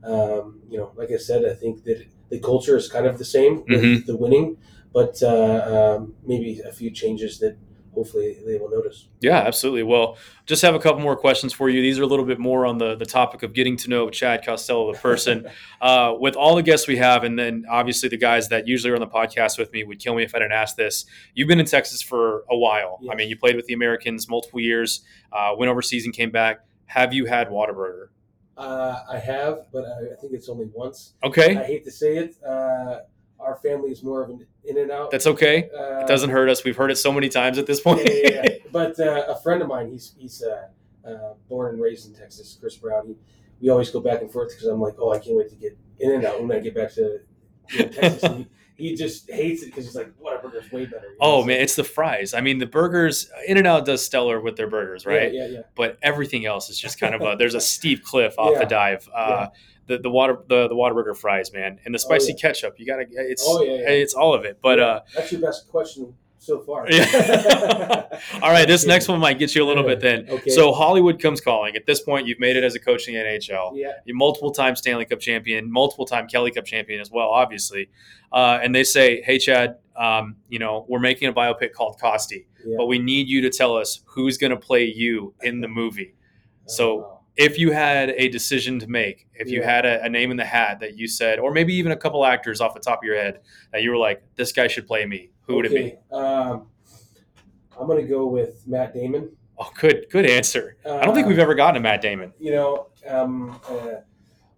um, 0.04 0.62
you 0.70 0.78
know, 0.78 0.92
like 0.96 1.12
I 1.12 1.18
said, 1.18 1.46
I 1.46 1.54
think 1.54 1.84
that 1.86 2.06
the 2.30 2.40
culture 2.40 2.76
is 2.78 2.88
kind 2.90 3.06
of 3.06 3.18
the 3.18 3.26
same 3.26 3.64
with 3.68 3.82
Mhm. 3.84 4.06
the 4.06 4.18
winning, 4.18 4.58
but 4.94 5.22
uh, 5.24 5.96
um, 5.98 6.16
maybe 6.26 6.60
a 6.60 6.72
few 6.72 6.92
changes 6.92 7.40
that 7.40 7.56
hopefully 7.94 8.38
they 8.46 8.58
will 8.58 8.70
notice. 8.70 9.08
Yeah, 9.20 9.38
absolutely. 9.40 9.84
Well, 9.84 10.18
just 10.46 10.62
have 10.62 10.76
a 10.76 10.80
couple 10.80 11.02
more 11.02 11.16
questions 11.16 11.54
for 11.54 11.70
you. 11.70 11.82
These 11.82 12.00
are 12.00 12.04
a 12.04 12.08
little 12.08 12.26
bit 12.26 12.40
more 12.40 12.66
on 12.66 12.78
the, 12.78 12.96
the 12.96 13.06
topic 13.06 13.44
of 13.44 13.54
getting 13.54 13.78
to 13.78 13.90
know 13.90 14.10
Chad 14.10 14.46
Costello, 14.46 14.92
the 14.94 15.00
person. 15.00 15.48
uh, 15.82 16.14
with 16.20 16.36
all 16.36 16.56
the 16.56 16.64
guests 16.64 16.88
we 16.88 16.98
have, 16.98 17.24
and 17.24 17.38
then 17.38 17.66
obviously 17.70 18.10
the 18.10 18.18
guys 18.18 18.50
that 18.50 18.68
usually 18.68 18.92
are 18.92 18.96
on 18.96 19.02
the 19.02 19.08
podcast 19.08 19.58
with 19.58 19.72
me 19.74 19.84
would 19.84 20.00
kill 20.00 20.16
me 20.16 20.24
if 20.24 20.34
I 20.36 20.40
didn't 20.40 20.54
ask 20.54 20.76
this. 20.76 21.06
You've 21.34 21.48
been 21.48 21.60
in 21.60 21.66
Texas 21.66 22.02
for 22.02 22.44
a 22.50 22.58
while. 22.58 23.00
I 23.12 23.16
mean, 23.16 23.30
you 23.30 23.38
played 23.38 23.56
with 23.56 23.66
the 23.66 23.74
Americans 23.74 24.30
multiple 24.30 24.60
years, 24.60 25.02
uh, 25.32 25.54
went 25.58 25.70
overseas 25.70 26.06
and 26.06 26.14
came 26.14 26.32
back. 26.32 26.66
Have 26.86 27.14
you 27.14 27.26
had 27.26 27.50
Whataburger? 27.50 28.08
Uh, 28.58 29.04
I 29.10 29.18
have, 29.18 29.68
but 29.72 29.86
I, 29.86 30.14
I 30.14 30.16
think 30.20 30.34
it's 30.34 30.50
only 30.50 30.70
once. 30.74 31.14
Okay, 31.24 31.58
I 31.58 31.64
hate 31.64 31.86
to 31.86 31.92
say 31.92 32.18
it. 32.18 32.36
Uh, 32.44 33.00
our 33.42 33.56
family 33.58 33.92
is 33.92 34.04
more 34.04 34.24
of 34.24 34.30
an 34.30 34.46
in 34.64 34.78
and 34.78 34.92
out. 34.92 35.12
that's 35.12 35.28
okay. 35.28 35.70
Uh, 35.78 36.00
It 36.00 36.08
doesn't 36.08 36.30
hurt 36.30 36.50
us. 36.50 36.64
We've 36.64 36.76
heard 36.78 36.92
it 36.92 36.98
so 36.98 37.12
many 37.12 37.30
times 37.30 37.58
at 37.58 37.66
this 37.66 37.80
point. 37.82 38.02
yeah, 38.06 38.14
yeah, 38.24 38.42
yeah. 38.44 38.50
But 38.72 38.98
uh, 39.00 39.26
a 39.28 39.36
friend 39.42 39.62
of 39.62 39.68
mine, 39.68 39.90
he's 39.92 40.14
he's 40.18 40.42
uh, 40.44 40.68
uh, 41.08 41.34
born 41.50 41.74
and 41.74 41.82
raised 41.82 42.08
in 42.08 42.14
Texas, 42.16 42.58
Chris 42.60 42.78
Brown. 42.78 43.08
He, 43.08 43.16
we 43.62 43.70
always 43.70 43.90
go 43.90 44.00
back 44.00 44.22
and 44.22 44.32
forth 44.32 44.50
because 44.52 44.68
I'm 44.68 44.80
like, 44.80 44.96
oh, 45.00 45.12
I 45.12 45.20
can't 45.20 45.36
wait 45.36 45.50
to 45.50 45.56
get 45.56 45.78
in 46.00 46.12
and 46.14 46.26
out 46.26 46.42
when 46.42 46.52
I 46.56 46.60
get 46.62 46.74
back 46.74 46.92
to 46.94 47.20
you 47.70 47.80
know, 47.86 47.90
Texas. 47.90 48.32
he, 48.78 48.90
he 48.90 48.96
just 48.96 49.30
hates 49.30 49.62
it 49.62 49.68
because 49.68 49.86
he's 49.86 49.96
like, 49.96 50.12
Whataburger's 50.20 50.72
way 50.72 50.86
better. 50.86 51.04
you 51.04 51.12
know, 51.12 51.16
Oh 51.20 51.42
so- 51.42 51.48
man, 51.48 51.62
it's 51.62 51.76
the 51.76 51.84
fries. 51.84 52.34
I 52.34 52.42
mean, 52.42 52.58
the 52.60 52.66
burgers. 52.66 53.30
In 53.48 53.58
and 53.58 53.68
Out 53.68 53.86
does 53.86 54.04
stellar 54.06 54.40
with 54.40 54.56
their 54.56 54.68
burgers, 54.70 55.06
right? 55.06 55.32
Yeah, 55.34 55.46
yeah, 55.46 55.52
yeah. 55.52 55.62
But 55.76 55.98
everything 56.02 56.46
else 56.46 56.70
is 56.70 56.80
just 56.80 57.00
kind 57.00 57.14
of 57.14 57.22
a. 57.22 57.36
There's 57.40 57.54
a 57.56 57.62
steep 57.62 58.04
cliff 58.04 58.34
off 58.40 58.58
the 58.58 58.66
dive. 58.66 59.08
The 59.92 59.98
the 60.00 60.10
water 60.10 60.38
the 60.48 60.68
the 60.68 60.76
Whataburger 60.76 61.16
fries, 61.18 61.52
man, 61.54 61.80
and 61.86 61.94
the 61.94 62.00
Oh, 62.00 62.08
spicy 62.08 62.32
yeah. 62.34 62.42
ketchup. 62.42 62.76
You 62.80 62.86
gotta. 62.86 63.06
It's 63.10 63.44
Oh, 63.46 63.62
yeah, 63.64 63.74
yeah. 63.74 63.90
it's 64.04 64.14
all 64.14 64.34
of 64.34 64.46
it. 64.46 64.60
But 64.62 64.80
uh, 64.80 65.02
that's 65.16 65.32
your 65.32 65.42
best 65.42 65.68
question 65.70 66.14
so 66.38 66.60
far. 66.62 66.88
All 68.42 68.52
right, 68.52 68.68
this 68.68 68.86
next 68.86 69.08
one 69.08 69.20
might 69.20 69.38
get 69.38 69.54
you 69.54 69.64
a 69.64 69.68
little 69.68 69.84
bit 69.84 70.00
then. 70.00 70.28
Okay. 70.30 70.50
So 70.50 70.72
Hollywood 70.74 71.22
comes 71.22 71.40
calling. 71.42 71.76
At 71.76 71.86
this 71.86 72.02
point, 72.02 72.26
you've 72.28 72.40
made 72.40 72.56
it 72.56 72.64
as 72.64 72.74
a 72.74 72.80
coach 72.80 73.08
in 73.08 73.14
the 73.14 73.20
NHL. 73.20 73.72
yeah, 73.76 73.92
You're 74.06 74.16
multiple 74.16 74.52
time 74.52 74.76
Stanley 74.76 75.06
Cup 75.06 75.20
champion, 75.20 75.72
multiple 75.72 76.06
time 76.06 76.28
Kelly 76.28 76.50
Cup 76.52 76.66
champion 76.66 77.00
as 77.00 77.12
well, 77.12 77.28
obviously. 77.30 77.90
Uh, 78.32 78.60
and 78.64 78.74
they 78.74 78.84
say, 78.84 79.22
"Hey, 79.22 79.38
Chad, 79.38 79.78
um, 79.96 80.38
you 80.50 80.58
know 80.60 80.86
we're 80.90 81.00
making 81.00 81.28
a 81.28 81.34
biopic 81.34 81.74
called 81.74 82.00
Costi, 82.00 82.48
yeah. 82.66 82.76
but 82.78 82.88
we 82.88 82.98
need 82.98 83.28
you 83.28 83.42
to 83.42 83.50
tell 83.52 83.76
us 83.78 84.02
who's 84.06 84.38
going 84.38 84.52
to 84.52 84.58
play 84.58 84.86
you 84.86 85.34
in 85.42 85.62
the 85.62 85.68
movie." 85.68 86.16
So 86.66 86.86
Oh, 87.04 87.21
if 87.38 87.58
you 87.58 87.72
had 87.72 88.10
a 88.12 88.28
decision 88.30 88.80
to 88.80 88.88
make, 88.88 89.28
if 89.34 89.50
you 89.50 89.64
had 89.64 89.86
a, 89.86 90.04
a 90.04 90.10
name 90.10 90.32
in 90.32 90.38
the 90.38 90.46
hat 90.46 90.80
that 90.82 90.98
you 90.98 91.08
said, 91.08 91.40
or 91.40 91.52
maybe 91.52 91.74
even 91.76 91.92
a 91.92 91.98
couple 91.98 92.26
actors 92.26 92.60
off 92.62 92.74
the 92.74 92.80
top 92.80 93.00
of 93.00 93.04
your 93.04 93.16
head 93.16 93.40
that 93.72 93.82
you 93.84 93.90
were 93.92 93.98
like, 93.98 94.22
"This 94.36 94.52
guy 94.52 94.68
should 94.68 94.86
play 94.88 95.06
me," 95.06 95.32
who 95.48 95.56
would 95.56 95.66
it 95.66 95.74
be? 95.74 95.96
Um, 96.16 96.68
I'm 97.80 97.88
gonna 97.88 98.04
go 98.04 98.28
with 98.28 98.68
Matt 98.68 98.94
Damon. 98.94 99.32
Oh, 99.58 99.72
good, 99.80 100.08
good 100.10 100.26
answer. 100.26 100.76
I 100.86 101.06
don't 101.06 101.14
think 101.16 101.26
Uh, 101.28 101.30
we've 101.30 101.40
ever 101.40 101.56
gotten 101.56 101.78
a 101.78 101.80
Matt 101.80 102.02
Damon. 102.02 102.34
you 102.40 102.52
know, 102.52 102.88
um, 103.08 103.60
uh, 103.70 104.02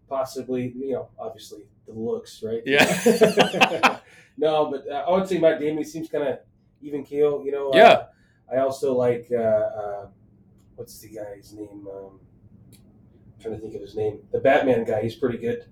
possibly, 0.09 0.73
you 0.75 0.93
know, 0.93 1.09
obviously 1.19 1.63
the 1.85 1.93
looks, 1.93 2.41
right? 2.43 2.61
Yeah. 2.65 3.99
no, 4.37 4.71
but 4.71 4.87
uh, 4.89 5.03
I 5.07 5.11
would 5.11 5.27
say 5.27 5.37
Matt 5.39 5.59
Damon 5.59 5.83
seems 5.83 6.09
kind 6.09 6.27
of 6.27 6.39
even 6.81 7.03
keel. 7.03 7.43
You 7.45 7.51
know. 7.51 7.69
Uh, 7.71 7.77
Yeah. 7.77 8.03
I 8.51 8.57
also 8.57 8.93
like 8.93 9.27
uh, 9.31 9.35
uh, 9.41 10.07
what's 10.75 10.99
the 10.99 11.09
guy's 11.09 11.53
name? 11.53 11.87
Um, 11.93 12.19
trying 13.43 13.55
to 13.55 13.61
think 13.61 13.75
of 13.75 13.81
his 13.81 13.95
name. 13.95 14.19
The 14.31 14.39
Batman 14.39 14.83
guy. 14.85 15.01
He's 15.03 15.15
pretty 15.15 15.37
good. 15.37 15.65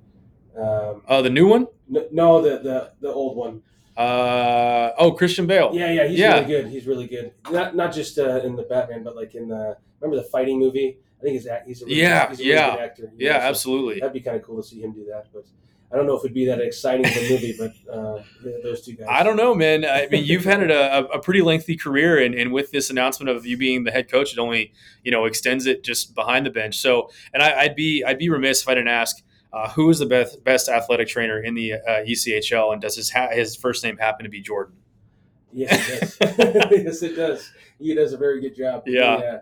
Um, 0.56 1.02
Uh, 1.08 1.22
the 1.22 1.30
new 1.30 1.48
one? 1.48 1.68
no, 1.88 2.08
no, 2.12 2.42
the 2.42 2.60
the 2.60 2.92
the 3.00 3.12
old 3.14 3.38
one. 3.38 3.64
Uh, 3.98 4.92
oh, 4.98 5.12
Christian 5.12 5.46
Bale. 5.48 5.72
Yeah, 5.74 5.92
yeah, 5.92 6.08
he's 6.08 6.20
Yeah. 6.20 6.34
really 6.36 6.46
good. 6.48 6.68
He's 6.68 6.88
really 6.88 7.08
good. 7.08 7.34
Not 7.52 7.76
not 7.76 7.94
just 7.94 8.18
uh, 8.20 8.42
in 8.44 8.56
the 8.56 8.64
Batman, 8.64 9.04
but 9.04 9.16
like 9.16 9.36
in 9.36 9.48
the 9.48 9.78
remember 10.00 10.22
the 10.22 10.30
fighting 10.30 10.60
movie. 10.60 11.00
I 11.20 11.24
think 11.24 11.34
he's 11.34 11.48
he's 11.68 11.82
a 11.82 11.86
really, 11.86 12.02
Yeah, 12.02 12.30
he's 12.30 12.40
a 12.40 12.44
really 12.44 12.54
yeah. 12.56 12.72
good 12.76 12.80
actor. 12.84 13.12
Yeah, 13.18 13.40
so 13.42 13.46
absolutely. 13.50 14.00
That'd 14.00 14.14
be 14.14 14.22
kind 14.22 14.36
of 14.38 14.44
cool 14.44 14.58
to 14.62 14.68
see 14.68 14.82
him 14.82 14.92
do 14.94 15.06
that, 15.06 15.28
but 15.34 15.46
I 15.92 15.98
don't 15.98 16.06
know 16.06 16.16
if 16.16 16.24
it'd 16.24 16.34
be 16.34 16.46
that 16.46 16.62
exciting 16.62 17.06
of 17.06 17.16
a 17.16 17.30
movie. 17.30 17.56
But 17.58 17.74
uh, 17.92 18.24
those 18.64 18.82
two 18.82 18.94
guys. 18.94 19.08
I 19.10 19.24
don't 19.24 19.36
know, 19.36 19.54
man. 19.54 19.84
I 19.86 20.08
mean, 20.10 20.24
you've 20.24 20.46
had 20.46 20.70
a, 20.72 21.08
a 21.10 21.20
pretty 21.20 21.42
lengthy 21.42 21.76
career, 21.76 22.24
and, 22.24 22.34
and 22.34 22.54
with 22.54 22.72
this 22.72 22.90
announcement 22.90 23.30
of 23.30 23.46
you 23.46 23.58
being 23.58 23.84
the 23.84 23.92
head 23.92 24.10
coach, 24.10 24.32
it 24.32 24.40
only 24.40 24.74
you 25.04 25.12
know 25.12 25.26
extends 25.26 25.66
it 25.66 25.84
just 25.84 26.16
behind 26.16 26.46
the 26.46 26.50
bench. 26.50 26.78
So, 26.78 27.10
and 27.34 27.44
I, 27.44 27.62
I'd 27.62 27.76
be 27.76 28.04
I'd 28.04 28.18
be 28.18 28.30
remiss 28.30 28.62
if 28.62 28.70
I 28.70 28.76
didn't 28.76 28.90
ask 28.90 29.22
uh, 29.54 29.70
who 29.70 29.90
is 29.90 30.00
the 30.00 30.06
best 30.06 30.44
best 30.44 30.70
athletic 30.70 31.10
trainer 31.10 31.40
in 31.42 31.56
the 31.56 31.74
uh, 31.74 32.06
ECHL, 32.08 32.72
and 32.72 32.82
does 32.82 32.96
his 32.96 33.10
ha- 33.10 33.30
his 33.32 33.56
first 33.56 33.84
name 33.84 33.98
happen 33.98 34.24
to 34.24 34.30
be 34.30 34.42
Jordan? 34.42 34.76
Yes, 35.52 36.18
it 36.22 36.38
does. 36.38 36.72
yes, 36.72 37.04
it 37.04 37.16
does. 37.16 37.52
He 37.80 37.94
does 37.94 38.14
a 38.14 38.18
very 38.18 38.40
good 38.40 38.56
job. 38.56 38.84
Yeah. 38.86 39.18
He, 39.18 39.38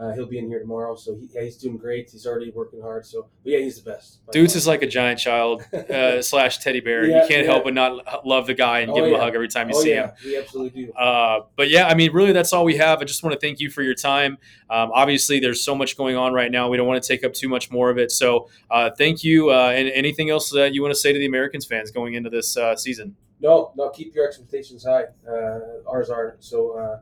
uh, 0.00 0.12
he'll 0.12 0.26
be 0.26 0.38
in 0.38 0.46
here 0.46 0.60
tomorrow, 0.60 0.94
so 0.94 1.16
he, 1.16 1.28
yeah, 1.32 1.42
he's 1.42 1.56
doing 1.56 1.76
great. 1.76 2.08
He's 2.10 2.24
already 2.24 2.52
working 2.52 2.80
hard. 2.80 3.04
So, 3.04 3.26
but 3.42 3.52
yeah, 3.52 3.58
he's 3.58 3.82
the 3.82 3.90
best. 3.90 4.20
Dudes 4.30 4.54
is 4.54 4.66
like 4.66 4.82
a 4.82 4.86
giant 4.86 5.18
child 5.18 5.62
uh, 5.72 6.22
slash 6.22 6.58
teddy 6.58 6.78
bear. 6.78 7.04
Yeah, 7.04 7.22
you 7.22 7.28
can't 7.28 7.44
yeah. 7.44 7.52
help 7.52 7.64
but 7.64 7.74
not 7.74 8.24
love 8.24 8.46
the 8.46 8.54
guy 8.54 8.80
and 8.80 8.92
Oh, 8.92 8.94
give 8.94 9.06
him 9.06 9.14
a 9.14 9.18
hug 9.18 9.34
every 9.34 9.48
time 9.48 9.68
you 9.68 9.76
oh 9.76 9.82
see 9.82 9.90
yeah, 9.90 10.08
him. 10.08 10.14
we 10.24 10.38
absolutely 10.38 10.84
do. 10.84 10.92
Uh, 10.92 11.40
but 11.56 11.68
yeah, 11.68 11.88
I 11.88 11.94
mean, 11.94 12.12
really, 12.12 12.32
that's 12.32 12.52
all 12.52 12.64
we 12.64 12.76
have. 12.76 13.00
I 13.00 13.04
just 13.04 13.24
want 13.24 13.34
to 13.34 13.40
thank 13.40 13.58
you 13.58 13.70
for 13.70 13.82
your 13.82 13.94
time. 13.94 14.38
Um, 14.70 14.90
obviously, 14.94 15.40
there's 15.40 15.64
so 15.64 15.74
much 15.74 15.96
going 15.96 16.16
on 16.16 16.32
right 16.32 16.50
now. 16.50 16.68
We 16.68 16.76
don't 16.76 16.86
want 16.86 17.02
to 17.02 17.08
take 17.08 17.24
up 17.24 17.32
too 17.32 17.48
much 17.48 17.70
more 17.70 17.90
of 17.90 17.98
it. 17.98 18.12
So, 18.12 18.48
uh, 18.70 18.90
thank 18.96 19.24
you. 19.24 19.50
Uh, 19.50 19.72
and 19.74 19.88
anything 19.88 20.30
else 20.30 20.50
that 20.50 20.74
you 20.74 20.82
want 20.82 20.94
to 20.94 21.00
say 21.00 21.12
to 21.12 21.18
the 21.18 21.26
Americans 21.26 21.66
fans 21.66 21.90
going 21.90 22.14
into 22.14 22.30
this 22.30 22.56
uh, 22.56 22.76
season? 22.76 23.16
No, 23.40 23.72
no, 23.76 23.90
keep 23.90 24.14
your 24.14 24.26
expectations 24.26 24.84
high. 24.84 25.04
Uh, 25.28 25.88
ours 25.88 26.08
are. 26.08 26.36
So 26.38 26.78
uh, 26.78 27.00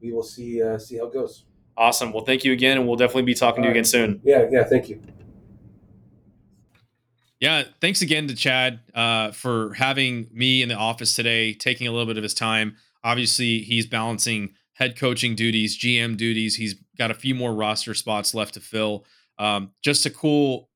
we 0.00 0.12
will 0.12 0.22
see 0.22 0.62
uh, 0.62 0.78
see 0.78 0.96
how 0.96 1.06
it 1.06 1.12
goes. 1.12 1.44
Awesome. 1.78 2.12
Well, 2.12 2.24
thank 2.24 2.42
you 2.42 2.52
again, 2.52 2.76
and 2.76 2.88
we'll 2.88 2.96
definitely 2.96 3.22
be 3.22 3.34
talking 3.34 3.62
to 3.62 3.68
you 3.68 3.70
All 3.70 3.74
right. 3.74 3.76
again 3.76 3.84
soon. 3.84 4.20
Yeah, 4.24 4.48
yeah. 4.50 4.64
Thank 4.64 4.88
you. 4.88 5.00
Yeah, 7.40 7.62
thanks 7.80 8.02
again 8.02 8.26
to 8.26 8.34
Chad 8.34 8.80
uh, 8.96 9.30
for 9.30 9.72
having 9.74 10.28
me 10.32 10.60
in 10.60 10.68
the 10.68 10.74
office 10.74 11.14
today, 11.14 11.54
taking 11.54 11.86
a 11.86 11.92
little 11.92 12.06
bit 12.06 12.16
of 12.16 12.24
his 12.24 12.34
time. 12.34 12.74
Obviously, 13.04 13.60
he's 13.60 13.86
balancing 13.86 14.54
head 14.72 14.98
coaching 14.98 15.36
duties, 15.36 15.78
GM 15.78 16.16
duties. 16.16 16.56
He's 16.56 16.74
got 16.98 17.12
a 17.12 17.14
few 17.14 17.36
more 17.36 17.54
roster 17.54 17.94
spots 17.94 18.34
left 18.34 18.54
to 18.54 18.60
fill. 18.60 19.04
Um, 19.38 19.70
just 19.80 20.04
a 20.04 20.10
cool 20.10 20.68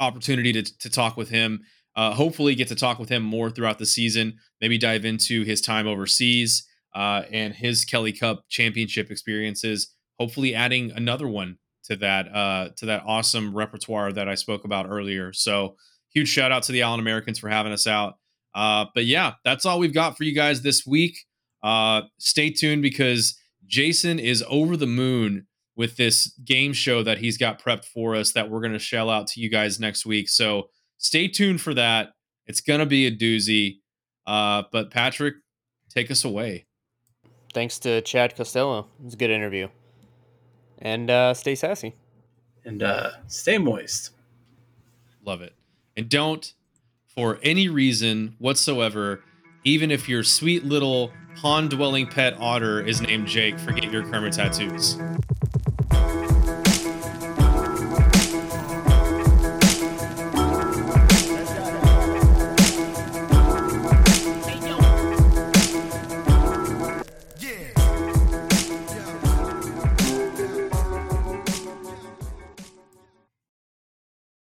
opportunity 0.00 0.52
to, 0.52 0.78
to 0.78 0.90
talk 0.90 1.16
with 1.16 1.28
him. 1.28 1.62
Uh, 1.94 2.14
hopefully, 2.14 2.56
get 2.56 2.66
to 2.68 2.74
talk 2.74 2.98
with 2.98 3.10
him 3.10 3.22
more 3.22 3.48
throughout 3.48 3.78
the 3.78 3.86
season. 3.86 4.38
Maybe 4.60 4.78
dive 4.78 5.04
into 5.04 5.44
his 5.44 5.60
time 5.60 5.86
overseas 5.86 6.66
uh, 6.96 7.22
and 7.30 7.54
his 7.54 7.84
Kelly 7.84 8.12
Cup 8.12 8.46
championship 8.48 9.08
experiences. 9.08 9.94
Hopefully, 10.18 10.54
adding 10.54 10.92
another 10.92 11.28
one 11.28 11.58
to 11.84 11.96
that 11.96 12.34
uh, 12.34 12.68
to 12.76 12.86
that 12.86 13.02
awesome 13.06 13.54
repertoire 13.54 14.12
that 14.12 14.28
I 14.28 14.34
spoke 14.34 14.64
about 14.64 14.86
earlier. 14.88 15.32
So, 15.32 15.76
huge 16.10 16.28
shout 16.28 16.52
out 16.52 16.62
to 16.64 16.72
the 16.72 16.82
Allen 16.82 17.00
Americans 17.00 17.38
for 17.38 17.48
having 17.48 17.72
us 17.72 17.86
out. 17.86 18.14
Uh, 18.54 18.86
but 18.94 19.04
yeah, 19.04 19.34
that's 19.44 19.64
all 19.64 19.78
we've 19.78 19.94
got 19.94 20.16
for 20.16 20.24
you 20.24 20.34
guys 20.34 20.62
this 20.62 20.86
week. 20.86 21.18
Uh, 21.62 22.02
stay 22.18 22.50
tuned 22.50 22.82
because 22.82 23.38
Jason 23.66 24.18
is 24.18 24.44
over 24.48 24.76
the 24.76 24.86
moon 24.86 25.46
with 25.76 25.96
this 25.96 26.28
game 26.44 26.72
show 26.72 27.02
that 27.02 27.18
he's 27.18 27.38
got 27.38 27.62
prepped 27.62 27.86
for 27.86 28.14
us 28.14 28.32
that 28.32 28.50
we're 28.50 28.60
going 28.60 28.72
to 28.72 28.78
shell 28.78 29.08
out 29.08 29.26
to 29.26 29.40
you 29.40 29.48
guys 29.48 29.80
next 29.80 30.04
week. 30.04 30.28
So 30.28 30.68
stay 30.98 31.28
tuned 31.28 31.60
for 31.60 31.72
that. 31.74 32.10
It's 32.46 32.60
going 32.60 32.80
to 32.80 32.86
be 32.86 33.06
a 33.06 33.16
doozy. 33.16 33.78
Uh, 34.26 34.64
but 34.70 34.90
Patrick, 34.90 35.34
take 35.88 36.10
us 36.10 36.24
away. 36.24 36.66
Thanks 37.54 37.78
to 37.80 38.00
Chad 38.02 38.36
Costello. 38.36 38.88
It 39.00 39.04
was 39.04 39.14
a 39.14 39.16
good 39.16 39.30
interview. 39.30 39.68
And 40.82 41.10
uh, 41.10 41.32
stay 41.32 41.54
sassy. 41.54 41.94
And 42.64 42.82
uh, 42.82 43.12
stay 43.28 43.56
moist. 43.56 44.10
Love 45.24 45.40
it. 45.40 45.54
And 45.96 46.08
don't, 46.08 46.52
for 47.06 47.38
any 47.42 47.68
reason 47.68 48.34
whatsoever, 48.38 49.22
even 49.64 49.90
if 49.90 50.08
your 50.08 50.24
sweet 50.24 50.64
little 50.64 51.12
pond 51.36 51.70
dwelling 51.70 52.06
pet 52.06 52.34
otter 52.38 52.80
is 52.80 53.00
named 53.00 53.28
Jake, 53.28 53.58
forget 53.58 53.90
your 53.92 54.02
Kermit 54.02 54.32
tattoos. 54.32 54.98